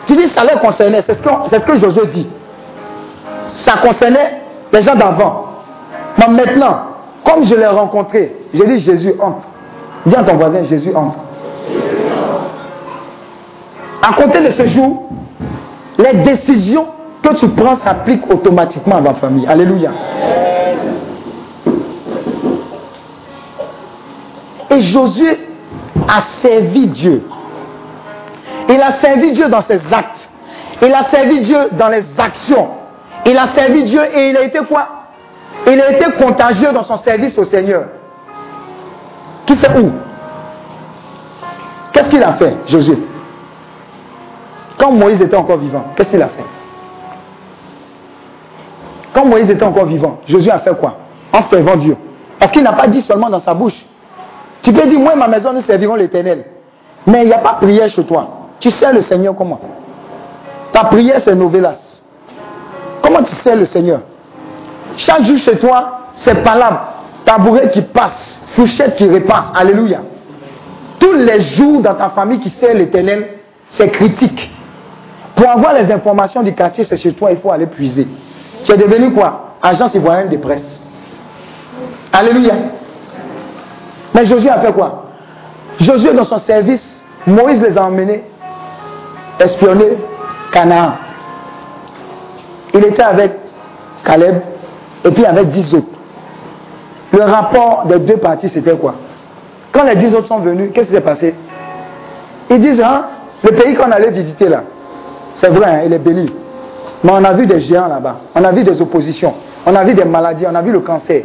[0.06, 2.28] Tu dis ça leur concernait, c'est ce que, c'est Josué dit.
[3.66, 4.40] Ça concernait
[4.72, 5.46] les gens d'avant.
[6.18, 6.78] Mais maintenant,
[7.24, 9.46] comme je l'ai rencontré, j'ai dit Jésus entre.
[10.06, 11.18] Dis à ton voisin, Jésus entre.
[14.02, 15.08] À compter de ce jour,
[15.98, 16.86] les décisions
[17.22, 19.46] que tu prends s'appliquent automatiquement à ma famille.
[19.46, 19.90] Alléluia.
[24.70, 25.38] Et Josué
[26.06, 27.22] a servi Dieu.
[28.68, 30.30] Il a servi Dieu dans ses actes.
[30.82, 32.68] Il a servi Dieu dans les actions.
[33.26, 34.86] Il a servi Dieu et il a été quoi?
[35.66, 37.84] Il a été contagieux dans son service au Seigneur.
[39.46, 39.90] Qui sait où?
[41.92, 42.98] Qu'est-ce qu'il a fait, Josué?
[44.78, 46.44] Quand Moïse était encore vivant, qu'est-ce qu'il a fait?
[49.12, 50.96] Quand Moïse était encore vivant, Josué a fait quoi?
[51.32, 51.96] En servant Dieu.
[52.38, 53.76] Parce qu'il n'a pas dit seulement dans sa bouche.
[54.62, 56.44] Tu peux dire, moi et ma maison, nous servirons l'éternel.
[57.06, 58.28] Mais il n'y a pas prière chez toi.
[58.60, 59.60] Tu sais le Seigneur comment?
[60.72, 61.78] Ta prière, c'est novelas.
[63.02, 64.00] Comment tu sais le Seigneur?
[64.96, 66.78] Chaque jour chez toi, c'est palable.
[67.24, 69.52] Tabouret qui passe, fourchette qui repasse.
[69.54, 70.00] Alléluia.
[70.98, 73.28] Tous les jours dans ta famille qui sert l'éternel,
[73.70, 74.50] c'est critique.
[75.36, 78.08] Pour avoir les informations du quartier, c'est chez toi, il faut aller puiser.
[78.64, 79.54] Tu es devenu quoi?
[79.62, 80.84] Agent citoyen de presse.
[82.12, 82.54] Alléluia.
[84.14, 85.04] Mais Josué a fait quoi?
[85.80, 86.82] Josué, dans son service,
[87.26, 88.24] Moïse les a emmenés
[89.38, 89.96] espionner
[90.52, 90.94] Canaan.
[92.74, 93.32] Il était avec
[94.04, 94.42] Caleb
[95.04, 95.86] et puis avec dix autres.
[97.12, 98.94] Le rapport des deux parties, c'était quoi?
[99.72, 101.34] Quand les dix autres sont venus, qu'est-ce qui s'est passé?
[102.50, 103.04] Ils disent, hein,
[103.42, 104.62] le pays qu'on allait visiter là,
[105.34, 106.32] c'est vrai, hein, il est béni.
[107.04, 109.34] Mais on a vu des géants là-bas, on a vu des oppositions,
[109.66, 111.22] on a vu des maladies, on a vu le cancer,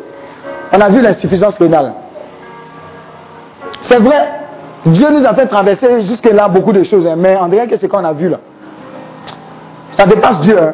[0.72, 1.94] on a vu l'insuffisance rénale.
[3.84, 4.28] C'est vrai,
[4.86, 7.88] Dieu nous a fait traverser jusque-là beaucoup de choses, hein, mais en dirait que ce
[7.88, 8.40] qu'on a vu là,
[9.98, 10.58] ça dépasse Dieu.
[10.62, 10.74] Hein.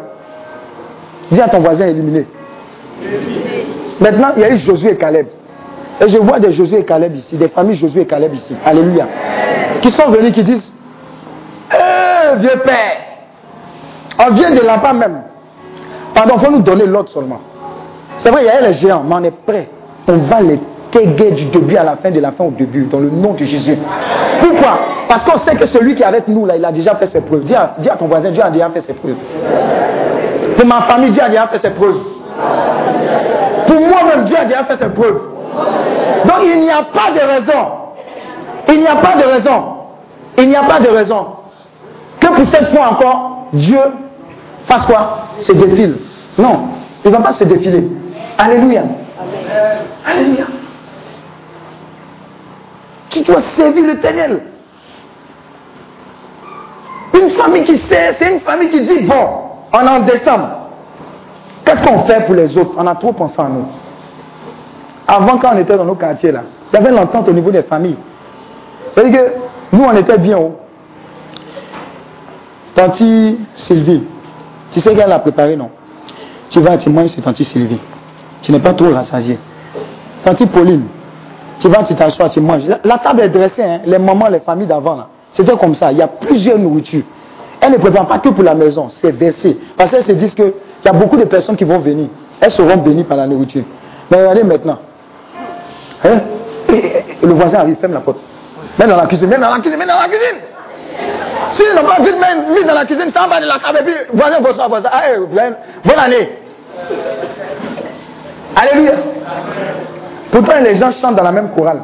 [1.32, 2.26] Dis à ton voisin éliminé.
[4.00, 5.28] Maintenant, il y a eu Josué et Caleb.
[6.02, 8.56] Et je vois des Josué et Caleb ici, des familles Josué et Caleb ici.
[8.66, 9.08] Alléluia.
[9.82, 10.72] Qui sont venus, qui disent
[11.72, 12.98] Eh, vieux père,
[14.20, 15.22] on vient de là-bas même.
[16.14, 17.40] Pardon, il faut nous donner l'ordre seulement.
[18.18, 19.70] C'est vrai, il y a les géants, mais on est prêt.
[20.08, 20.60] On va les
[20.91, 23.46] taguer du début à la fin, de la fin au début, dans le nom de
[23.46, 23.78] Jésus.
[24.41, 24.80] Pourquoi?
[25.08, 27.22] Parce qu'on sait que celui qui est avec nous, là, il a déjà fait ses
[27.22, 27.44] preuves.
[27.44, 29.16] Dis à, dis à ton voisin, Dieu a déjà fait ses preuves.
[30.58, 32.00] Pour ma famille, Dieu a déjà fait ses preuves.
[33.68, 35.22] Pour moi-même, Dieu a déjà fait ses preuves.
[36.26, 37.68] Donc il n'y a pas de raison.
[38.68, 39.64] Il n'y a pas de raison.
[40.38, 41.28] Il n'y a pas de raison.
[42.20, 43.80] Que pour cette fois encore, Dieu
[44.65, 45.27] fasse quoi?
[45.40, 45.98] Se défile.
[46.38, 46.69] Non,
[47.03, 47.88] il ne va pas se défiler.
[48.38, 48.84] Alléluia.
[50.06, 50.45] Alléluia.
[53.10, 54.41] Tu dois servir l'éternel?
[57.14, 59.27] Une famille qui sert, c'est une famille qui dit, bon,
[59.73, 60.49] on est en décembre.
[61.65, 62.72] Qu'est-ce qu'on fait pour les autres?
[62.77, 63.65] On a trop pensé à nous.
[65.07, 67.64] Avant, quand on était dans nos quartiers, là, il y avait l'entente au niveau des
[67.64, 67.98] familles.
[68.94, 70.60] C'est-à-dire que nous, on était bien haut.
[72.76, 74.03] Tanti Sylvie,
[74.72, 75.70] tu sais qu'elle a préparé, non
[76.50, 77.80] Tu vas, tu manges, c'est Tanti Sylvie.
[78.41, 79.38] Tu n'es pas trop rassasié.
[80.24, 80.86] Tanti Pauline,
[81.60, 82.64] tu vas, tu t'assois, tu manges.
[82.84, 85.08] La, table est dressée, hein, les mamans, les familles d'avant, là.
[85.34, 85.91] C'était comme ça.
[85.91, 87.04] Il y a plusieurs nourritures.
[87.62, 89.58] Elle ne prépare pas que pour la maison, c'est versé.
[89.78, 90.54] Parce qu'elles se disent qu'il
[90.86, 92.08] y a beaucoup de personnes qui vont venir.
[92.40, 93.64] Elles seront bénies par la nourriture.
[94.10, 94.80] Mais regardez maintenant.
[96.04, 96.20] Hein?
[97.22, 98.20] Le voisin arrive, ferme la porte.
[98.78, 100.40] Mets dans la cuisine, mets dans la cuisine, mets dans la cuisine.
[101.52, 103.80] Si ils n'ont pas vite mis mis dans la cuisine, ça va de la table
[103.82, 104.94] et puis voisin, bonsoir, bonsoir.
[104.96, 106.30] Ah, eh, bonne année.
[108.56, 108.94] Alléluia.
[110.32, 111.82] Pourtant, les gens chantent dans la même chorale.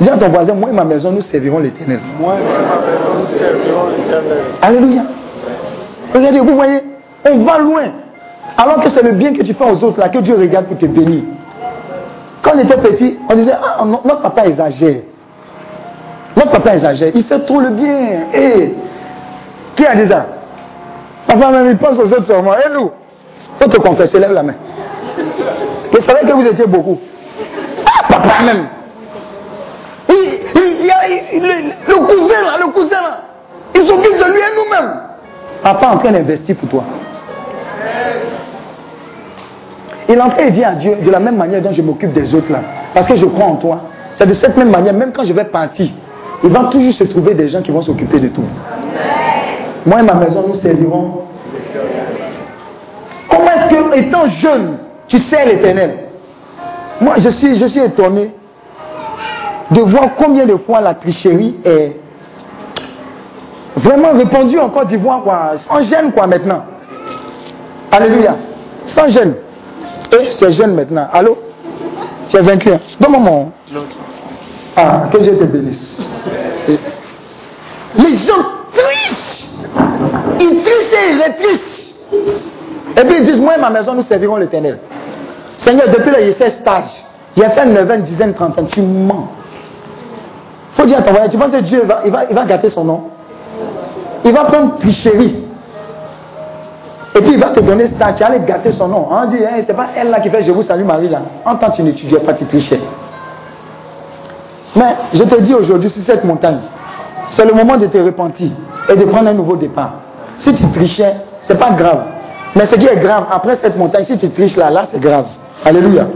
[0.00, 2.00] Dis à ton voisin, moi et ma maison, nous servirons l'éternel.
[2.18, 4.38] Moi et ma maison, nous servirons l'éternel.
[4.62, 5.02] Alléluia.
[6.14, 6.82] Regardez, vous voyez,
[7.24, 7.82] on va loin.
[8.56, 10.76] Alors que c'est le bien que tu fais aux autres, là, que Dieu regarde pour
[10.78, 11.22] te bénir.
[12.42, 15.02] Quand on était petit, on disait, ah, no- notre papa exagère.
[16.36, 17.12] Notre papa exagère.
[17.14, 18.28] Il fait trop le bien.
[18.34, 18.74] Et
[19.76, 20.26] qui a dit ça?
[21.26, 22.54] Papa même, il pense aux autres seulement.
[22.54, 22.90] Et nous?
[23.60, 24.54] Faut te confesser, lève la main.
[25.92, 26.98] Je savais que vous étiez beaucoup.
[27.84, 28.66] Ah, papa même.
[31.88, 33.20] Le, cousin là, le cousin là,
[33.74, 35.00] il s'occupe de lui et nous-mêmes.
[35.62, 36.84] Papa en train d'investir pour toi.
[40.08, 42.12] Il est en train de dire à Dieu de la même manière dont je m'occupe
[42.12, 42.60] des autres là.
[42.94, 43.80] Parce que je crois en toi.
[44.14, 45.88] C'est de cette même manière, même quand je vais partir,
[46.42, 48.44] il va toujours se trouver des gens qui vont s'occuper de tout.
[49.86, 51.22] Moi et ma maison, nous servirons.
[53.30, 55.98] Comment est-ce que, étant jeune, tu sais l'éternel?
[57.00, 58.32] Moi, je suis, je suis étonné
[59.70, 61.96] de voir combien de fois la tricherie est
[63.76, 65.52] vraiment répandue en Côte d'Ivoire, quoi.
[65.68, 66.62] Sans gêne, quoi, maintenant.
[67.92, 68.36] Alléluia.
[68.86, 69.34] Sans gêne.
[70.12, 71.06] Et c'est jeune maintenant.
[71.12, 71.38] Allô?
[72.28, 72.70] Tu es vaincu.
[72.72, 72.80] hein?
[73.00, 73.52] Donne-moi mon.
[74.76, 75.98] Ah, que Dieu te bénisse.
[77.96, 78.42] Les gens
[78.72, 79.48] trichent.
[80.40, 81.94] Ils trichent et ils rétrichent.
[82.96, 84.78] Et puis ils disent, moi et ma maison, nous servirons l'éternel.
[85.58, 87.04] Seigneur, depuis le 16 stage,
[87.36, 89.28] j'ai fait 9 ans, dizaine, 30 ans, tu mens.
[90.72, 92.68] faut dire à ton voyage, tu penses que Dieu va, il va, il va gâter
[92.68, 93.02] son nom?
[94.24, 95.44] Il va prendre tricherie.
[97.16, 99.08] Et puis il va te donner ça, tu vas aller gâter son nom.
[99.10, 101.22] On dit, hein, c'est pas elle là qui fait Je vous salue Marie là.
[101.44, 102.80] En tant que tu n'étudiais pas, tu trichais.
[104.80, 106.60] Mais je te dis aujourd'hui, sur cette montagne,
[107.26, 108.50] c'est le moment de te repentir
[108.88, 109.92] et de prendre un nouveau départ.
[110.38, 111.16] Si tu trichais,
[111.46, 112.02] c'est pas grave.
[112.56, 115.26] Mais ce qui est grave, après cette montagne, si tu triches là, là, c'est grave.
[115.66, 116.06] Alléluia.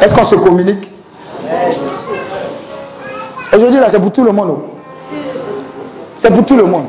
[0.00, 0.92] Est-ce qu'on se communique?
[3.54, 4.58] Aujourd'hui, là, c'est pour tout le monde.
[6.16, 6.86] C'est pour tout le monde.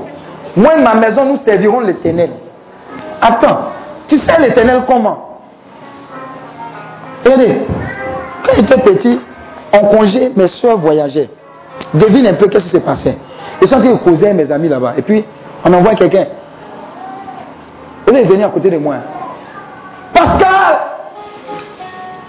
[0.58, 2.32] Moi et ma maison, nous servirons l'éternel.
[3.22, 3.60] Attends,
[4.08, 5.38] tu sais l'éternel comment?
[7.24, 7.62] Regardez,
[8.44, 9.20] quand j'étais petit,
[9.74, 11.30] en congé, mes soeurs voyageaient.
[11.94, 13.18] Devine un peu qu'est-ce qui s'est passé.
[13.62, 14.94] Ils sont causer avec mes amis là-bas.
[14.98, 15.24] Et puis,
[15.64, 16.26] on envoie quelqu'un.
[18.08, 18.96] Au lieu de venir à côté de moi.
[20.14, 20.80] Pascal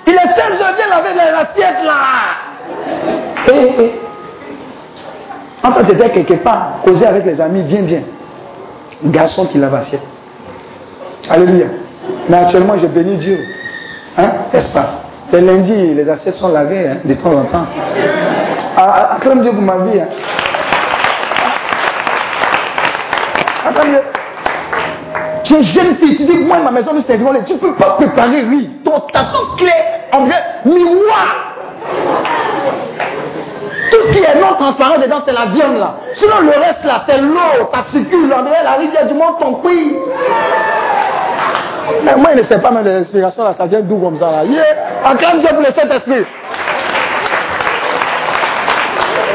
[0.06, 4.00] Il est 16 heures, viens laver les assiettes là Et, et,
[5.64, 8.02] en fait, j'étais quelque part, causer avec les amis, viens, viens.
[9.04, 10.02] Garçon qui lave assiette.
[11.28, 11.66] Alléluia.
[12.28, 13.38] Mais actuellement, je bénis Dieu.
[14.18, 14.30] Hein?
[14.52, 15.02] N'est-ce pas?
[15.32, 17.66] C'est lundi, les assiettes sont lavées hein, de temps en temps.
[18.76, 20.00] Acclame Dieu pour ma vie.
[25.44, 27.44] Tu es jeune fille, tu dis que moi et ma maison nous servirons les.
[27.44, 28.70] Tu ne peux pas préparer riz.
[28.84, 29.72] Ton tasse clé,
[30.12, 30.36] en vrai,
[30.66, 31.54] miroir.
[33.90, 35.94] Tout ce qui est non transparent dedans, c'est la viande là.
[36.12, 38.34] Sinon, le reste là, c'est l'eau, ça circule.
[38.38, 39.96] On dirait la rivière du monde, ton pays.
[42.04, 44.44] Mais moi, il ne sait pas de l'inspiration là, ça vient d'où comme ça là?
[44.44, 44.62] Yeah.
[45.04, 46.24] Acclame Dieu pour le Saint-Esprit.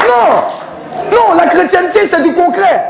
[0.08, 1.12] Non.
[1.12, 2.82] Non, la chrétienté, c'est du concret.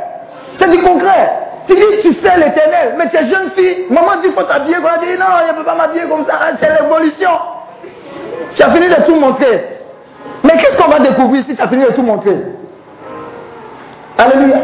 [0.56, 1.30] C'est du concret.
[1.66, 3.86] Tu dis, tu sais l'éternel, mais tu es jeune fille.
[3.90, 4.76] Maman dit, il faut t'habiller.
[4.78, 6.34] On dit, non, je ne peux pas m'habiller comme ça.
[6.42, 7.30] hein, C'est l'évolution.
[8.54, 9.76] Tu as fini de tout montrer.
[10.44, 12.36] Mais qu'est-ce qu'on va découvrir si tu as fini de tout montrer?
[14.16, 14.56] Alléluia.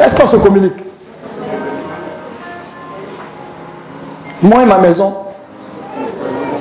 [0.00, 0.74] Est-ce qu'on se communique?
[4.42, 5.14] Moi et ma maison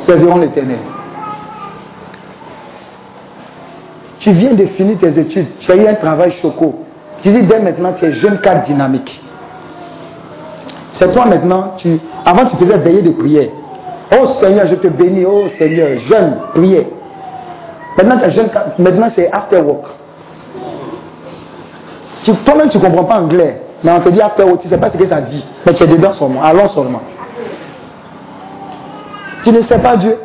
[0.06, 0.80] serviront l'éternel.
[4.20, 6.86] Tu viens de finir tes études, tu as eu un travail choco.
[7.24, 9.22] Tu dis dès maintenant tu es jeune cadre dynamique.
[10.94, 13.50] C'est toi maintenant, tu, avant tu faisais veiller de prière.
[14.12, 16.84] Oh Seigneur, je te bénis, oh Seigneur, jeune, prière.
[17.98, 19.86] Maintenant, tu jeune, maintenant c'est after work.
[22.46, 24.80] Toi-même tu ne comprends pas anglais, mais on te dit after work, tu ne sais
[24.80, 27.02] pas ce que ça dit, mais tu es dedans seulement, allons seulement.
[29.44, 30.18] Tu ne sais pas Dieu.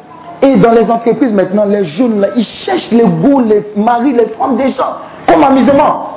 [0.43, 4.57] Et dans les entreprises maintenant, les jeunes, ils cherchent les goûts, les maris, les femmes
[4.57, 6.09] des gens, comme amusement.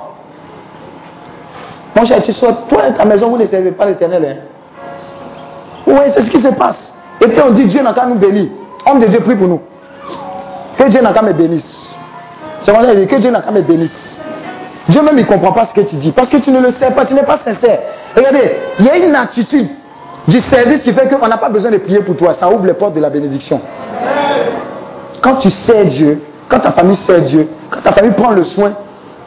[1.96, 4.26] Mon cher, tu sois, toi et ta maison, vous ne servez pas l'éternel.
[4.26, 4.82] Hein?
[5.88, 6.94] Oui, c'est ce qui se passe.
[7.22, 8.50] Et puis on dit Dieu n'a qu'à nous bénir.
[8.86, 9.62] Homme de Dieu, prie pour nous.
[10.78, 11.98] Que Dieu n'a qu'à me bénisse.
[12.62, 14.22] C'est a dit que Dieu n'a qu'à me bénisse.
[14.90, 16.12] Dieu même, il ne comprend pas ce que tu dis.
[16.12, 17.80] Parce que tu ne le sais pas, tu n'es pas sincère.
[18.16, 19.70] Regardez, il y a une attitude
[20.30, 22.36] du service qui fait qu'on n'a pas besoin de prier pour toi.
[22.36, 23.60] Ça ouvre les portes de la bénédiction.
[25.22, 28.74] Quand tu sais Dieu, quand ta famille sait Dieu, quand ta famille prend le soin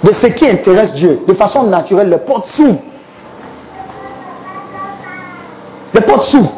[0.03, 2.81] de ce qui intéresse Dieu, de façon naturelle, les portes s'ouvrent.
[5.93, 6.53] Les portes s'ouvrent.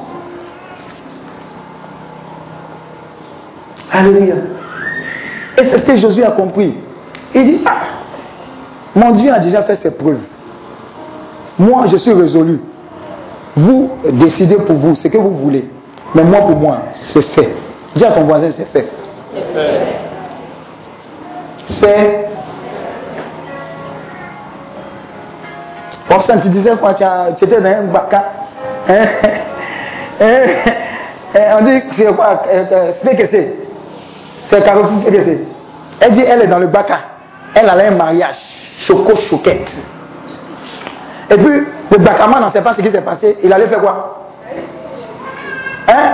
[3.90, 4.34] Alléluia.
[5.56, 6.74] Et c'est ce que Jésus a compris.
[7.34, 7.76] Il dit, ah,
[8.94, 10.20] mon Dieu a déjà fait ses preuves.
[11.58, 12.60] Moi, je suis résolu.
[13.56, 15.68] Vous décidez pour vous ce que vous voulez.
[16.14, 17.50] Mais moi, pour moi, c'est fait.
[17.94, 18.88] Dis à ton voisin, c'est fait.
[21.68, 22.26] C'est.
[26.10, 26.94] Roxane, tu disais quoi?
[26.94, 28.24] Tu étais dans un baka.
[28.88, 29.06] Hein?
[30.20, 30.46] Hein?
[31.36, 32.42] Eh, on dit c'est quoi?
[33.02, 33.54] C'est que c'est.
[34.48, 35.10] C'est Carrefour que.
[36.00, 36.98] Elle dit elle est dans le Baka.
[37.54, 38.36] Elle a un mariage.
[38.86, 39.66] Choco choquette.
[41.30, 43.38] Et puis, le Bakaman on ne sait pas ce qui s'est passé.
[43.42, 44.26] Il allait faire quoi
[45.88, 46.12] Hein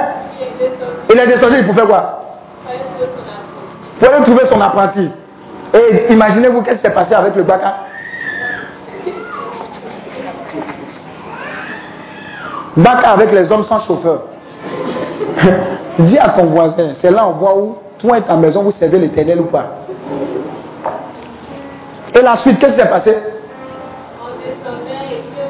[1.11, 2.23] Il est descendu pour faire quoi
[3.99, 5.11] Pour aller trouver son apprenti.
[5.75, 7.75] Et imaginez-vous qu'est-ce qui s'est passé avec le Baka
[12.77, 14.23] Baka avec les hommes sans chauffeur.
[15.99, 18.99] Dis à ton voisin, c'est là on voit où toi et ta maison vous servez
[18.99, 19.67] l'éternel ou pas.
[22.15, 23.17] Et la suite, qu'est-ce qui s'est passé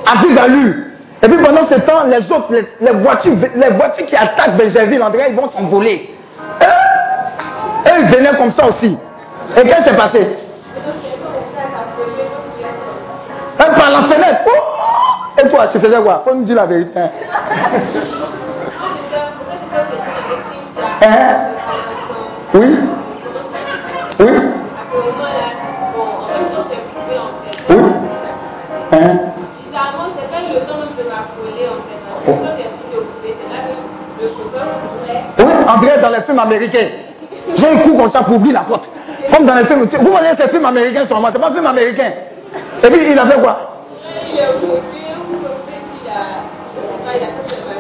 [0.07, 0.87] À plus lu.
[1.23, 5.03] Et puis pendant ce temps, les autres, les, les voitures, les voitures qui attaquent Benjerville,
[5.03, 6.15] André, ils vont s'envoler.
[6.61, 8.97] Et, et ils venaient comme ça aussi.
[9.57, 10.37] Et qu'est-ce qui s'est passé?
[13.59, 14.41] Un par la fenêtre.
[14.47, 15.43] Oh!
[15.45, 16.23] Et toi, tu faisais quoi?
[16.27, 16.99] Faut me dire la vérité.
[16.99, 17.11] hein.
[21.03, 21.37] Hein?
[22.55, 22.79] Oui
[24.19, 24.27] Oui
[27.69, 27.77] Oui
[28.93, 29.19] Hein?
[29.67, 32.01] Bizarrement, j'ai pas eu le temps de m'affoler en fait.
[32.27, 32.33] Oh.
[35.39, 36.89] Oui, André dans les films américains.
[37.57, 38.85] J'ai un coup comme ça pour ouvrir la porte.
[39.33, 39.89] Comme dans les films.
[40.01, 42.13] Vous voyez ces films américains sur moi, c'est pas un film américain.
[42.83, 43.59] Et puis il a fait quoi?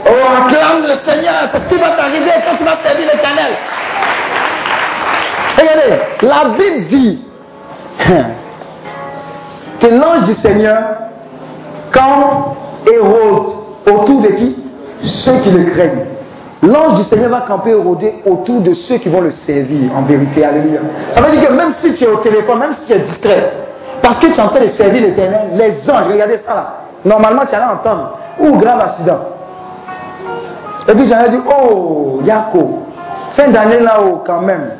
[0.07, 3.53] Oh, acclame le Seigneur, c'est ce qui va t'arriver quand tu vas servir l'éternel.
[5.59, 7.24] Regardez, la Bible dit
[9.81, 10.78] que l'ange du Seigneur,
[11.93, 12.55] quand
[12.86, 13.52] Hérode
[13.86, 14.57] autour de qui?
[15.02, 16.05] Ceux qui le craignent.
[16.62, 20.44] L'ange du Seigneur va camper rôder autour de ceux qui vont le servir, en vérité.
[20.44, 20.81] Alléluia.
[21.15, 23.52] Ça veut dire que même si tu es au téléphone, même si tu es distrait,
[24.02, 26.74] parce que tu es en train de servir l'éternel, les anges, regardez ça là.
[27.05, 28.19] Normalement, tu allais entendre.
[28.40, 29.20] Ou grave accident.
[30.89, 32.81] Et puis ai dit, oh, Yako,
[33.36, 34.73] fin d'année là-haut quand même.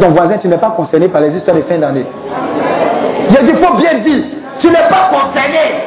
[0.00, 2.06] Ton voisin, tu n'es pas concerné par les histoires de fin d'année.
[3.30, 4.24] J'ai dit, il faut bien dire,
[4.58, 5.84] tu n'es pas concerné.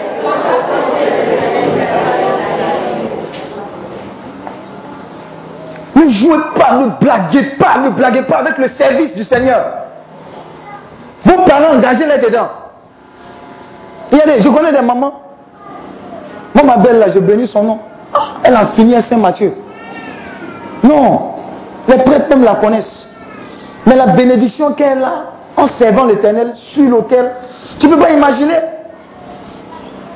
[5.96, 9.66] Ne jouez pas, ne blaguez pas, ne blaguez pas avec le service du Seigneur.
[11.26, 12.50] Vos parents, engagez-les dedans.
[14.12, 15.22] Il je connais des mamans.
[16.54, 17.80] Moi, ma belle là, je bénis son nom.
[18.14, 19.54] Ah, Elle a fini à Saint-Mathieu.
[20.84, 21.36] Non,
[21.88, 23.08] les prêtres même la connaissent.
[23.86, 27.32] Mais la bénédiction qu'elle a en servant l'éternel sur l'autel,
[27.80, 28.58] tu ne peux pas imaginer?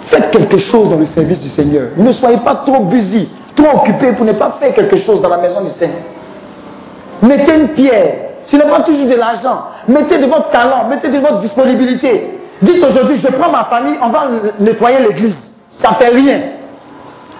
[0.08, 1.90] Faites quelque chose dans le service du Seigneur.
[1.98, 5.38] Ne soyez pas trop busy, trop occupé pour ne pas faire quelque chose dans la
[5.38, 6.02] maison du Seigneur.
[7.22, 8.16] Mettez une pierre.
[8.46, 9.64] Ce n'est pas toujours de l'argent.
[9.88, 12.40] Mettez de votre talent, mettez de votre disponibilité.
[12.62, 14.28] Dites aujourd'hui, je prends ma famille, on va
[14.60, 15.38] nettoyer l'église.
[15.80, 16.40] Ça ne fait rien.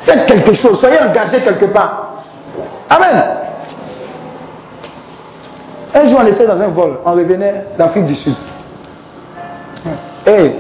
[0.02, 2.24] Faites quelque chose, soyez engagés quelque part.
[2.90, 3.24] Amen.
[5.96, 8.36] Un jour, on était dans un vol, on revenait d'Afrique du Sud.
[10.28, 10.52] Et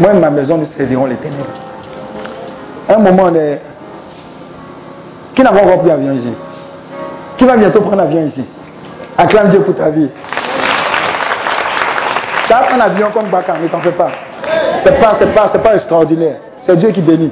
[0.00, 1.46] moi et ma maison, nous servirons l'éternel.
[2.88, 3.60] Un moment, on est...
[5.36, 6.32] Qui n'a pas encore pris l'avion ici?
[7.38, 8.44] Qui va bientôt prendre l'avion ici?
[9.16, 10.08] Acclame Dieu pour ta vie.
[12.46, 14.10] Tu as un avion comme Bakar, ne t'en fais pas.
[14.80, 16.38] C'est pas, c'est pas, c'est pas extraordinaire.
[16.66, 17.30] C'est Dieu qui bénit.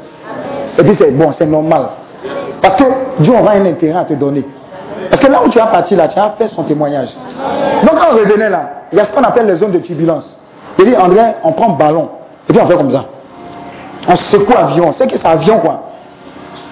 [0.79, 1.89] Et puis c'est bon, c'est normal.
[2.63, 2.85] Parce que
[3.19, 4.45] Dieu aura un intérêt à te donner.
[5.09, 7.09] Parce que là où tu as parti, là, tu as fait son témoignage.
[7.83, 8.63] Donc quand on revenait là,
[8.93, 10.37] il y a ce qu'on appelle les zones de turbulence.
[10.79, 12.09] Il dit, André, on prend ballon.
[12.49, 13.05] Et puis on fait comme ça.
[14.09, 14.89] On secoue avion.
[14.89, 15.83] On sait que c'est avion, quoi.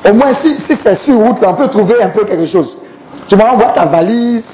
[0.08, 2.76] Au moins, si, si c'est sur route, on peut trouver un peu quelque chose.
[3.28, 4.46] Tu vois, on voit ta valise.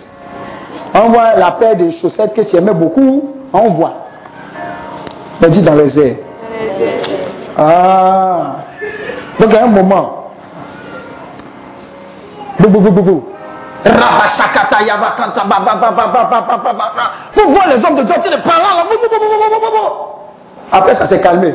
[0.95, 3.35] On voit la paire de chaussettes que tu aimais beaucoup.
[3.53, 3.95] On voit.
[5.45, 6.17] On dit dans les airs.
[7.57, 8.57] Ah.
[9.39, 10.31] Donc, à un moment,
[12.59, 13.25] bou, bou, bou,
[17.32, 18.85] Faut voir les hommes de Dieu les parlent là.
[20.73, 21.55] Après, ça s'est calmé.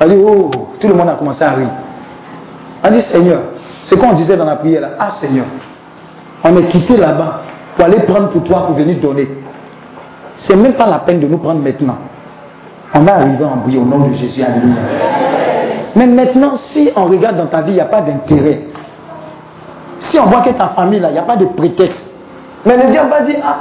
[0.00, 0.50] On dit, oh,
[0.80, 1.68] tout le monde a commencé à rire.
[2.84, 3.40] On dit, Seigneur,
[3.84, 4.88] c'est qu'on disait dans la prière là.
[4.98, 5.46] Ah, Seigneur,
[6.44, 7.40] on est quitté là-bas
[7.76, 9.28] pour aller prendre pour toi, pour venir donner.
[10.38, 11.96] C'est même pas la peine de nous prendre maintenant.
[12.94, 14.42] On va arriver en bruit au nom de Jésus.
[14.42, 14.76] Alléluia.
[15.94, 18.66] Mais maintenant, si on regarde dans ta vie, il n'y a pas d'intérêt.
[20.10, 22.04] Si on voit que ta famille, là, il n'y a pas de prétexte.
[22.64, 23.56] Mais le diable va dire, ah,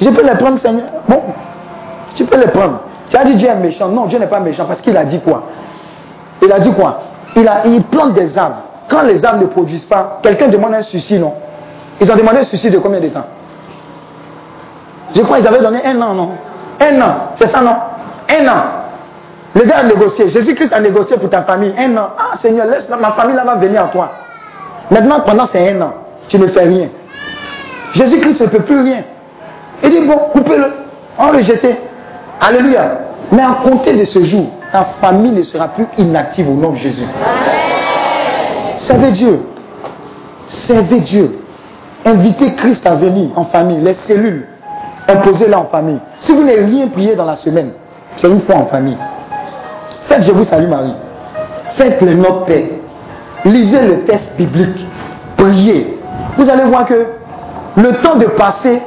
[0.00, 0.86] je peux les prendre, Seigneur.
[1.08, 1.22] Bon,
[2.14, 2.80] tu peux les prendre.
[3.10, 3.88] Tu as dit Dieu est méchant.
[3.88, 5.42] Non, Dieu n'est pas méchant parce qu'il a dit quoi?
[6.42, 7.00] Il a dit quoi?
[7.36, 8.62] Il plante des arbres.
[8.88, 11.34] Quand les arbres ne produisent pas, quelqu'un demande un suicide, non?
[12.00, 13.26] Ils ont demandé un suicide de combien de temps?
[15.14, 16.30] Je crois qu'ils avaient donné un an, non?
[16.80, 17.76] Un an, c'est ça, non?
[18.28, 18.62] Un an.
[19.54, 20.28] Le gars a négocié.
[20.28, 21.74] Jésus-Christ a négocié pour ta famille.
[21.76, 22.10] Un an.
[22.18, 24.10] Ah, Seigneur, laisse ma famille là va venir à toi.
[24.90, 25.92] Maintenant, pendant ces un an,
[26.28, 26.88] tu ne fais rien.
[27.94, 29.02] Jésus-Christ ne peut plus rien.
[29.82, 30.66] Il dit, bon, coupez-le,
[31.18, 31.40] on le.
[32.40, 32.98] Alléluia.
[33.32, 36.76] Mais à compter de ce jour, ta famille ne sera plus inactive au nom de
[36.76, 37.06] Jésus.
[38.78, 39.40] Servez Dieu.
[40.48, 41.38] Servez Dieu.
[42.04, 44.46] Invitez Christ à venir en famille, les cellules.
[45.06, 45.98] Imposez-la en famille.
[46.20, 47.72] Si vous n'avez rien prié dans la semaine,
[48.16, 48.96] c'est une fois en famille.
[50.06, 50.94] Faites Je vous salue Marie.
[51.76, 52.64] Faites le Notre Père.
[53.44, 54.86] Lisez le texte biblique.
[55.36, 55.98] Priez.
[56.36, 57.06] Vous allez voir que
[57.76, 58.82] le temps de passer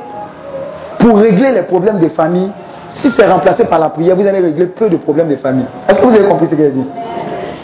[0.99, 2.51] pour régler les problèmes des familles,
[2.95, 5.65] si c'est remplacé par la prière, vous allez régler peu de problèmes des familles.
[5.89, 6.85] Est-ce que vous avez compris ce qu'elle dit?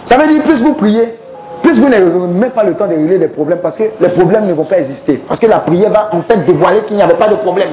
[0.05, 1.15] Ça veut dire plus vous priez,
[1.61, 4.47] plus vous n'avez même pas le temps de régler les problèmes parce que les problèmes
[4.47, 5.23] ne vont pas exister.
[5.27, 7.69] Parce que la prière va en fait dévoiler qu'il n'y avait pas de problème.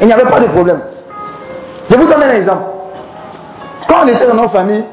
[0.00, 0.80] Il n'y avait pas de problème.
[1.90, 2.62] Je vous donne un exemple.
[3.88, 4.84] Quand on était dans nos familles,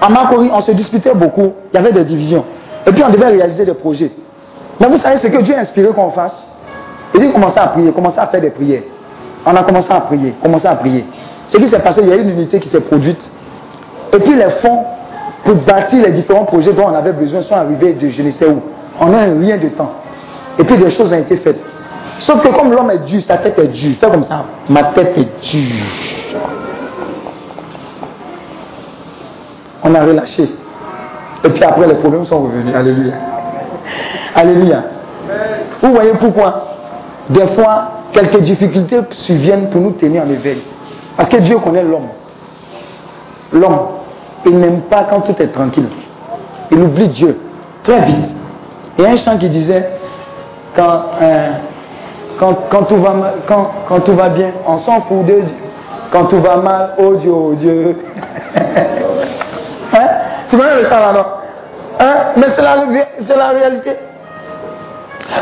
[0.00, 2.44] à Macori, on se disputait beaucoup, il y avait des divisions.
[2.86, 4.10] Et puis on devait réaliser des projets.
[4.80, 6.46] Mais vous savez ce que Dieu a inspiré qu'on fasse?
[7.14, 8.82] Il dit commencer à prier, commencer à faire des prières.
[9.44, 11.04] On a commencé à prier, commencé à prier.
[11.48, 13.20] Ce qui s'est passé, il y a une unité qui s'est produite.
[14.12, 14.84] Et puis les fonds
[15.44, 18.46] pour bâtir les différents projets dont on avait besoin sont arrivés de je ne sais
[18.46, 18.60] où.
[19.00, 19.92] On a un rien de temps.
[20.58, 21.60] Et puis des choses ont été faites.
[22.20, 23.96] Sauf que comme l'homme est dur, sa tête est dure.
[23.98, 24.44] Fais comme ça.
[24.68, 25.86] Ma tête est dure.
[29.82, 30.48] On a relâché.
[31.44, 32.74] Et puis après, les problèmes sont revenus.
[32.74, 33.14] Alléluia.
[34.34, 34.82] Alléluia.
[35.82, 36.66] Vous voyez pourquoi?
[37.30, 40.62] Des fois, quelques difficultés surviennent pour nous tenir en éveil.
[41.16, 42.08] Parce que Dieu connaît l'homme.
[43.52, 43.78] L'homme,
[44.46, 45.88] il n'aime pas quand tout est tranquille.
[46.70, 47.38] Il oublie Dieu
[47.82, 48.34] très vite.
[48.98, 49.88] A un chant qui disait,
[50.76, 51.52] quand, euh,
[52.38, 55.44] quand, tout, va quand tout va bien, on s'en fout de Dieu.
[56.10, 57.96] Quand tout va mal, oh Dieu, oh Dieu.
[61.98, 62.16] hein?
[62.36, 62.76] Mais c'est la,
[63.20, 63.96] c'est la réalité.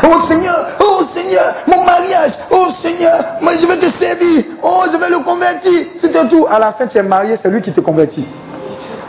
[0.03, 4.97] Oh Seigneur, oh Seigneur, mon mariage, oh Seigneur, moi je vais te servir, oh je
[4.97, 6.45] vais le convertir, c'était tout.
[6.49, 8.27] À la fin, tu es marié, c'est lui qui te convertit.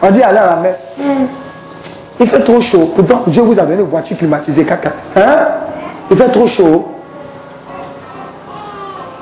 [0.03, 0.81] On dit aller à la messe.
[2.19, 2.93] Il fait trop chaud.
[2.95, 4.93] Pourtant, Dieu vous a donné une voiture climatisée, caca.
[5.17, 5.47] Hein?
[6.11, 6.89] Il fait trop chaud.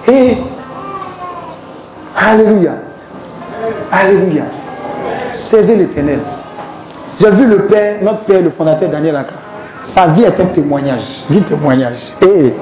[0.06, 0.38] Et
[2.16, 2.72] Alléluia.
[3.92, 4.42] Alléluia.
[5.50, 6.20] Servez l'éternel.
[7.20, 9.34] J'ai vu le père, notre père, le fondateur Daniel Aka.
[9.96, 11.24] Sa vie est un témoignage.
[11.30, 11.96] Dis témoignage.
[12.22, 12.54] Et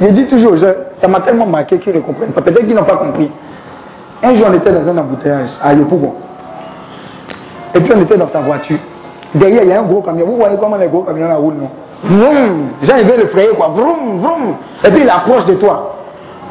[0.00, 2.42] je dis toujours, ça m'a tellement marqué qu'ils ne comprennent pas.
[2.42, 3.30] Peut-être qu'ils n'ont pas compris.
[4.22, 6.14] Un jour, on était dans un embouteillage à Yopougon.
[7.74, 8.78] Et puis, on était dans sa voiture.
[9.34, 10.26] Derrière, il y a un gros camion.
[10.26, 11.70] Vous voyez comment les gros camions là roulent, non?
[12.04, 13.68] Vroom veut le frayer, quoi.
[13.68, 14.54] Vroom, vroom.
[14.84, 15.95] Et puis, il approche de toi.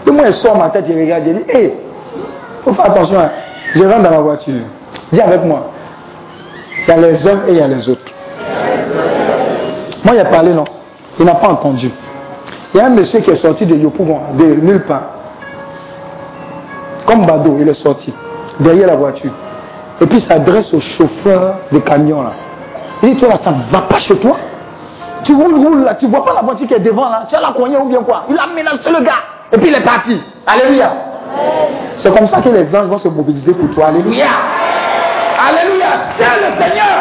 [0.07, 1.73] Et moi, il sort ma tête, il regarde, il dit, hé, hey,
[2.63, 3.19] faut faire attention.
[3.19, 3.29] Hein.
[3.73, 4.61] Je rentre dans ma voiture.
[5.11, 5.71] Dis avec moi.
[6.87, 8.01] Il y a les uns et il y a les autres.
[10.03, 10.65] Moi, il a parlé, non
[11.19, 11.91] Il n'a pas entendu.
[12.73, 15.03] Il y a un monsieur qui est sorti de Yopougon, de nulle part.
[17.05, 18.13] Comme Bado, il est sorti.
[18.59, 19.31] Derrière la voiture.
[20.01, 22.33] Et puis il s'adresse au chauffeur de camion là.
[23.01, 24.35] Il dit, toi là, ça ne va pas chez toi
[25.23, 27.41] Tu roules, roules là, tu vois pas la voiture qui est devant là Tu as
[27.41, 29.34] la cognée ou bien quoi Il a menacé le gars.
[29.53, 30.19] Et puis il est parti.
[30.45, 30.91] Alléluia.
[31.97, 33.87] C'est comme ça que les anges vont se mobiliser pour toi.
[33.87, 34.25] Alléluia.
[35.47, 35.85] Alléluia.
[36.17, 36.97] C'est le Seigneur.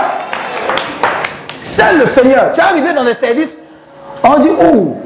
[1.62, 2.52] C'est le Seigneur.
[2.52, 3.50] Tu es arrivé dans les services.
[4.22, 4.96] On dit, oh,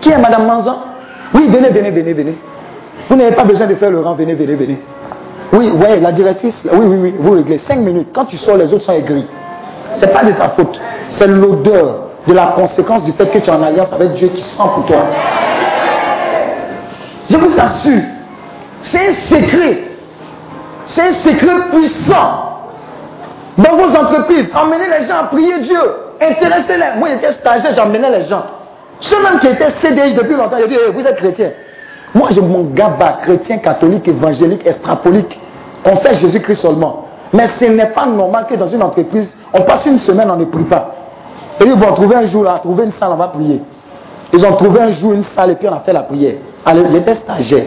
[0.00, 0.76] qui est Madame Manzan
[1.34, 2.38] Oui, venez, venez, venez, venez.
[3.08, 4.78] Vous n'avez pas besoin de faire le rang, venez, venez, venez.
[5.52, 7.58] Oui, ouais, la directrice, oui, oui, oui, vous réglez.
[7.66, 8.08] Cinq minutes.
[8.14, 9.26] Quand tu sors, les autres sont aigris.
[9.94, 10.78] Ce n'est pas de ta faute.
[11.10, 14.40] C'est l'odeur de la conséquence du fait que tu es en alliance avec Dieu qui
[14.40, 15.02] sent pour toi.
[17.30, 18.02] Je vous assure,
[18.82, 19.78] c'est un secret.
[20.86, 22.50] C'est un secret puissant.
[23.56, 25.80] Dans vos entreprises, emmenez les gens à prier Dieu.
[26.20, 26.98] Intéressez-les.
[26.98, 28.42] Moi, j'étais stagiaire, j'emmenais les gens.
[28.98, 31.50] Ceux même qui étaient CDI depuis longtemps, je dis, vous êtes chrétien.
[32.14, 35.38] Moi, je mon gaba, chrétien, catholique, évangélique, extrapolique.
[35.84, 37.06] On fait Jésus-Christ seulement.
[37.32, 40.46] Mais ce n'est pas normal que dans une entreprise, on passe une semaine, on ne
[40.46, 40.94] prie pas.
[41.60, 43.62] Et ils vont trouver un jour, là, trouver une salle, on va prier.
[44.32, 46.34] Ils ont trouvé un jour une salle et puis on a fait la prière.
[46.66, 47.66] J'étais stagiaire.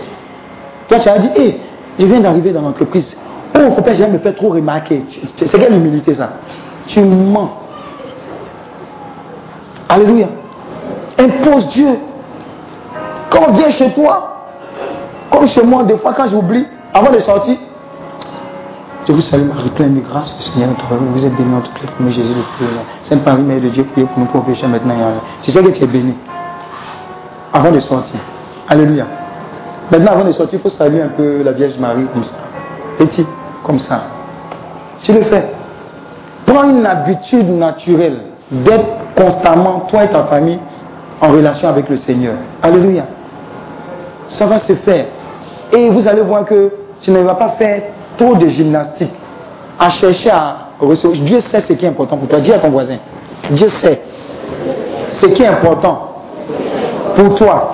[0.87, 1.59] Toi, tu as dit, hé,
[1.99, 3.15] je viens d'arriber dans l'entreprise.
[3.55, 5.03] Oh, faut pas jamais me faire trop remarquer.
[5.35, 6.29] C'est quelle humilité ça?
[6.87, 7.51] Tu mens.
[9.89, 10.27] Alléluia.
[11.17, 11.99] Impose Dieu.
[13.29, 14.45] Quand on vient chez toi,
[15.31, 17.57] comme chez moi, des fois quand j'oublie, avant de sortir,
[19.07, 21.87] je vous salue Marie, pleine de grâce, le Seigneur vous êtes béni en toutes les
[21.87, 22.79] femmes, Jésus le Christ.
[23.03, 24.95] Sainte Marie, Mère de Dieu, priez pour nous pour pécher maintenant.
[25.41, 26.15] Tu sais que tu es béni.
[27.51, 28.19] Avant de sortir.
[28.69, 29.06] Alléluia.
[29.91, 32.34] Maintenant, avant de sortir, il faut saluer un peu la Vierge Marie comme ça.
[32.98, 33.26] Petit,
[33.64, 34.02] comme ça.
[35.02, 35.45] Tu le fais.
[36.45, 38.19] Prends une habitude naturelle
[38.52, 38.85] d'être
[39.15, 40.60] constamment, toi et ta famille,
[41.22, 42.35] en relation avec le Seigneur.
[42.61, 43.06] Alléluia.
[44.27, 45.06] Ça va se faire.
[45.72, 46.72] Et vous allez voir que
[47.02, 47.81] tu ne vas pas faire
[48.18, 49.11] trop de gymnastique
[49.80, 51.19] à chercher à recevoir.
[51.19, 52.40] Dieu sait ce qui est important pour toi.
[52.40, 52.98] Dis à ton voisin.
[53.52, 54.02] Dieu sait
[55.10, 56.10] ce qui est important
[57.15, 57.72] pour toi.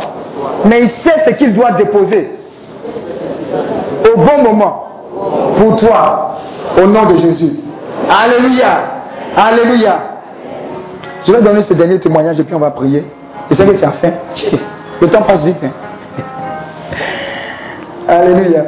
[0.66, 2.32] Mais il sait ce qu'il doit déposer
[4.14, 4.86] au bon moment
[5.57, 6.38] pour toi
[6.82, 7.53] au nom de Jésus.
[8.10, 8.80] Alléluia.
[9.36, 9.99] Alléluia.
[11.26, 13.03] Je vais donner ce dernier témoignage et puis on va prier.
[13.52, 14.14] Et c'est que tu as fait.
[15.02, 15.57] Le temps passe vite.
[15.64, 15.72] hein.
[18.07, 18.64] Alléluia.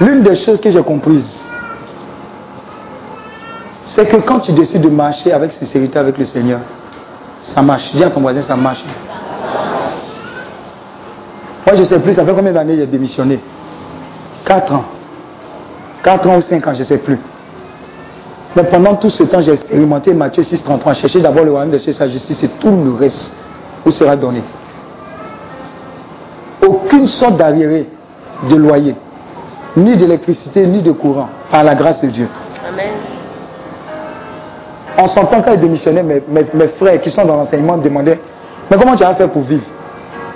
[0.00, 1.44] L'une des choses que j'ai comprises,
[3.86, 6.60] c'est que quand tu décides de marcher avec sincérité avec le Seigneur,
[7.54, 7.94] ça marche.
[7.94, 8.84] Dis à ton voisin, ça marche.
[11.66, 13.40] Moi, je ne sais plus, ça fait combien d'années j'ai démissionné?
[14.44, 14.84] 4 ans.
[16.02, 17.18] 4 ans ou 5 ans, je ne sais plus.
[18.54, 20.94] Mais pendant tout ce temps, j'ai expérimenté Matthieu 6, 33.
[20.94, 23.32] Cherchez d'abord le royaume de Dieu, sa justice et tout le reste
[23.84, 24.42] vous sera donné.
[26.66, 27.86] Aucune sorte d'arriéré
[28.48, 28.94] de loyer,
[29.76, 32.28] ni d'électricité, ni de courant, par la grâce de Dieu.
[32.68, 32.90] Amen.
[34.98, 38.18] En temps, quand il démissionnait, mes, mes- mes frères qui sont dans l'enseignement me demandaient
[38.70, 39.64] Mais comment tu vas faire pour vivre?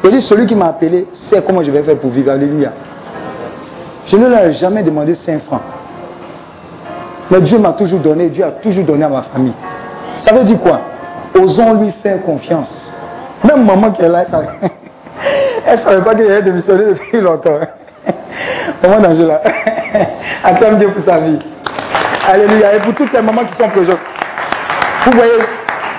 [0.04, 2.30] Il dit Celui qui m'a appelé sait comment je vais faire pour vivre.
[2.30, 2.72] Alléluia.
[4.06, 5.62] Je ne leur ai jamais demandé 5 francs.
[7.30, 9.52] Mais Dieu m'a toujours donné, Dieu a toujours donné à ma famille.
[10.20, 10.80] Ça veut dire quoi?
[11.34, 12.92] Osons lui faire confiance.
[13.44, 14.24] Même maman qui est là,
[15.66, 17.58] elle ne savait pas qu'il avait démissionné depuis longtemps.
[18.82, 19.40] Maman d'Angela,
[20.44, 21.38] acclame Dieu pour sa vie.
[22.28, 22.76] Alléluia.
[22.76, 23.98] Et pour toutes les mamans qui sont présentes.
[25.06, 25.32] Vous voyez,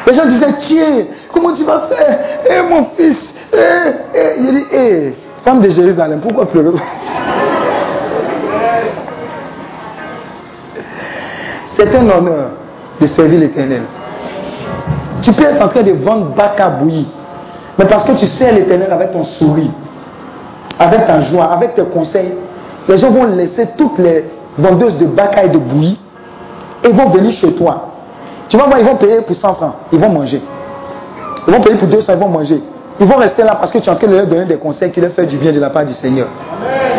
[0.07, 2.19] les gens disaient, tiens, comment tu vas faire?
[2.49, 3.17] Eh mon fils,
[3.53, 3.57] eh,
[4.15, 4.33] eh.
[4.37, 5.13] Il dit, eh,
[5.43, 6.77] femme de Jérusalem, pourquoi pleurer?
[11.77, 12.51] C'est un honneur
[12.99, 13.83] de servir l'éternel.
[15.21, 17.05] Tu peux être en train de vendre bac à bouillir,
[17.77, 19.71] mais parce que tu sers l'éternel avec ton sourire,
[20.81, 22.33] avec ta joie, avec tes conseils,
[22.89, 24.25] les gens vont laisser toutes les
[24.57, 25.99] vendeuses de bac à et de bouillie
[26.83, 27.89] et vont venir chez toi.
[28.49, 30.41] Tu vas voir, ils vont payer pour 100 francs, ils vont manger.
[31.47, 32.61] Ils vont payer pour 200, ils vont manger.
[32.99, 34.91] Ils vont rester là parce que tu es en train de leur donner des conseils
[34.91, 36.27] qui leur font du bien de la part du Seigneur.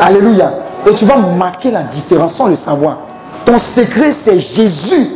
[0.01, 0.53] Alléluia.
[0.89, 2.99] Et tu vas marquer la différence sans le savoir.
[3.45, 5.11] Ton secret, c'est Jésus.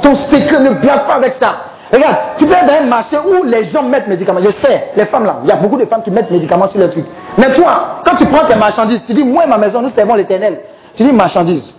[0.00, 1.54] Ton secret, ne blague pas avec ça.
[1.92, 4.40] Regarde, tu peux être dans un marché où les gens mettent médicaments.
[4.42, 6.80] Je sais, les femmes là, il y a beaucoup de femmes qui mettent médicaments sur
[6.80, 7.04] les trucs.
[7.36, 10.14] Mais toi, quand tu prends tes marchandises, tu dis, moi et ma maison, nous servons
[10.14, 10.60] l'éternel.
[10.96, 11.74] Tu dis marchandises.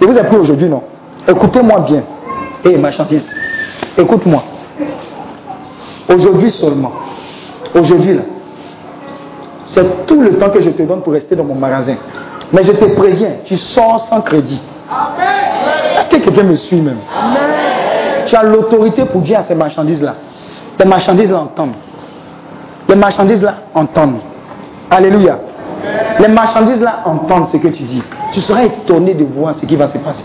[0.00, 0.82] Je vous ai pris aujourd'hui, non
[1.26, 2.02] Écoutez-moi bien.
[2.64, 3.24] Hé, marchandise,
[3.96, 4.42] écoute-moi.
[6.14, 6.92] Aujourd'hui seulement,
[7.74, 8.22] aujourd'hui là,
[9.68, 11.96] c'est tout le temps que je te donne pour rester dans mon magasin.
[12.52, 14.60] Mais je te préviens, tu sors sans crédit.
[15.98, 16.98] Est-ce que quelqu'un me suit même?
[18.32, 20.14] Tu as l'autorité pour dire à ces marchandises-là.
[20.78, 21.74] Les marchandises-là entendent.
[22.88, 24.20] Les marchandises-là entendent.
[24.90, 25.38] Alléluia.
[26.18, 28.02] Les marchandises-là entendent ce que tu dis.
[28.32, 30.24] Tu seras étonné de voir ce qui va se passer.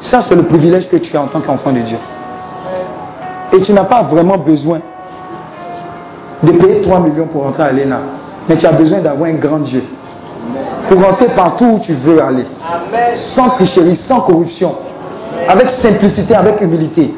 [0.00, 1.98] Ça, c'est le privilège que tu as en tant qu'enfant de Dieu.
[3.52, 4.80] Et tu n'as pas vraiment besoin
[6.42, 8.00] de payer 3 millions pour rentrer à l'ENA.
[8.48, 9.84] Mais tu as besoin d'avoir un grand Dieu.
[10.88, 12.46] Pour rentrer partout où tu veux aller.
[13.14, 14.74] Sans tricherie, sans corruption.
[15.48, 17.14] Avec simplicité, avec humilité.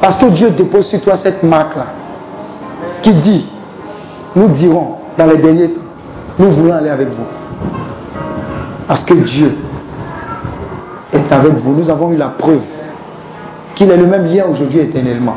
[0.00, 1.86] Parce que Dieu dépose sur toi cette marque-là.
[3.02, 3.46] Qui dit,
[4.34, 5.80] nous dirons dans les derniers temps,
[6.38, 7.24] nous voulons aller avec vous.
[8.88, 9.56] Parce que Dieu
[11.12, 11.72] est avec vous.
[11.72, 12.62] Nous avons eu la preuve
[13.74, 15.34] qu'il est le même hier, aujourd'hui, éternellement.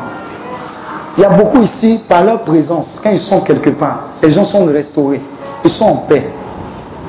[1.18, 4.44] Il y a beaucoup ici, par leur présence, quand ils sont quelque part, les gens
[4.44, 5.22] sont restaurés,
[5.64, 6.30] ils sont en paix.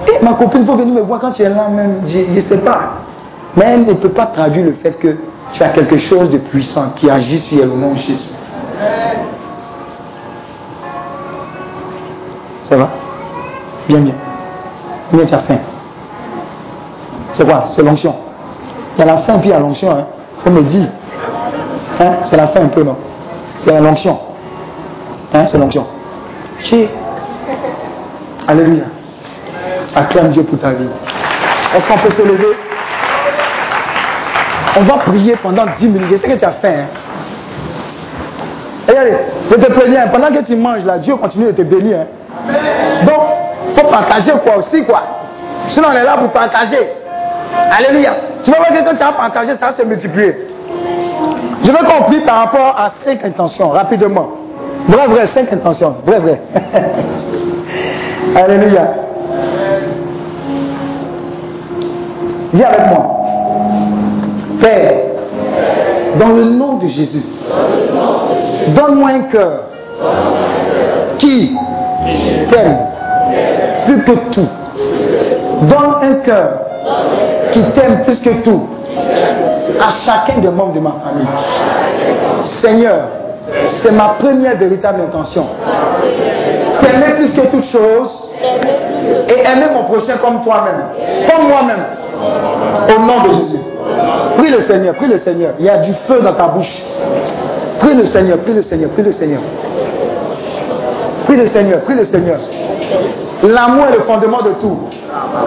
[0.09, 2.59] Et ma copine peut venir me voir quand tu es là même, je ne sais
[2.59, 2.81] pas.
[3.57, 5.17] Mais elle ne peut pas traduire le fait que
[5.53, 8.29] tu as quelque chose de puissant qui agit sur le nom de Jésus.
[12.69, 12.89] Ça va?
[13.89, 14.15] Bien, bien.
[15.13, 15.59] Bien, tu as faim.
[17.33, 17.65] C'est quoi?
[17.67, 18.15] C'est l'onction.
[18.97, 19.91] Il y a la faim puis il y a l'onction.
[19.91, 20.07] Hein.
[20.43, 20.89] faut me dire.
[22.01, 22.13] Hein?
[22.25, 22.97] C'est la faim un peu, non?
[23.57, 24.19] C'est l'onction.
[25.33, 25.47] Hein?
[25.47, 25.87] C'est l'onction.
[28.49, 28.85] Alléluia.
[29.95, 30.89] Acclame Dieu pour ta vie.
[31.75, 32.57] Est-ce qu'on peut se lever?
[34.79, 36.09] On va prier pendant 10 minutes.
[36.13, 36.69] Je sais que tu as faim.
[36.69, 36.87] Hein?
[38.89, 39.17] Regardez,
[39.51, 41.99] je te préviens, pendant que tu manges là, Dieu continue de te bénir.
[42.01, 43.05] Hein?
[43.05, 45.03] Donc, faut partager quoi aussi, quoi.
[45.69, 46.79] Sinon, on est là pour partager.
[47.71, 48.13] Alléluia.
[48.45, 50.37] Tu vas voir que quand tu as partagé, ça va se multiplier.
[51.65, 54.29] Je veux qu'on prie par rapport à cinq intentions, rapidement.
[54.89, 55.97] Vrai, vrai, cinq intentions.
[56.07, 56.41] Vrai, vrai.
[58.37, 58.83] Alléluia.
[62.57, 63.21] Dis avec moi.
[64.63, 64.93] Père,
[66.19, 67.23] dans le nom de Jésus,
[68.75, 69.61] donne-moi un cœur
[71.19, 71.55] qui
[72.51, 72.79] t'aime
[73.85, 74.49] plus que tout.
[75.63, 76.61] Donne un cœur
[77.53, 78.63] qui t'aime plus que tout
[79.79, 81.27] à chacun des membres de ma famille.
[82.63, 83.01] Seigneur,
[83.83, 85.45] c'est ma première véritable intention.
[86.81, 88.11] T'aimer plus que toute chose
[89.29, 90.85] et aimer mon prochain comme toi-même,
[91.31, 91.85] comme moi-même,
[92.95, 93.61] au nom de Jésus.
[94.37, 95.55] Prie le Seigneur, prie le Seigneur.
[95.59, 96.83] Il y a du feu dans ta bouche.
[97.81, 99.41] Prie le Seigneur, prie le Seigneur, prie le Seigneur.
[101.27, 102.39] Prie le Seigneur, prie le Seigneur.
[103.43, 104.79] L'amour est le fondement de tout.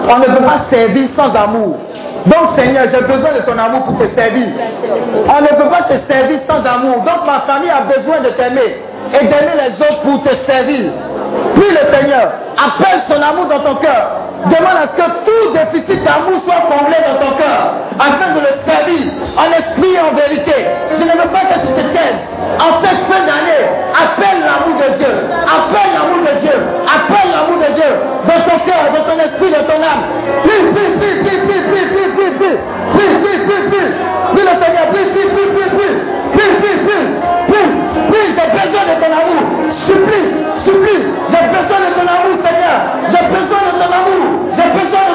[0.03, 1.75] On ne peut pas servir sans amour.
[2.25, 4.47] Donc Seigneur, j'ai besoin de ton amour pour te servir.
[5.27, 6.97] On ne peut pas te servir sans amour.
[6.97, 8.77] Donc ma famille a besoin de t'aimer
[9.13, 10.91] et d'aimer les autres pour te servir.
[11.59, 12.31] Prie le Seigneur.
[12.55, 14.29] Appelle son amour dans ton cœur.
[14.47, 18.55] Demande à ce que tout déficit d'amour soit comblé dans ton cœur, afin de le
[18.63, 20.55] servir en esprit en vérité.
[20.95, 22.23] Je ne veux pas que tu te taises.
[22.63, 25.11] En cette fin d'année, appelle l'amour de Dieu.
[25.43, 26.55] Appelle l'amour de Dieu.
[26.87, 27.91] Appelle l'amour de Dieu
[28.23, 30.03] dans ton cœur, dans ton esprit, dans ton âme.
[30.47, 32.57] Prie, prie, prie, prie, prie, prie, prie, prie, prie.
[32.95, 33.89] Prie, prie, prie, prie.
[34.31, 34.85] Prie le Seigneur.
[34.95, 35.95] Prie, prie, prie, prie, prie.
[36.31, 37.07] Prie, prie, prie.
[37.51, 37.69] Prie,
[38.07, 38.27] prie.
[38.39, 39.43] J'ai besoin de ton amour.
[39.83, 40.27] Supplie,
[40.63, 41.03] supplie.
[41.49, 42.77] Besoin de ton amour, Seigneur.
[43.11, 44.25] J'ai besoin de ton amour.
[44.55, 45.08] J'ai besoin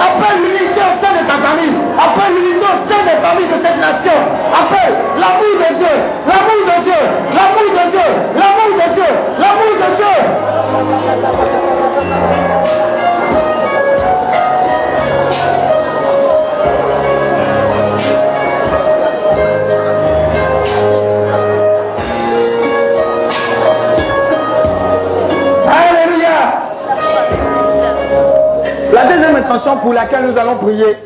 [0.00, 1.74] appelle l'unité au sein de ta famille.
[1.96, 4.18] Appelle l'unité au sein des familles de cette nation.
[4.52, 5.94] Appelle l'amour de Dieu,
[6.26, 7.00] l'amour de Dieu,
[7.32, 10.14] l'amour de Dieu, l'amour de Dieu, l'amour de Dieu.
[29.96, 30.96] Laquelle nous allons prier,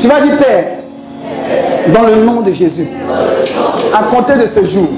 [0.00, 0.64] tu vas dire Père,
[1.88, 2.88] dans le nom de Jésus,
[3.92, 4.88] à compter de ce jour,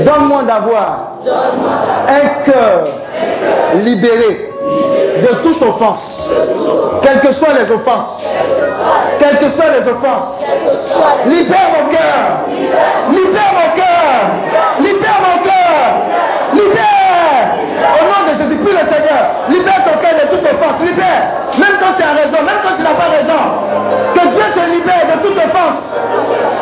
[0.00, 1.20] donne-moi d'avoir
[2.06, 2.84] un cœur
[3.82, 4.50] libéré
[5.22, 6.28] de toute offense,
[7.02, 8.22] quelles que soient les offenses,
[9.20, 10.38] quelles que soient les offenses.
[11.26, 12.44] Libère mon cœur,
[13.10, 14.20] libère mon cœur,
[14.80, 15.82] libère mon cœur,
[16.52, 16.94] libère.
[18.00, 21.22] Au nom de Jésus, prie le Seigneur, libère ton cœur de toute offense, libère.
[21.58, 23.40] Même quand tu as raison, même quand tu n'as pas raison,
[24.14, 25.78] que Dieu te libère de toute offense.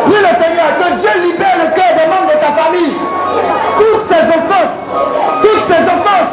[0.07, 2.97] Prie le Seigneur, que Dieu libère le cœur des membres de ta famille.
[3.79, 4.75] Toutes ces offenses,
[5.43, 6.33] toutes ces offenses.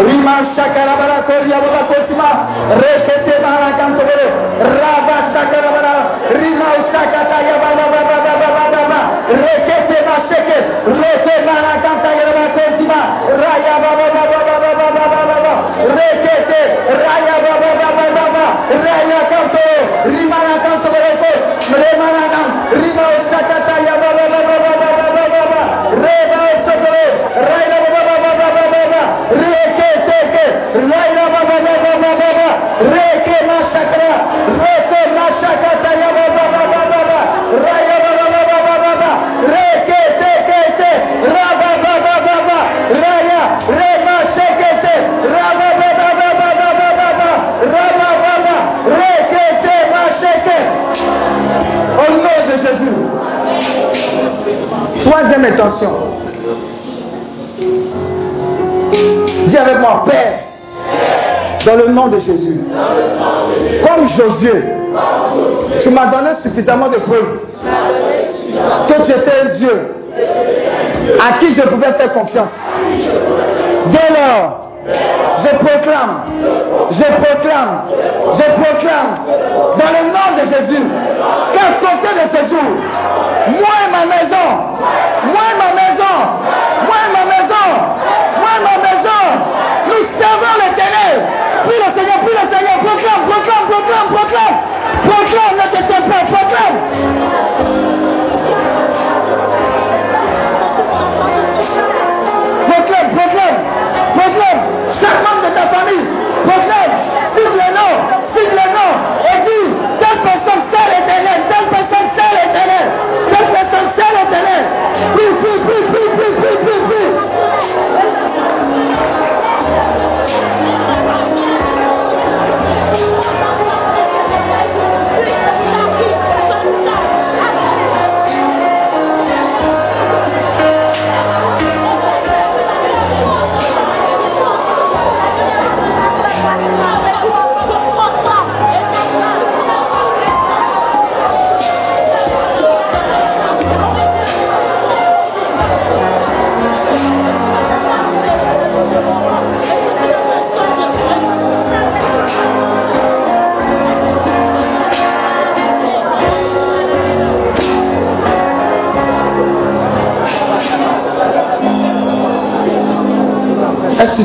[0.00, 0.40] Rima
[2.78, 4.26] resete para canto pero
[4.78, 5.94] raba sacarabara
[6.30, 10.58] rima sakata ya bala bala bala bala bala resete maseke
[11.00, 13.00] rete para canta ya bala sentima
[13.42, 15.54] raya bala bala bala bala bala bala
[15.98, 16.60] resete
[17.02, 18.46] raya bala bala bala
[18.86, 19.64] raya canto
[20.14, 21.10] rima la canto pero
[21.82, 25.62] rima la canto rima sakata ya bala bala bala bala bala
[26.06, 27.06] reba sokore
[27.50, 29.02] raya bala bala bala bala
[29.42, 30.46] resete que
[30.92, 31.24] raya
[55.00, 55.90] Troisième intention.
[59.46, 60.49] Dis avec moi, Père,
[61.66, 62.60] dans le nom de Jésus.
[63.86, 64.64] Comme Josué,
[65.82, 67.38] tu m'as donné suffisamment de preuves
[68.88, 69.94] que tu étais un Dieu
[71.20, 72.50] à qui je pouvais faire confiance.
[73.86, 76.22] Dès lors, je proclame,
[76.90, 77.82] je proclame,
[78.34, 79.10] je proclame,
[79.78, 80.82] dans le nom de Jésus,
[81.54, 82.70] qu'à compter de ce jour,
[83.60, 84.48] moi et ma maison,
[85.26, 86.16] moi et ma maison,
[86.86, 87.66] moi et ma maison,
[88.40, 89.22] moi et ma maison,
[89.86, 91.39] nous servons l'éternel.
[92.30, 94.56] Le Seigneur, proclame, proclame, proclame, proclame,
[95.02, 97.09] proclame, ne te tais pas, proclame.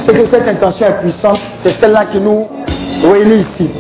[0.06, 2.48] Sais que cette intention est puissante C'est celle-là qui nous
[3.03, 3.72] réunit ici.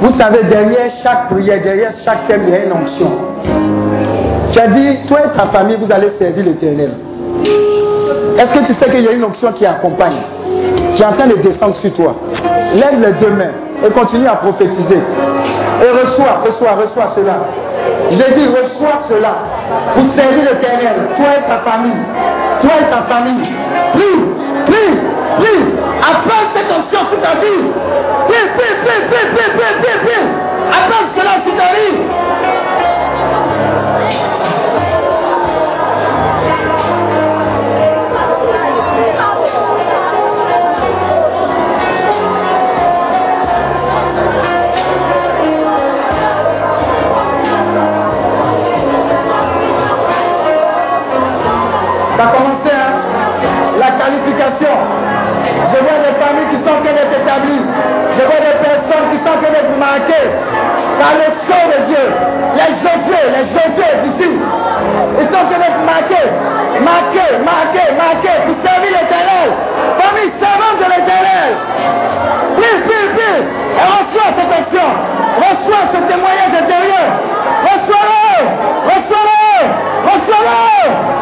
[0.00, 3.10] Vous savez, derrière chaque prière, derrière chaque thème, il y a une onction.
[4.52, 6.92] Tu as dit, toi et ta famille, vous allez servir l'éternel.
[8.38, 10.18] Est-ce que tu sais qu'il y a une onction qui accompagne?
[10.94, 12.14] Qui est en train de descendre sur toi.
[12.74, 13.52] Lève les deux mains
[13.84, 14.98] et continue à prophétiser.
[15.82, 17.38] Et reçois, reçois, reçois cela.
[18.10, 19.34] J'ai dit, reçois cela.
[19.94, 21.92] Pour servir l'éternel, toi et ta famille.
[22.60, 23.48] Toi et ta famille.
[23.94, 24.24] Prie,
[24.66, 24.98] prie,
[25.38, 25.62] prie.
[26.02, 27.62] Appelle cette onction sur ta vie.
[28.28, 30.24] Prie, prie, prie, prie, prie.
[30.70, 32.28] Appelle cela sur ta vie.
[57.28, 60.28] Je vois des personnes qui sont en marquées
[60.98, 62.06] par le sceau de Dieu.
[62.56, 64.30] Les Josué, les Josué ici.
[65.20, 66.28] Ils sont en train d'être marqués.
[66.80, 69.52] Marqués, marqués, marqués pour servir l'éternel.
[70.00, 71.50] Famille servante de l'éternel.
[72.56, 73.42] Prie, prie, prie.
[73.76, 74.88] Et reçois cette action.
[75.36, 77.08] Reçois ce témoignage intérieur.
[77.62, 78.40] Reçois-le.
[78.88, 79.68] Reçois-le.
[80.08, 81.17] Reçois-le.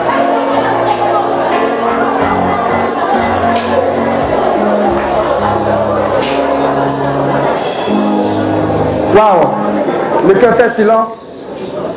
[9.17, 10.29] Waouh!
[10.29, 11.09] Le cœur fait silence.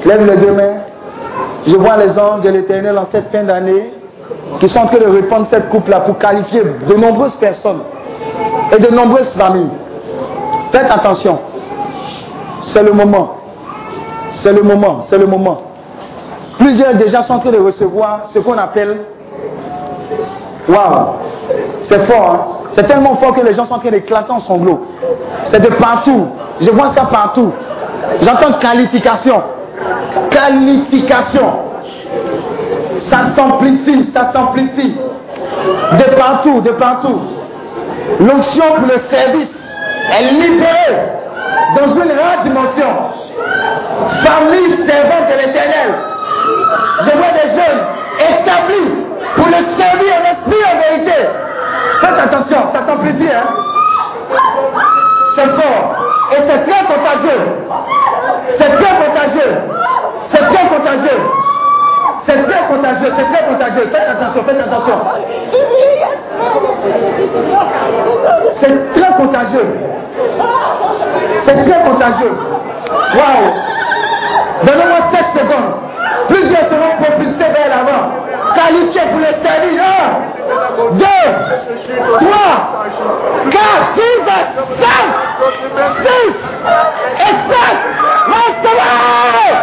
[0.05, 0.77] Lève les deux mains.
[1.67, 3.93] Je vois les anges de l'éternel en cette fin d'année
[4.59, 7.81] qui sont en train de répandre cette coupe-là pour qualifier de nombreuses personnes
[8.71, 9.69] et de nombreuses familles.
[10.71, 11.39] Faites attention.
[12.61, 13.35] C'est le moment.
[14.33, 15.05] C'est le moment.
[15.09, 15.61] C'est le moment.
[16.57, 18.97] Plusieurs déjà sont en train de recevoir ce qu'on appelle.
[20.67, 21.07] Waouh!
[21.83, 22.59] C'est fort, hein?
[22.73, 24.85] C'est tellement fort que les gens sont en train d'éclater en sanglots.
[25.45, 26.27] C'est de partout.
[26.61, 27.51] Je vois ça partout.
[28.21, 29.41] J'entends qualification.
[30.29, 31.53] Qualification.
[33.09, 34.95] Ça s'amplifie, ça s'amplifie.
[35.93, 37.19] De partout, de partout.
[38.19, 39.49] L'onction pour le service
[40.17, 40.97] est libérée
[41.77, 42.87] dans une rare dimension.
[44.23, 45.93] Famille servante de l'éternel.
[47.01, 47.81] Je vois des jeunes
[48.19, 48.95] établis
[49.35, 51.27] pour le servir en esprit en vérité.
[52.01, 53.47] Faites attention, ça s'amplifie, hein.
[55.35, 56.08] C'est fort.
[56.31, 57.41] Et c'est très contagieux.
[58.59, 59.51] C'est très contagieux.
[60.31, 61.19] C'est très contagieux.
[62.25, 63.89] C'est très contagieux, c'est très contagieux.
[63.91, 64.93] Faites attention, faites attention.
[68.61, 69.67] C'est très contagieux.
[71.45, 72.37] C'est très contagieux.
[73.15, 73.53] Waouh.
[74.63, 75.88] Donnez-moi 7 secondes.
[76.27, 78.11] Plusieurs seront propulsés vers l'avant.
[78.55, 79.79] Qualifiés pour le service.
[79.79, 80.29] Un,
[80.93, 81.29] deux,
[82.19, 82.85] trois,
[83.51, 83.95] quatre,
[84.79, 85.05] cinq,
[86.03, 86.33] six
[87.19, 87.77] et sept.
[88.27, 89.57] Mastermind!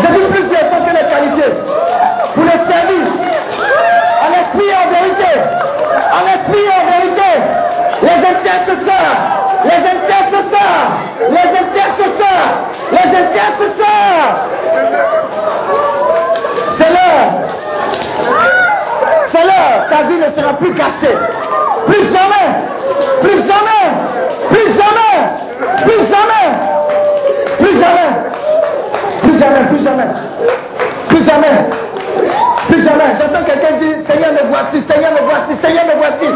[0.00, 1.52] J'ai dit plusieurs sont que les qualités
[2.34, 3.10] pour le service.
[4.22, 5.32] En esprit en vérité.
[6.12, 7.30] En esprit en vérité
[8.02, 9.16] les intercesseurs,
[9.64, 10.90] les intercesseurs,
[11.28, 12.50] les intercesseurs,
[12.92, 14.48] les intercesseurs.
[16.78, 17.30] C'est l'heure.
[19.32, 19.86] C'est l'heure.
[19.90, 21.16] Ta vie ne sera plus cassée.
[21.86, 22.48] Plus jamais,
[23.20, 23.84] plus jamais,
[24.48, 25.16] plus jamais,
[25.84, 26.46] plus jamais,
[27.58, 28.10] plus jamais.
[29.40, 29.64] Jamais.
[29.68, 30.04] Plus jamais.
[31.08, 31.46] Plus jamais.
[32.68, 33.04] Plus jamais.
[33.18, 34.84] J'entends quelqu'un dire Seigneur, me voici.
[34.86, 35.52] Seigneur, me voici.
[35.62, 36.28] Seigneur, me voici.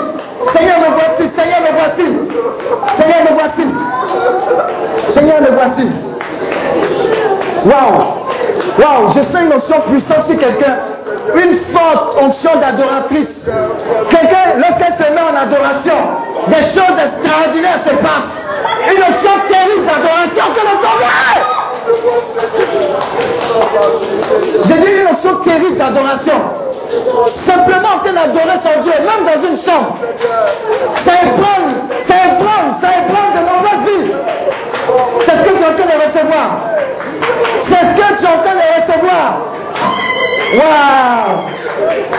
[0.56, 1.26] Seigneur, me voici.
[1.36, 2.06] Seigneur, me voici.
[2.96, 3.64] Seigneur, me voici.
[5.14, 5.86] Seigneur, me voici.
[7.66, 7.98] Waouh!
[8.78, 9.12] Waouh!
[9.14, 10.76] Je sens une onction puissante sur quelqu'un.
[11.34, 13.28] Une forte onction d'adoratrice.
[14.10, 15.98] Quelqu'un, lorsqu'elle se met en adoration,
[16.48, 18.94] des choses extraordinaires se passent.
[18.94, 20.74] Une onction terrible d'adoration que le
[24.66, 26.40] J'ai dit une onction terrible d'adoration.
[27.46, 29.96] Simplement en d'adorer son Dieu, même dans une chambre.
[31.04, 31.70] Ça ébranle,
[32.06, 34.12] ça ébranle, ça ébranle de nombreuses vies.
[35.20, 36.48] C'est ce que tu es en train de recevoir.
[37.62, 39.26] C'est ce que tu es en train de recevoir.
[40.56, 41.30] Waouh!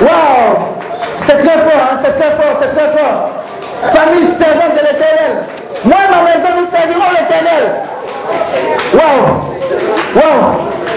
[0.01, 0.75] Waouh!
[1.27, 1.99] C'est très fort, hein?
[2.03, 3.29] c'est très fort, c'est très fort.
[3.93, 5.43] Famille servante de l'éternel.
[5.85, 7.63] Moi ma maison, nous servirons l'éternel.
[8.93, 9.25] Waouh!
[10.15, 10.45] Waouh!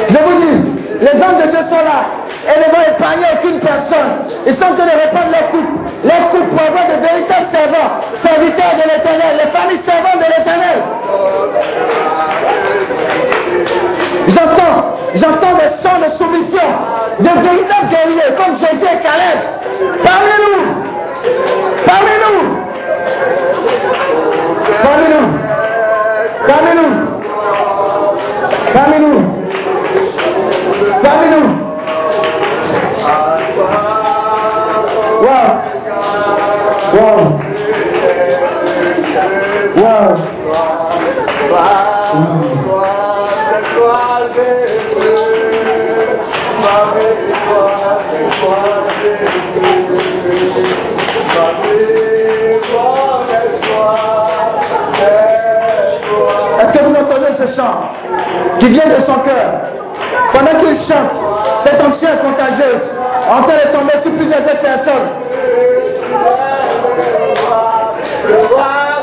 [0.09, 2.01] Je vous dis, les hommes de Dieu sont là.
[2.49, 4.13] Et ne vont épargner aucune personne.
[4.47, 5.79] Ils sont train de répandre les coupes.
[6.05, 7.91] Les coupes pour avoir de véritables servants,
[8.25, 10.79] serviteurs de l'éternel, les familles servantes de l'éternel.
[14.29, 14.79] J'entends,
[15.15, 16.69] j'entends des sons de soumission,
[17.19, 19.39] de véritables guerriers comme Jésus et Caleb.
[20.05, 20.61] Parlez-nous,
[21.85, 22.41] parlez-nous,
[24.85, 25.27] parlez-nous,
[26.47, 26.88] parlez-nous,
[39.99, 40.05] Est-ce
[56.73, 57.91] que vous entendez ce chant
[58.61, 59.51] qui vient de son cœur?
[60.33, 61.11] Pendant qu'il chante,
[61.65, 62.83] cette onction est contagieuse,
[63.29, 65.09] en train de tomber sur plusieurs personnes.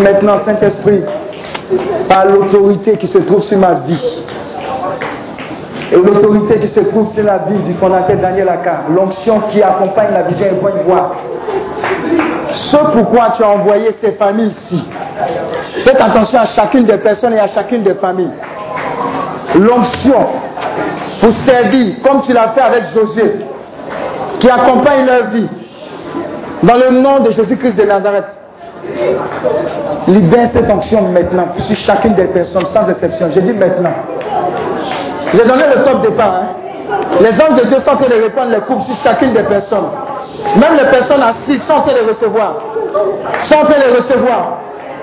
[0.00, 1.02] maintenant, Saint-Esprit,
[2.08, 4.24] par l'autorité qui se trouve sur ma vie,
[5.92, 10.12] et l'autorité qui se trouve sur la vie du fondateur Daniel Aka, l'onction qui accompagne
[10.12, 11.16] la vision et bonne voix.
[12.52, 14.88] Ce pourquoi tu as envoyé ces familles ici.
[15.84, 18.30] Faites attention à chacune des personnes et à chacune des familles.
[19.56, 20.26] L'onction
[21.20, 23.34] pour servir, comme tu l'as fait avec Josué,
[24.38, 25.48] qui accompagne leur vie.
[26.62, 28.26] Dans le nom de Jésus-Christ de Nazareth.
[30.08, 33.30] Libère cette onction maintenant sur chacune des personnes, sans exception.
[33.34, 33.94] Je dis maintenant.
[35.34, 36.34] J'ai donné le top départ.
[36.34, 36.60] Hein.
[37.20, 39.88] Les hommes de Dieu sont en train de répandre les coupes sur chacune des personnes.
[40.56, 42.54] Même les personnes assises sont en train de recevoir.
[43.42, 44.58] Sont en recevoir.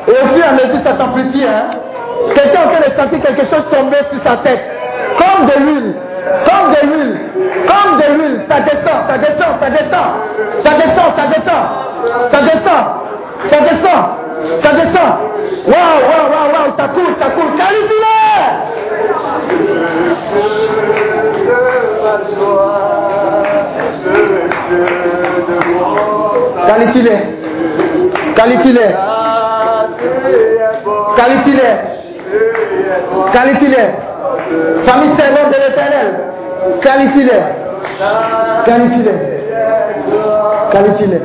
[0.08, 1.46] Et au fur et à mesure, ça s'amplifie.
[1.46, 1.78] Hein.
[2.34, 4.62] Quelqu'un en train de sentir quelque chose tomber sur sa tête.
[5.18, 5.96] Comme de l'huile.
[6.46, 7.18] Comme de l'huile.
[7.68, 8.42] Comme de l'huile.
[8.50, 10.10] Ça descend, ça descend, ça descend.
[10.60, 12.32] Ça descend, ça descend.
[12.32, 13.07] Ça descend.
[13.46, 14.04] Ça descend.
[14.64, 15.12] Ça descend.
[15.68, 16.72] Waouh, waouh, waouh, waouh.
[16.78, 17.52] Ça coule, ça coule.
[17.58, 17.98] Qualifie-le.
[33.34, 33.90] Qualifie-les.
[34.86, 36.10] Famille servante de l'éternel.
[36.82, 37.44] Qualifie-les.
[40.72, 41.22] Qualifie-les.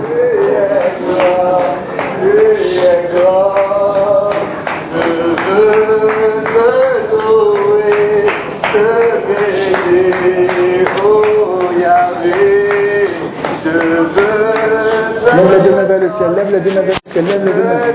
[15.35, 17.44] Lève les deux mains vers le ciel, lève les deux mains vers le ciel, lève
[17.44, 17.93] les deux mains vers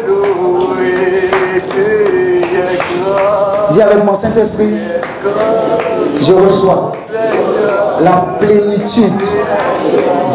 [3.72, 4.78] Viens avec mon Saint-Esprit,
[6.22, 6.92] je reçois
[8.02, 9.14] la plénitude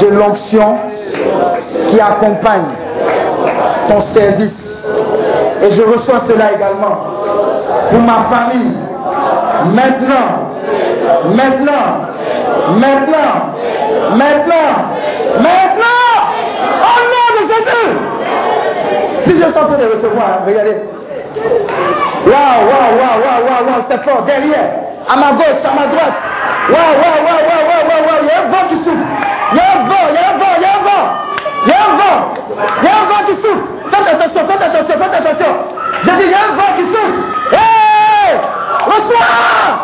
[0.00, 0.76] de l'onction
[1.90, 2.81] qui accompagne
[3.88, 4.52] ton service
[5.62, 6.96] Et je reçois cela également
[7.90, 8.76] pour ma famille.
[9.66, 10.50] Maintenant,
[11.34, 11.86] maintenant,
[12.76, 13.34] maintenant,
[14.16, 14.72] maintenant,
[15.36, 16.02] maintenant,
[16.82, 17.90] au nom de Jésus.
[19.24, 20.76] Si je suis en train de recevoir, hein, regardez.
[22.26, 24.22] Waouh, waouh, waouh, waouh, waouh, c'est fort.
[24.22, 24.70] Derrière,
[25.08, 26.18] à ma gauche, à ma droite.
[26.70, 28.22] Waouh, waouh, waouh, waouh, waouh, waouh, waouh.
[28.22, 29.06] Il y a un vent qui souffle.
[29.52, 31.06] Il y a un vent, il y a un vent, il y a un vent.
[31.64, 32.34] Il y a un vent.
[32.80, 33.66] Il y a un vent qui souffle.
[33.90, 35.52] Faites attention, faites attention, faites attention.
[36.04, 37.20] J'ai dit, il y a un vent qui souffle.
[37.52, 37.56] Hé!
[38.86, 39.82] Reçois!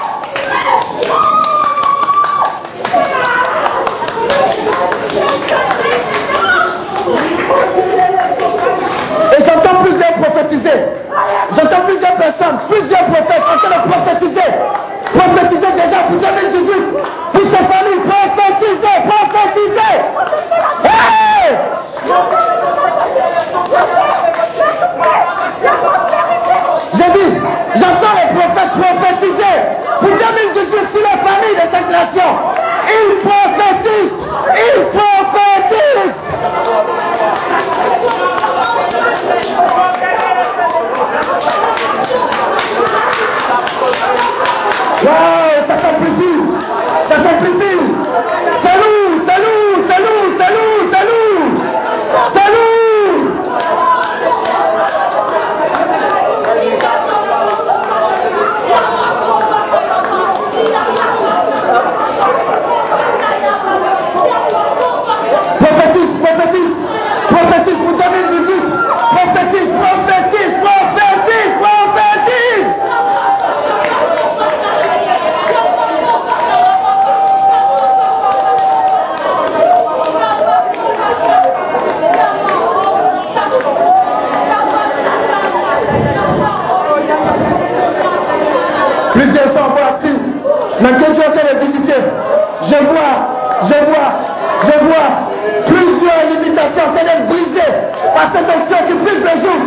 [9.98, 10.78] Plusieurs prophétiser.
[11.56, 14.48] J'entends plusieurs personnes, plusieurs prophètes en train de prophétiser.
[15.12, 17.02] Prophétiser déjà pour 2018.
[17.32, 19.94] Pour sa famille, prophétiser, prophétiser.
[20.84, 21.46] Hey!
[26.94, 27.10] J'ai
[27.80, 29.56] j'entends les prophètes prophétiser
[29.98, 32.30] pour 2018 sur la famille de cette nation.
[32.86, 34.14] Ils prophétisent,
[34.54, 36.18] ils prophétisent.
[45.04, 46.40] Wow, ça s'amplifie,
[47.08, 47.78] ça s'amplifie.
[48.62, 51.48] C'est lourd, c'est lourd, c'est lourd, c'est lourd, c'est lourd.
[52.34, 53.98] C'est lourd.
[65.60, 66.74] Prophétise, prophétise,
[67.28, 68.62] prophétise pour 2018.
[69.10, 72.66] Prophétise, prophétise, prophétise, prophétise.
[89.14, 90.67] Plusieurs sont encore assis.
[90.80, 92.00] Mais quand tu es en train de visiter,
[92.62, 93.14] je vois,
[93.62, 94.10] je vois,
[94.62, 95.10] je vois
[95.66, 97.74] plusieurs limitations en train d'être brisées
[98.14, 99.62] par cette onction qui brise les jours.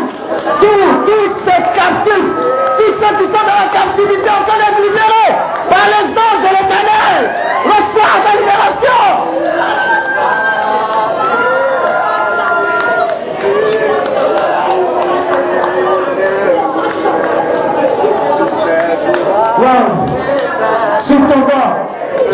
[0.61, 2.31] Tous, tous ces captifs,
[2.77, 5.35] tous ceux qui sont dans la captivité en train d'être libérés
[5.69, 7.19] par les anges de l'éternel.
[7.65, 10.01] Reçois ta libération.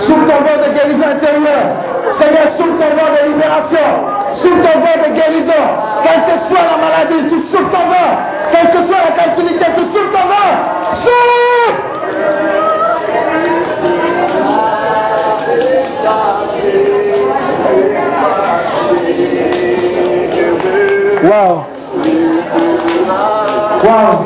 [0.08, 1.68] Souffle ton vent de guérison intérieure.
[2.18, 3.90] Seigneur, souffle ton vent de libération.
[4.36, 5.64] Souffle ton vent de guérison.
[6.04, 8.12] Quelle que soit la maladie, tu souffles ton vent.
[8.52, 10.52] Quelle que soit la captivité, tu souffles ton vent.
[10.94, 11.48] Souffle.
[21.24, 21.66] Wow.
[23.84, 24.26] Wow.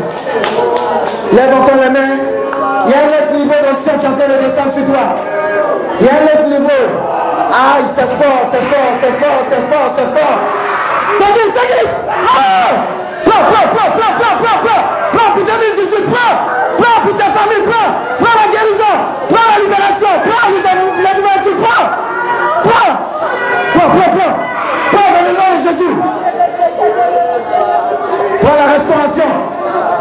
[1.33, 2.17] Lève encore les mains.
[2.85, 5.30] Il y a un autre niveau d'onction qui est en train de descendre sur toi.
[6.01, 6.83] A un autre niveau.
[7.53, 10.39] Aïe, c'est fort, c'est fort, c'est fort, c'est fort, c'est fort.
[11.19, 14.83] C'est qui, c'est Ah Prends, prends, prends, prends, prends, prends, prends.
[15.13, 16.35] Prends pour 2018, prends.
[16.81, 17.91] Prends pour ta famille, prends.
[18.17, 18.95] Prends la guérison,
[19.29, 21.85] prends la libération, prends la libération, prends.
[22.65, 22.93] Prends.
[23.75, 24.35] Prends, prends, prends.
[24.91, 25.95] Prends dans le nom de Jésus.
[28.41, 29.29] Prends la restauration.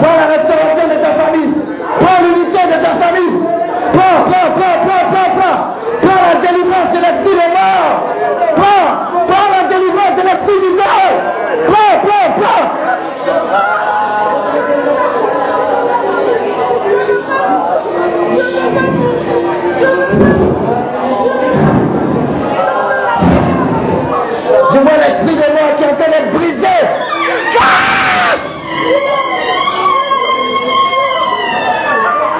[0.00, 1.52] Prends la restauration de ta famille.
[2.00, 3.34] Prends l'unité de ta famille.
[3.92, 5.58] Prends, prends, prends, prends, prends, prends.
[6.00, 6.40] Prends la
[6.92, 7.96] de l'esprit des morts.
[8.56, 8.88] Prends,
[9.28, 11.12] prends la délivrance de l'esprit du deuil.
[11.68, 12.64] Prends, prends, prends.
[24.72, 26.76] Je vois l'esprit de mort qui est en train d'être brisé.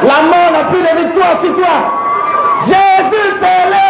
[0.03, 1.77] La mort n'a plus de victoire sur toi.
[2.67, 3.90] Jésus levé.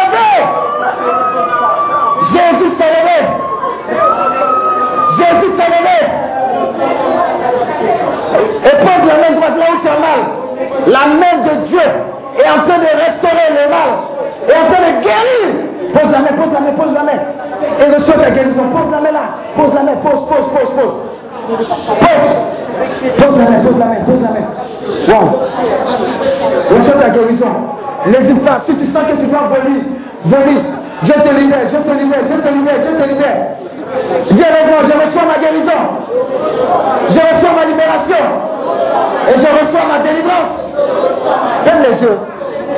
[2.31, 3.17] Jésus s'est levé.
[5.17, 5.99] Jésus s'est levé.
[8.65, 10.21] Et pose la main droite là où tu as mal.
[10.87, 11.87] La main de Dieu
[12.37, 13.91] est en train de restaurer le mal.
[14.47, 15.45] Est en train de guérir.
[15.93, 17.19] Pose la main, pose la main, pose la main.
[17.79, 18.63] Et reçois ta guérison.
[18.69, 19.23] Pose la main là.
[19.55, 20.95] Pose la main, pose, pose, pose, pose.
[21.99, 22.35] Pose.
[23.17, 24.47] Pose la main, pose la main, pose la main.
[25.07, 25.39] Wow.
[26.69, 27.53] Reçois ta guérison.
[28.05, 28.61] N'hésite pas.
[28.65, 29.81] Si tu sens que tu dois venir,
[30.25, 30.61] venir.
[31.03, 33.37] Je te libère, je te libère, je te libère, je te libère.
[34.67, 35.81] Moi, je reçois ma guérison.
[37.09, 38.25] Je reçois ma libération.
[39.27, 40.61] Et je reçois ma délivrance.
[41.65, 42.17] Ferme les yeux.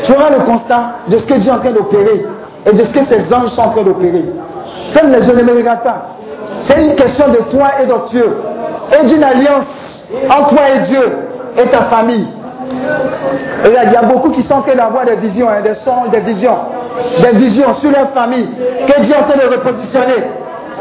[0.03, 2.25] Tu auras le constat de ce que Dieu est en train d'opérer
[2.65, 4.25] et de ce que ses anges sont en train d'opérer.
[4.93, 6.07] Ferme les yeux, ne me regarde pas.
[6.61, 8.37] C'est une question de toi et de Dieu
[8.99, 9.65] et d'une alliance
[10.29, 11.17] entre toi et Dieu
[11.57, 12.27] et ta famille.
[13.65, 16.19] Il y a beaucoup qui sont en train d'avoir des visions, hein, des sons, des
[16.21, 16.55] visions,
[17.21, 18.49] des visions sur leur famille,
[18.87, 20.23] que Dieu est en train de repositionner.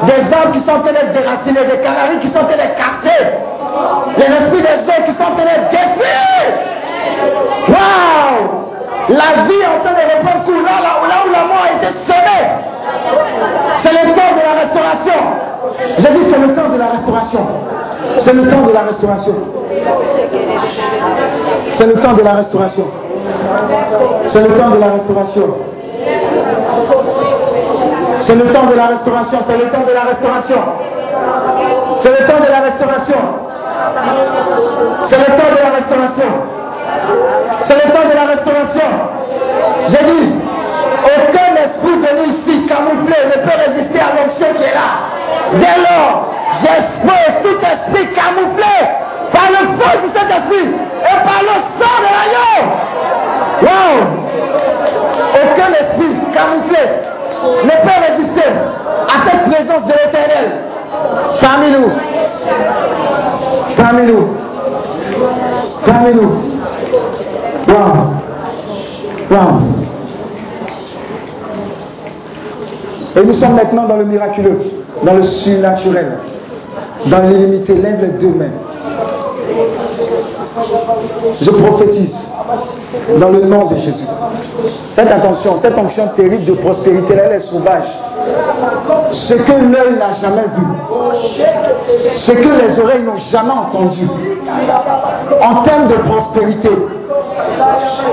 [0.05, 2.77] Des arbres qui sont en train d'être déracinés, des canaries qui sont en train d'être
[2.77, 3.27] cassés,
[4.17, 6.73] les esprits des hommes qui sont en train d'être détruits.
[7.69, 8.63] Waouh!
[9.09, 11.73] La vie est en train de reprendre cours là, là, là où la mort a
[11.77, 12.45] été semée.
[13.83, 15.21] C'est le temps de la restauration.
[15.99, 17.47] J'ai dit c'est le temps de la restauration.
[18.21, 19.35] C'est le temps de la restauration.
[21.77, 22.87] C'est le temps de la restauration.
[24.27, 25.55] C'est le temps de la restauration.
[28.21, 29.39] C'est le temps de la restauration.
[29.47, 30.63] C'est le temps de la restauration.
[32.03, 33.19] C'est le temps de la restauration.
[35.07, 36.33] C'est le temps de la restauration.
[37.65, 38.91] C'est le temps de la restauration.
[39.89, 40.35] J'ai dit,
[41.05, 44.91] aucun esprit venu ici camouflé ne peut résister à l'onction qui est là.
[45.55, 46.33] Dès lors,
[46.63, 48.75] j'expose tout esprit camouflé
[49.33, 50.69] par le feu de cet esprit
[51.01, 52.55] et par le sang de l'agneau.
[53.63, 53.95] Wow!
[55.35, 56.83] Aucun esprit camouflé
[57.65, 58.49] ne peut résister
[59.09, 60.47] à cette présence de l'éternel.
[61.41, 61.91] Parmi nous.
[63.77, 64.29] Parmi nous.
[65.87, 66.33] Parmi nous.
[67.69, 67.93] Wow.
[69.31, 69.83] Wow.
[73.15, 74.59] Et nous sommes maintenant dans le miraculeux,
[75.03, 76.19] dans le surnaturel,
[77.07, 77.75] dans l'illimité.
[77.75, 78.47] Lève les deux mains.
[81.41, 82.15] Je prophétise
[83.19, 84.05] dans le nom de Jésus.
[84.97, 87.89] Faites attention, cette onction terrible de prospérité, elle est sauvage.
[89.13, 90.67] Ce que l'œil n'a jamais vu,
[92.15, 94.07] ce que les oreilles n'ont jamais entendu,
[95.41, 96.71] en termes de prospérité,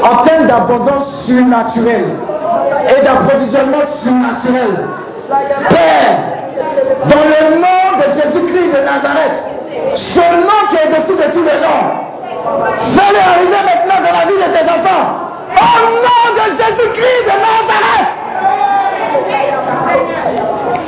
[0.04, 2.10] en termes d'abondance surnaturelle
[2.98, 4.88] et d'approvisionnement surnaturel.
[5.70, 6.18] Père,
[7.08, 9.59] dans le nom de Jésus-Christ de Nazareth,
[9.96, 11.86] ce nom qui est au-dessus de tous les noms,
[12.96, 15.06] fais-le arriver maintenant dans la vie de tes enfants.
[15.52, 18.10] Au nom de Jésus-Christ de Nazareth.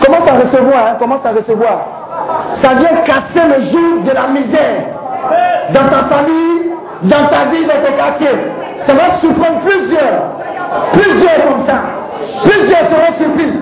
[0.06, 1.78] Commence à recevoir, hein, commence à recevoir.
[2.62, 4.86] Ça vient casser le jour de la misère
[5.74, 6.72] dans ta famille,
[7.04, 8.30] dans ta vie, dans ton quartier.
[8.86, 10.22] Ça va surprendre plusieurs.
[10.94, 11.82] Plusieurs comme ça.
[12.44, 13.54] Plusieurs seront surpris.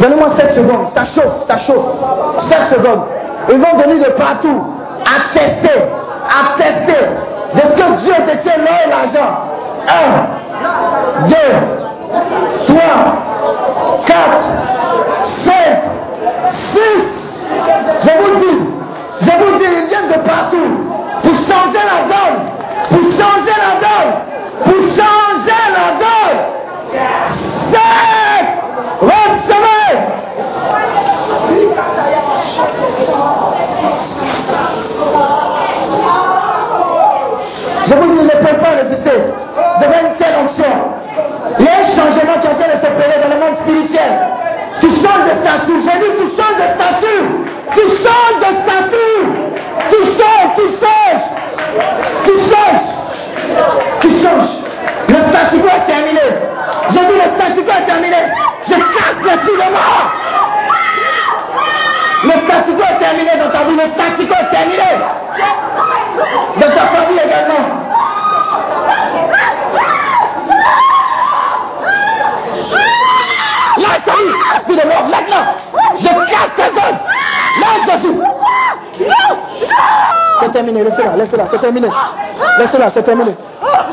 [0.00, 0.88] Donnez-moi 7 secondes.
[0.94, 1.86] Ça chauffe, ça chauffe.
[2.48, 3.02] 7 secondes.
[3.48, 4.64] Ils vont venir de partout.
[5.04, 5.82] Attester,
[6.28, 7.04] attester
[7.54, 9.30] de ce que Dieu détient l'or et l'argent?
[9.88, 11.34] 1, 2,
[12.66, 12.78] 3,
[14.06, 14.18] 4,
[15.44, 15.52] 5,
[16.52, 17.16] 6.
[18.02, 18.58] Je vous dis,
[19.20, 20.70] je vous dis, ils viennent de partout
[21.22, 22.38] pour changer la donne,
[22.88, 24.12] pour changer la donne,
[24.64, 26.40] pour changer la donne.
[27.72, 27.96] C'est
[29.00, 29.92] recevez.
[37.86, 39.18] Je vous dis, ils ne peuvent pas résister
[39.80, 40.72] devant une telle onction.
[41.58, 44.12] Il y a un changement qui est en train de s'opérer dans le monde spirituel.
[45.16, 45.78] Tu changes de statut.
[45.82, 47.24] J'ai dit, tu changes de statut.
[47.74, 49.18] Tu changes de statut.
[49.90, 51.26] Tu changes, tu changes.
[52.24, 52.88] Tu changes.
[54.00, 54.54] Tu changes.
[55.08, 56.20] Le statut quo est terminé.
[56.90, 58.16] J'ai dit, le statut quo est terminé.
[58.68, 60.12] Je casse l'esprit de mort.
[62.24, 63.76] Le statut quo est terminé dans ta vie.
[63.76, 64.90] Le statut quo est terminé.
[66.56, 67.85] Dans ta famille également.
[74.06, 75.44] Est, esprit de mort, maintenant.
[75.98, 77.00] Je casse tes œuvres.
[77.86, 78.20] Jésus.
[80.40, 81.88] C'est terminé, laissez-la, laissez-la, c'est terminé.
[82.58, 83.34] Laissez-la, c'est terminé.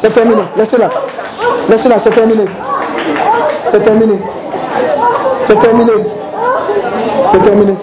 [0.02, 0.90] C'est terminé, laissez-la.
[1.70, 2.46] Laissez-la, c'est terminé.
[3.72, 4.20] C'est terminé.
[5.48, 5.92] C'est terminé.
[7.32, 7.76] C'est terminé.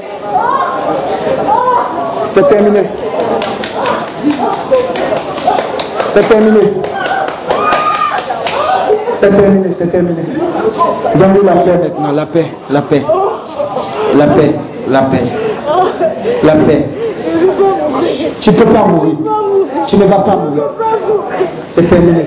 [2.34, 2.84] C'est terminé.
[6.14, 6.99] C'est terminé.
[9.20, 10.22] C'est terminé, c'est terminé.
[11.14, 13.04] Donnez la paix maintenant, la paix, la paix.
[14.14, 14.54] La paix,
[14.88, 15.24] la paix.
[16.42, 16.88] La paix.
[18.40, 19.16] Tu ne peux pas mourir.
[19.86, 20.62] Tu ne vas pas mourir.
[21.72, 22.24] C'est terminé.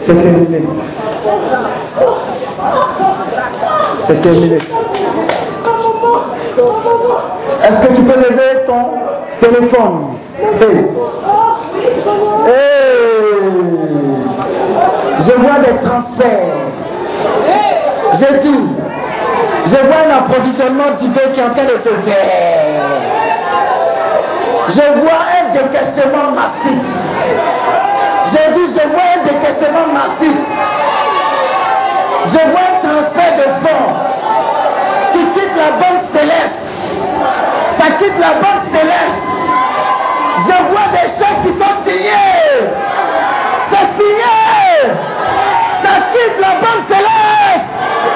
[0.00, 0.62] C'est terminé.
[4.06, 4.58] C'est terminé.
[7.62, 8.82] Est-ce que tu peux lever ton
[9.40, 10.16] téléphone?
[10.60, 10.86] Hey.
[15.18, 16.56] Je vois des transferts.
[18.14, 18.64] J'ai dit,
[19.66, 22.80] je vois un approvisionnement divin qui est en train de se faire.
[24.68, 26.80] Je vois un décaissement massif.
[28.32, 30.38] J'ai dit, je vois un décaissement massif.
[32.26, 33.90] Je vois un transfert de fonds
[35.34, 36.58] quitte la banque céleste.
[37.78, 39.20] Ça quitte la banque céleste.
[40.46, 42.60] Je vois des chèques qui sont signés.
[43.70, 44.36] C'est signé.
[45.82, 47.66] Ça quitte la banque céleste.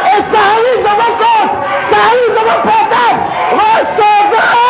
[0.06, 1.52] Et ça arrive dans mon compte.
[1.90, 3.20] Ça arrive dans mon portable.
[3.52, 4.64] Recevez.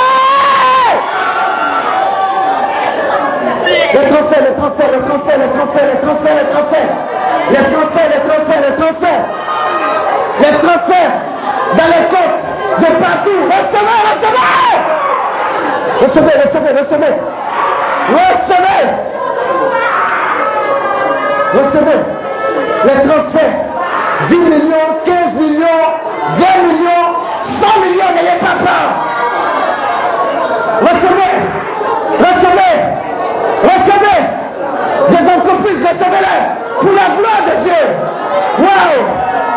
[3.95, 6.93] Les transferts, les transferts, les transferts, les transferts, les transferts, les transferts.
[7.51, 9.25] Les transferts, les transferts, les transferts.
[10.41, 10.53] Les
[11.77, 12.41] dans les comptes
[12.81, 13.41] de partout.
[13.51, 14.75] Recevez, recevez.
[16.01, 17.15] Recevez, recevez, recevez.
[18.11, 18.83] Recevez.
[21.55, 22.01] Recevez.
[22.85, 23.57] Les transferts.
[24.29, 25.85] 10 millions, 15 millions,
[26.39, 27.09] 20 millions,
[27.43, 28.87] 100 millions, n'ayez pas peur.
[30.83, 31.35] Recevez.
[32.19, 32.77] Recevez.
[33.65, 34.21] Recevez.
[35.11, 36.41] Des entreprises, recevez-les.
[36.81, 37.83] Pour la gloire de Dieu.
[38.59, 39.03] Waouh.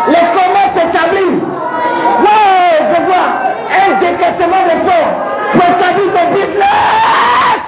[0.07, 1.56] Les commerces s'établissent.
[3.69, 5.09] Un décaissement de fonds
[5.53, 7.59] pour établir ton business.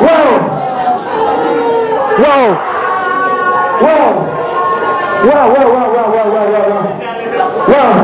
[0.00, 0.34] Waouh.
[2.18, 2.52] Waouh.
[3.82, 4.14] Waouh.
[5.24, 6.90] Waouh, waouh, waouh, waouh, waouh, waouh, waouh.
[7.68, 7.98] Waouh.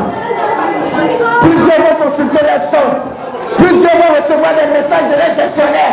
[1.42, 2.96] Plusieurs vont consulter les sommes.
[3.58, 5.90] Plusieurs vont recevoir des messages de les.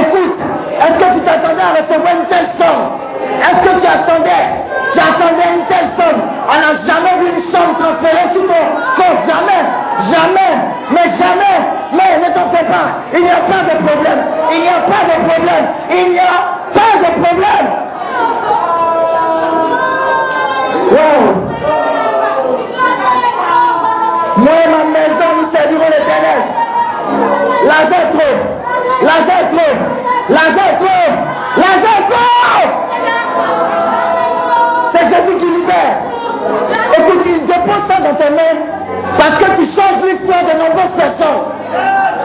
[0.00, 0.38] Écoute,
[0.80, 3.07] est-ce que tu t'attendais à recevoir une telle somme
[3.38, 4.44] Est-ce que tu attendais?
[4.92, 6.22] Tu attendais une telle somme?
[6.48, 8.64] On n'a jamais vu une somme transférée sur ton.
[9.28, 9.62] Jamais.
[10.10, 10.52] Jamais.
[10.90, 11.56] Mais jamais.
[11.92, 12.86] Mais ne t'en fais pas.
[13.14, 14.20] Il n'y a pas de problème.
[14.52, 15.64] Il n'y a pas de problème.
[15.90, 16.38] Il n'y a
[16.74, 17.66] pas de problème.
[20.90, 21.20] Wow.
[24.38, 26.40] Moi et ma maison, nous servirons l'éternel.
[27.66, 28.36] L'argent trop.
[29.04, 30.17] L'argent trop.
[30.28, 31.10] L'argent est trop.
[31.56, 32.08] L'argent est.
[34.92, 35.96] C'est Jésus qui libère.
[36.98, 38.58] Écoute, il dépose ça dans tes mains
[39.18, 41.44] parce que tu changes l'histoire de nombreuses personnes.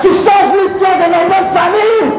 [0.01, 2.11] Tu changes l'histoire de nombreuses familles.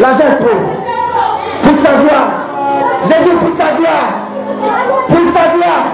[0.00, 0.58] L'argent est trop.
[1.62, 2.28] Pour sa gloire.
[3.06, 4.08] Jésus pour sa gloire.
[5.08, 5.84] Pour sa gloire.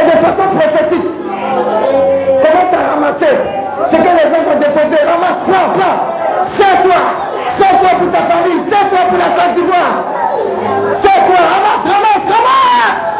[0.00, 1.10] Et de façon prophétique.
[2.42, 3.36] Commence à ramasser
[3.90, 4.96] ce que les gens ont déposé.
[5.04, 5.98] Ramasse, prends, prends.
[6.58, 7.00] Serre-toi.
[7.58, 8.60] Serre-toi pour ta famille.
[8.70, 9.94] Serre-toi pour la Côte d'Ivoire.
[11.02, 11.40] Serre-toi.
[11.54, 13.17] Ramasse, ramasse, ramasse.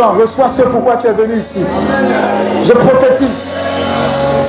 [0.00, 1.64] Reçois ce pourquoi tu es venu ici.
[2.64, 3.36] Je prophétise.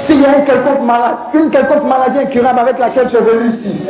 [0.05, 3.49] S'il y a une quelconque, malade, une quelconque maladie incurable avec laquelle tu es venu
[3.49, 3.81] ici,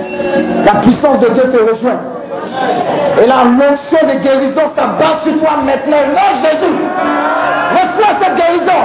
[0.66, 2.00] la puissance de Dieu te rejoint.
[3.22, 6.04] Et la notion de guérison s'abat sur toi maintenant.
[6.14, 6.74] Non, Jésus,
[7.72, 8.84] reçois cette guérison.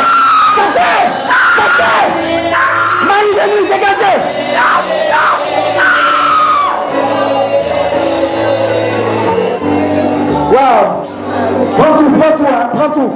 [0.55, 1.03] chantez,
[1.55, 2.03] chantez.
[3.07, 4.17] Marie de nuit, dégagez.
[10.51, 10.83] Wow.
[11.77, 13.11] Prends tout, prends tout, hein, prends tout.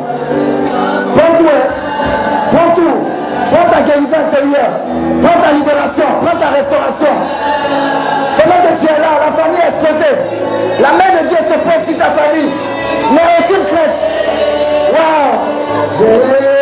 [1.15, 1.63] Prends tout, hein.
[2.51, 2.97] Prends tout.
[3.51, 4.73] Prends ta guérison intérieure.
[5.23, 6.07] Prends ta libération.
[6.23, 7.13] Prends ta restauration.
[8.37, 10.15] Pendant que tu es là, la famille est explosée.
[10.79, 12.51] La main de Dieu se pose sur ta famille.
[13.13, 13.95] Mais aucune crainte.
[14.93, 16.56] Wow.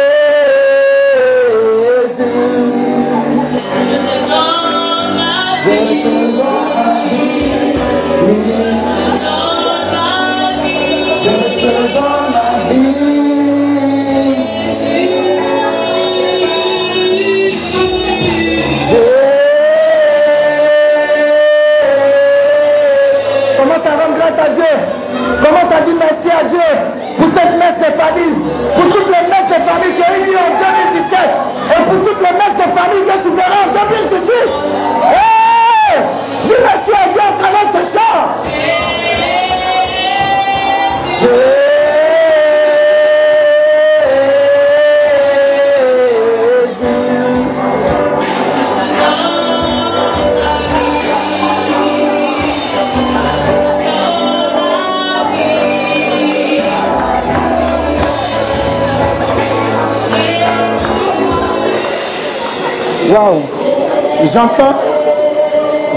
[64.33, 64.75] J'entends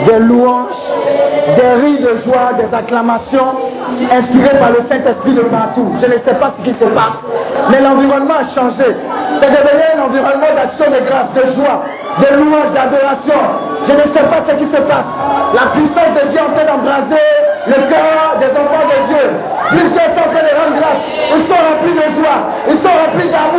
[0.07, 0.71] des louanges,
[1.57, 3.57] des rires de joie, des acclamations
[4.13, 5.95] inspirées par le Saint-Esprit de partout.
[6.01, 7.19] Je ne sais pas ce qui se passe,
[7.71, 8.95] mais l'environnement a changé.
[9.43, 11.83] C'est devenu un environnement d'action de grâce, de joie,
[12.23, 13.41] de louange, d'adoration.
[13.89, 15.11] Je ne sais pas ce qui se passe.
[15.55, 17.27] La puissance de Dieu en train d'embraser
[17.67, 19.27] le cœur des enfants de Dieu.
[19.71, 21.03] Plusieurs sont en train de rendre grâce.
[21.35, 22.41] Ils sont remplis de joie.
[22.71, 23.58] Ils sont remplis d'amour.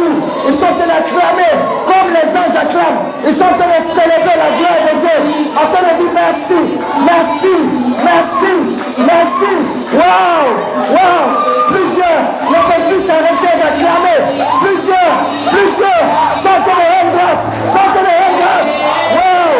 [0.49, 1.53] Ils sont allés acclamer
[1.85, 3.01] comme les anges acclament.
[3.27, 5.17] Ils sont allés célébrer la gloire de Dieu.
[5.55, 6.59] En train de dire merci,
[7.05, 7.55] merci,
[8.03, 8.53] merci,
[8.97, 9.51] merci.
[9.93, 10.49] Waouh,
[10.89, 11.27] waouh.
[11.69, 14.19] Plusieurs ne peuvent plus s'arrêter d'acclamer.
[14.61, 15.15] Plusieurs,
[15.51, 16.07] plusieurs
[16.41, 18.69] sont allés rendre grâce, sont allés rendre grâce.
[19.13, 19.59] Waouh.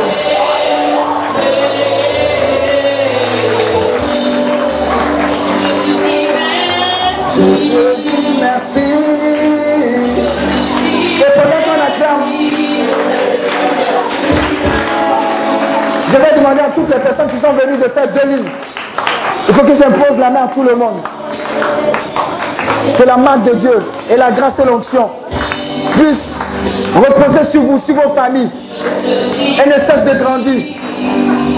[7.38, 8.69] Je.
[16.12, 18.50] Je vais demander à toutes les personnes qui sont venues de faire deux lignes.
[19.48, 21.02] Il faut que j'impose la main à tout le monde.
[22.98, 25.10] Que la main de Dieu et la grâce et l'onction
[25.94, 26.36] puissent
[26.96, 28.50] reposer sur vous, sur vos familles,
[28.84, 30.64] et ne cessent de grandir.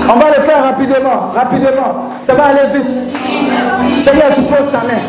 [0.10, 2.10] On va le faire rapidement, rapidement.
[2.28, 4.08] Ça va aller vite.
[4.08, 5.02] Seigneur, tu poses ta main.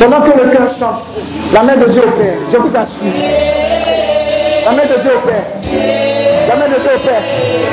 [0.00, 1.02] Pendant que le cœur chante,
[1.52, 2.34] la main de Dieu opère.
[2.52, 3.12] Je vous assure.
[4.64, 6.11] La main de Dieu opère.
[6.48, 7.22] La main de Dieu opère.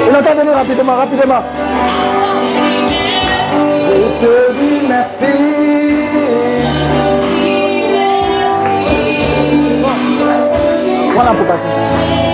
[0.10, 1.44] Il entend venir rapidement, rapidement.
[3.74, 5.34] Je te dis merci.
[11.14, 12.29] Voilà pour passer.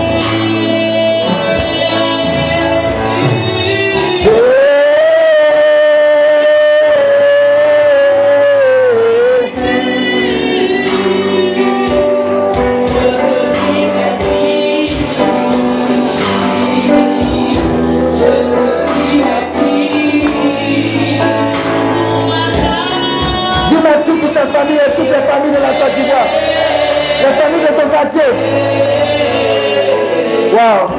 [30.56, 30.94] Wow.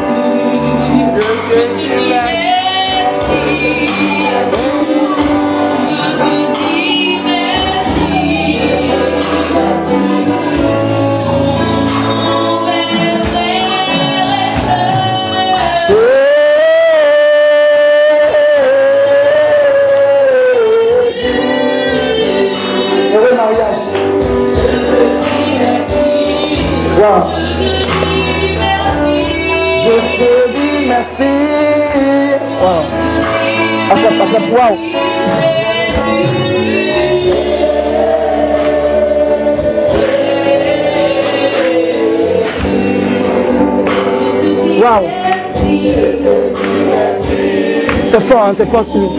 [48.26, 49.18] Fort, hein, c'est fort sur nous.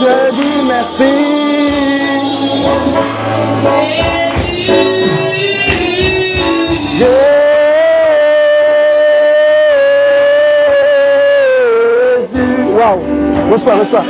[0.00, 1.12] Je dis merci.
[12.22, 12.62] Jésus.
[12.72, 12.96] Wow.
[13.52, 14.04] Reçois, reçois.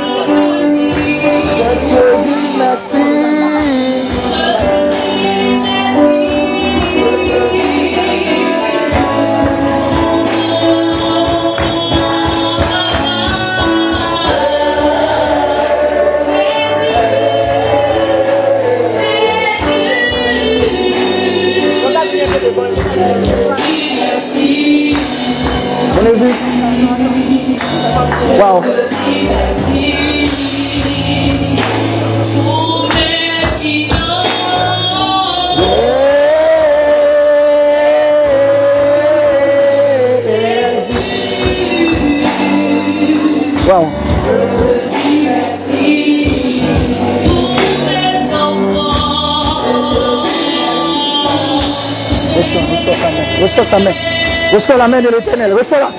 [54.77, 55.53] La main de l'éternel.
[55.53, 55.91] Reçois-la.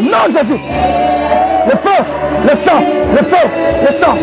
[0.00, 0.60] Au nom de Jésus.
[1.66, 2.04] Le feu,
[2.44, 2.80] le sang,
[3.12, 3.46] le feu,
[3.84, 4.16] le sang.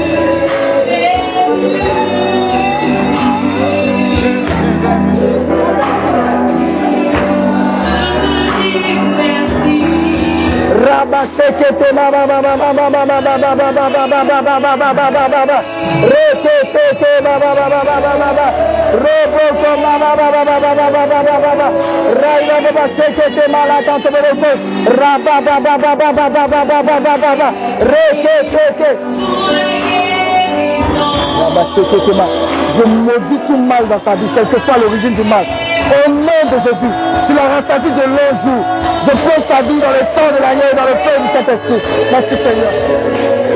[32.77, 35.45] Je maudis tout mal dans sa vie, quelle que soit l'origine du mal.
[35.45, 36.93] Au nom de Jésus,
[37.27, 38.65] tu l'as ressenti de longs jours.
[39.05, 41.81] Je pose sa vie dans le sang de l'agneau et dans le feu du Saint-Esprit.
[42.11, 43.46] Merci Seigneur.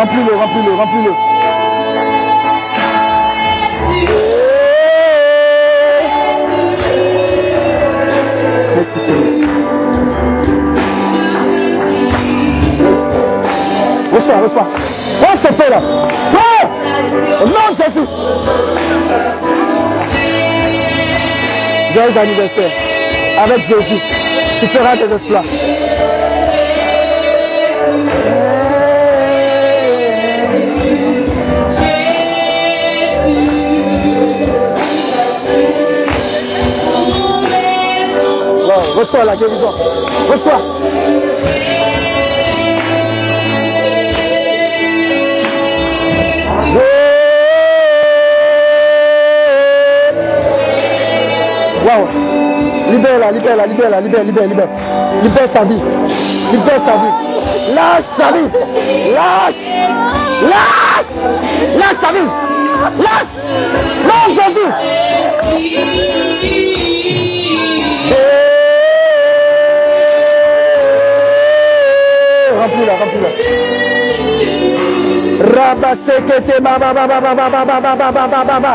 [0.00, 1.12] Remplis-le, remplis-le, remplis-le.
[8.76, 9.48] Merci Seigneur.
[14.14, 14.68] Reçois, reçois.
[15.20, 15.80] Prends ce feu là.
[16.32, 16.64] Prends.
[17.42, 18.08] Au nom de Jésus.
[21.92, 22.72] Joyeux anniversaire.
[23.38, 24.00] Avec Jésus,
[24.60, 25.44] tu feras des exploits.
[38.96, 39.72] Reçois la guérison.
[40.30, 40.60] Reçois.
[51.84, 52.06] Wow.
[52.92, 54.68] Libère-la, libère-la, libère-la, libère, libère, libère.
[55.22, 55.80] Libère sa vie.
[56.52, 57.12] Libère sa vie.
[57.74, 58.48] Lâche sa vie.
[59.14, 59.54] Lâche.
[60.42, 61.14] Lâche.
[61.76, 62.28] Lâche sa vie.
[62.98, 63.34] Lâche.
[64.04, 64.70] Non, Jésus.
[72.60, 73.30] remplis-la, remplis-la.
[75.54, 78.72] Rabasekete baba baba baba baba baba baba baba.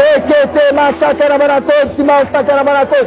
[0.00, 3.00] Rekete masakara barako, tima sakara barako.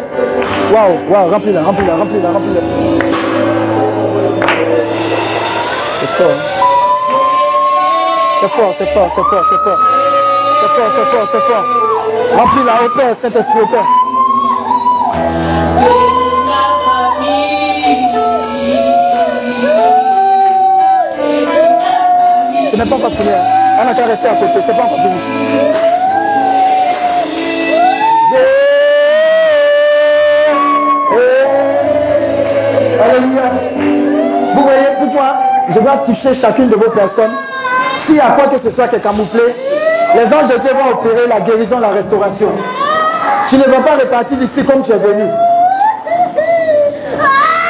[0.74, 2.62] Waouh, waouh, remplis-la, remplis-la, remplis-la, remplis-la.
[6.00, 6.40] C'est fort.
[8.42, 9.80] C'est fort, c'est fort, c'est fort, c'est fort.
[10.62, 11.66] C'est fort, c'est fort, c'est fort.
[12.38, 13.88] Remplis-la au Père, Saint-Esprit au Père.
[22.80, 23.30] Même pas encore fini.
[23.30, 25.20] On a qu'à rester à c'est pas encore fini.
[33.04, 33.52] Alléluia.
[34.56, 35.36] Vous voyez pourquoi
[35.72, 37.34] je dois toucher chacune de vos personnes.
[38.08, 39.44] Y a quoi que ce soit qui est camouflé,
[40.16, 42.50] les anges de Dieu vont opérer la guérison, la restauration.
[43.50, 45.26] Tu ne vas pas repartir d'ici comme tu es venu.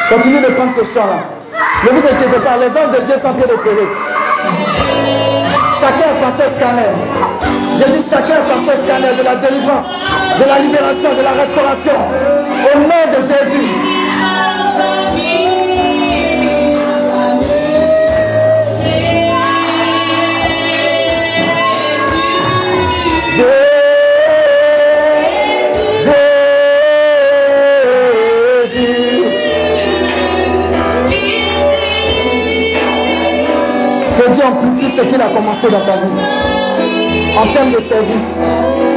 [0.10, 1.18] Continue de prendre ce chant-là.
[1.84, 3.88] Ne vous inquiétez pas, les anges de Dieu sont en train d'opérer.
[5.80, 6.92] Chacun son scanner.
[7.80, 9.88] Je dis chacun a son scanner de la délivrance,
[10.40, 11.98] de la libération, de la restauration.
[12.68, 13.79] Au nom de Jésus.
[34.40, 37.38] Dieu amplifie ce qu'il a commencé dans ta vie.
[37.38, 38.89] En termes de service.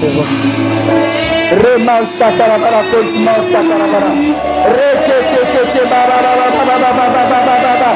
[0.00, 0.28] saison.
[1.62, 4.10] Reman sakarabara, continuement sakarabara.
[4.76, 7.90] Rekekekeke barababababababababa.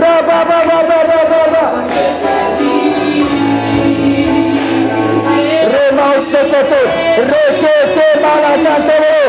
[0.03, 0.53] Rabba
[6.31, 6.81] Sokoto,
[7.31, 9.23] Rekete Malakantoro,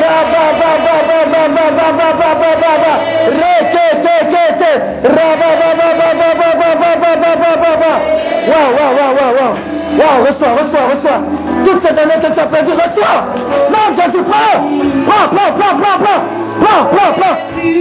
[0.00, 0.94] Rabba Baba
[1.32, 2.92] Baba Baba Baba Baba
[3.40, 4.72] Rekete Kete,
[5.16, 7.92] Rabba Baba Baba Baba Baba Baba Baba
[8.50, 9.56] Waouh, waouh, waouh, waouh, waouh
[9.98, 11.20] Waouh, reçois, reçois, reçois
[11.64, 13.18] Toutes ces années que tu as perdues, reçois
[13.70, 14.56] Non, Jésus, prends
[15.06, 16.22] Prends, prends, prends, prends, prends
[16.60, 17.36] Prends, prends, prends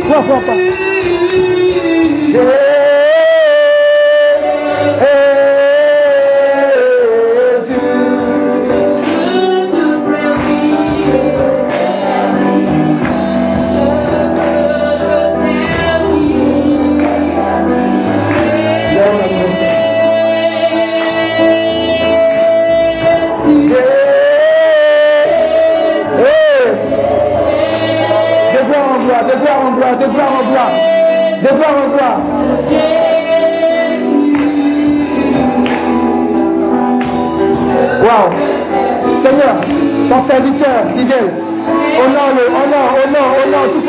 [0.10, 1.59] Prends, prends, prends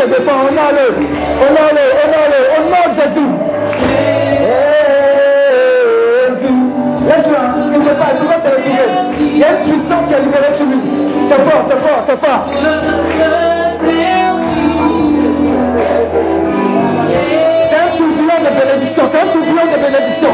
[0.00, 0.86] on a le,
[2.56, 3.30] on nom de Jésus.
[6.30, 6.56] Jésus.
[7.02, 8.88] Il ne pas, il ne pas te retrouver.
[9.20, 10.80] Il y a une puissance qui est libérée sur lui.
[11.30, 12.42] C'est fort, c'est fort, c'est fort.
[17.68, 20.32] C'est un tourbillon de bénédiction, c'est un tourbillon de bénédiction.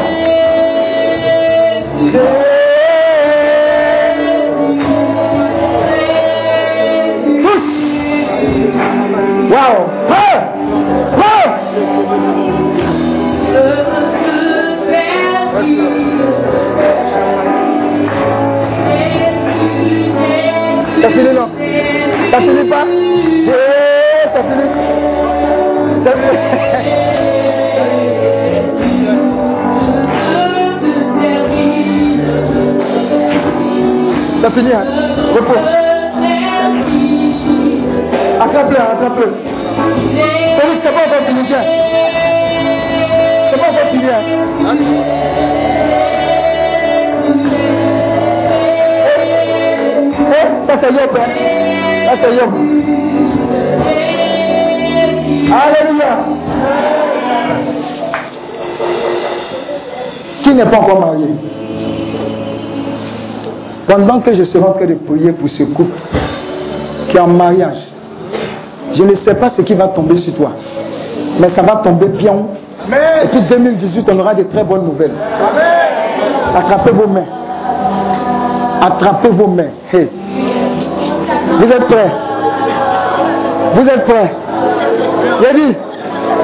[9.49, 9.87] Wow.
[10.09, 10.37] Wow.
[11.15, 11.47] Wow.
[21.01, 21.49] T'as fini non?
[22.31, 22.85] T'as fini pas?
[23.45, 23.53] J'ai
[24.33, 24.65] T'as fini
[26.03, 26.37] T'as fini
[34.41, 34.85] T'as fini, hein?
[35.35, 35.76] Repos.
[38.57, 39.33] Attrape-le, attrape-le.
[40.59, 41.65] Félix, c'est pas encore fini, tiens.
[43.51, 44.75] C'est pas encore fini, hein.
[50.31, 51.29] Eh, ça c'est Yop, hein.
[52.07, 52.53] Ça c'est Yop.
[55.53, 56.11] Alléluia.
[60.41, 61.27] Qui n'est pas encore marié?
[63.87, 65.99] Pendant que je serai en train de prier pour ce couple
[67.09, 67.86] qui est en mariage,
[68.97, 70.51] je ne sais pas ce qui va tomber sur toi,
[71.39, 72.33] mais ça va tomber bien.
[73.23, 75.13] Et puis 2018, on aura de très bonnes nouvelles.
[76.55, 77.25] Attrapez vos mains.
[78.81, 79.71] Attrapez vos mains.
[79.93, 80.09] Hey.
[81.59, 82.11] Vous êtes prêts?
[83.75, 84.31] Vous êtes prêts?
[85.41, 85.75] J'ai dit,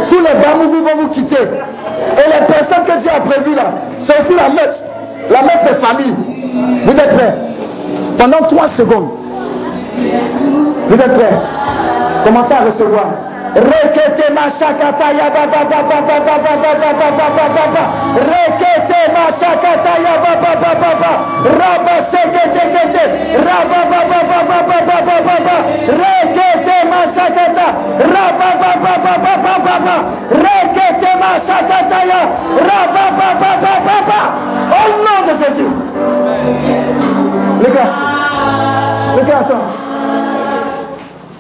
[0.10, 1.36] tous les Bamougou vont vous quitter.
[1.38, 4.84] Et les personnes que Dieu a prévues là, c'est aussi la messe.
[5.32, 6.16] La messe des familles.
[6.86, 7.36] Vous êtes prêts?
[8.20, 9.10] Pendant trois secondes.
[10.90, 11.38] Vous êtes prêts?
[12.24, 13.06] Commencez à recevoir.
[13.56, 15.84] Rekete machakata yaba baba
[18.16, 19.12] Rekete
[20.02, 20.34] yaba
[34.74, 35.72] Au nom de Jésus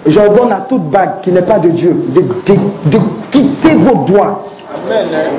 [0.05, 2.97] J'ordonne à toute bague qui n'est pas de Dieu de, de- de
[3.31, 4.43] quitter vos doigts.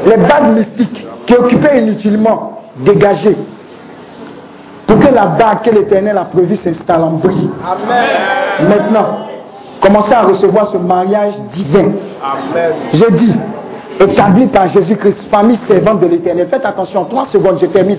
[0.06, 3.36] Les bagues mystiques qui occupaient inutilement, dégagées.
[4.86, 7.50] Pour que la bague que l'Éternel a prévue s'installe en brille.
[8.68, 9.06] Maintenant,
[9.80, 11.92] commencez à recevoir ce mariage divin.
[12.92, 13.34] Je dis,
[14.00, 16.48] établi par Jésus-Christ, famille servante de l'Éternel.
[16.50, 17.98] Faites attention, trois secondes, je termine.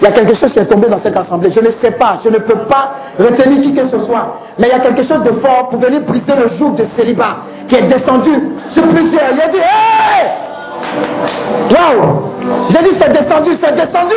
[0.00, 1.50] Il y a quelque chose qui est tombé dans cette assemblée.
[1.52, 4.38] Je ne sais pas, je ne peux pas retenir qui que ce soit.
[4.58, 7.36] Mais il y a quelque chose de fort pour venir briser le jour de célibat
[7.68, 8.30] qui est descendu
[8.70, 9.30] sur plusieurs.
[9.32, 10.30] Il a dit, hey
[11.70, 12.30] Waouh
[12.70, 14.14] J'ai dit, c'est descendu, c'est descendu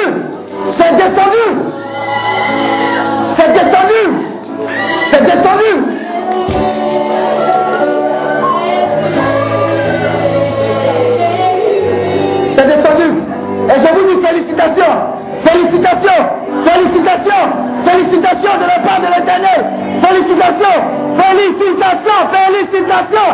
[0.72, 1.46] C'est descendu
[3.38, 4.02] C'est descendu
[5.08, 5.98] C'est descendu
[12.56, 13.14] C'est descendu.
[13.70, 15.27] Et je vous dis félicitations.
[15.48, 16.24] Félicitations.
[16.66, 17.46] Félicitations.
[17.86, 19.66] Félicitations de la part de l'éternel.
[20.02, 20.80] Félicitations.
[21.18, 22.22] Félicitations.
[22.34, 23.34] Félicitations.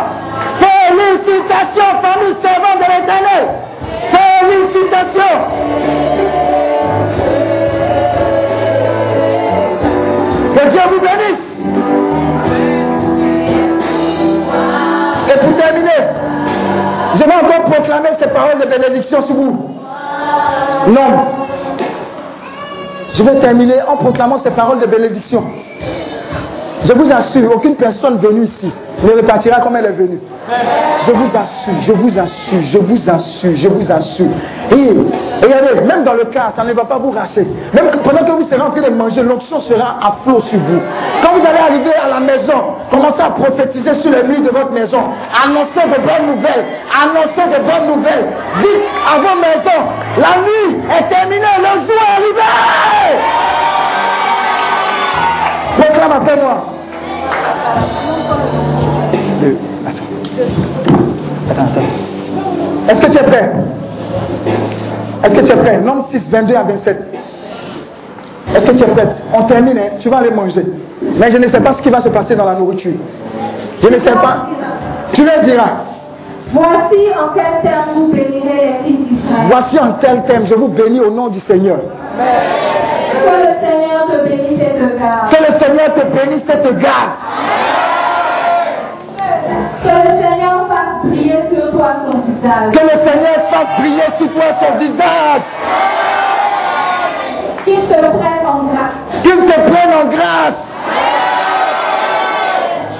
[0.59, 3.43] Félicitations, famille servante de l'éternel.
[4.11, 5.38] Félicitations.
[10.56, 11.48] Que Dieu vous bénisse.
[15.30, 16.01] Et pour terminer,
[17.16, 19.69] je vais encore proclamer ces paroles de bénédiction sur vous.
[20.88, 21.43] Non.
[23.14, 25.43] Je vais terminer en proclamant ces paroles de bénédiction.
[26.83, 28.72] Je vous assure, aucune personne venue ici
[29.03, 30.19] ne repartira comme elle est venue.
[31.06, 34.28] Je vous assure, je vous assure, je vous assure, je vous assure.
[34.72, 34.90] Et
[35.42, 37.48] regardez, même dans le cas, ça ne va pas vous racher.
[37.74, 40.82] Même pendant que vous serez en train de manger, l'onction sera à flot sur vous.
[41.22, 44.72] Quand vous allez arriver à la maison, commencez à prophétiser sur les murs de votre
[44.72, 45.02] maison.
[45.46, 46.66] Annoncez de bonnes nouvelles.
[46.92, 48.28] Annoncez de bonnes nouvelles.
[48.62, 49.84] Dites à vos maisons,
[50.18, 52.50] la nuit est terminée, le jour est arrivé.
[55.78, 56.66] Proclame après moi.
[59.88, 60.12] Attends.
[61.50, 62.90] Attends, attends.
[62.90, 63.52] Est-ce que tu es prêt?
[65.24, 65.78] Est-ce que tu es prêt?
[65.80, 66.98] Nombre 6, 22 à 27.
[68.56, 69.08] Est-ce que tu es prêt?
[69.34, 69.98] On termine, hein?
[70.00, 70.66] tu vas aller manger.
[71.18, 72.94] Mais je ne sais pas ce qui va se passer dans la nourriture.
[73.82, 74.48] Je ne sais pas.
[75.14, 75.72] Tu leur diras.
[76.52, 79.45] Voici en quel terme vous bénirez les fils d'Israël.
[79.50, 81.80] Voici en tel thème, je vous bénis au nom du Seigneur.
[82.18, 85.30] Que le Seigneur te bénisse et te garde.
[85.32, 87.12] Que le Seigneur te bénisse et te garde.
[89.84, 92.72] Que le Seigneur fasse briller sur toi son visage.
[92.72, 95.42] Que le Seigneur fasse briller sur toi son visage.
[97.66, 99.24] Qu'il te prenne en grâce.
[99.24, 100.60] Qu'il te prenne en grâce.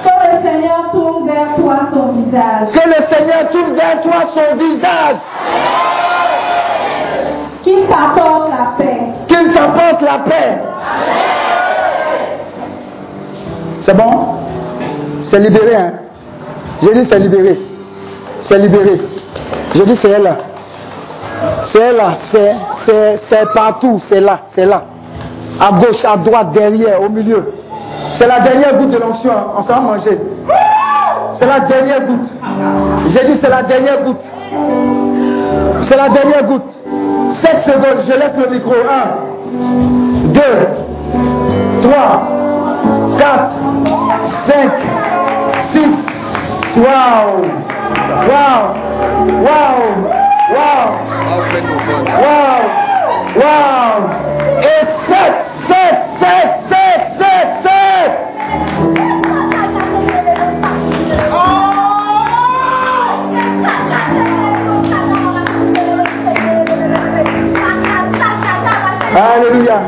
[0.04, 2.68] Que le Seigneur tourne vers toi son visage.
[2.72, 5.16] Que le Seigneur tourne vers toi son visage.
[7.62, 9.00] Qu'il t'apporte la paix.
[9.26, 10.58] Qu'il t'apporte la paix.
[13.80, 14.36] C'est bon?
[15.22, 15.92] C'est libéré, hein?
[16.84, 17.58] J'ai dit c'est libéré.
[18.42, 19.00] C'est libéré.
[19.74, 20.36] J'ai dit c'est elle là.
[21.64, 22.12] C'est elle là.
[22.26, 24.00] C'est, partout.
[24.08, 24.40] C'est là.
[24.50, 24.82] C'est là.
[25.60, 27.52] À gauche, à droite, derrière, au milieu.
[28.18, 29.32] C'est la dernière goutte de l'onction.
[29.56, 30.18] On s'en manger.
[31.38, 32.28] C'est la dernière goutte.
[33.08, 34.24] J'ai dit c'est la dernière goutte.
[35.82, 36.70] C'est la dernière goutte.
[37.42, 38.74] 7 secondes, je laisse le micro.
[38.74, 40.40] 1, 2,
[41.82, 42.28] 3,
[43.18, 43.52] 4,
[44.46, 45.03] 5, 6.
[46.76, 47.42] Waouh!
[48.28, 48.74] Waouh!
[49.46, 49.94] Waouh!
[50.54, 50.90] Waouh!
[52.20, 52.66] Waouh!
[53.36, 54.02] Waouh!
[54.58, 55.34] Et 7,
[55.68, 57.74] 7, 7, 7, 7, 7!
[69.16, 69.78] Alléluia.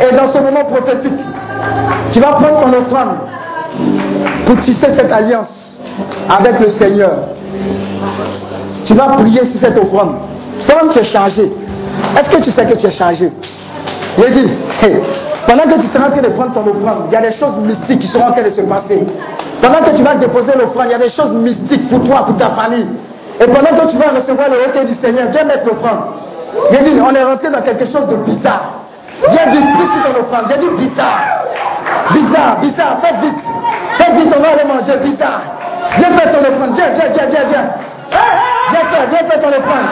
[0.00, 1.20] Et dans ce moment prophétique,
[2.10, 3.18] tu vas prendre ton offrande
[4.46, 5.48] pour tisser cette alliance
[6.28, 7.10] avec le Seigneur.
[8.84, 10.16] Tu vas prier sur cette offrande.
[10.66, 11.52] Toi-même, tu es changé.
[12.16, 13.30] Est-ce que tu sais que tu es changé
[14.18, 14.50] Je dis,
[15.46, 17.56] pendant que tu seras en train de prendre ton offrande, il y a des choses
[17.58, 19.02] mystiques qui seront en train de se passer.
[19.60, 22.36] Pendant que tu vas déposer l'offrande, il y a des choses mystiques pour toi, pour
[22.36, 22.86] ta famille.
[23.40, 26.00] Et pendant que tu vas recevoir le recueil du Seigneur, viens mettre l'offrande.
[26.70, 28.72] J'ai dit, on est rentré dans quelque chose de bizarre.
[29.30, 30.50] Viens dit, plus sur ton offrande.
[30.50, 31.44] J'ai dit, bizarre.
[32.12, 33.51] Bizarre, bizarre, faites vite.
[33.98, 35.42] Faites vite, on va aller manger, bizarre.
[35.98, 37.70] Viens faire ton offrande, viens, viens, viens, viens, viens.
[38.70, 39.88] Viens faire, viens faire ton offrande.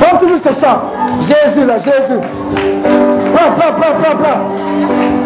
[0.00, 0.80] Prends toujours ce chant.
[1.20, 2.20] Jésus là, Jésus.
[3.34, 5.19] Prends, prends, prends, prends, prends.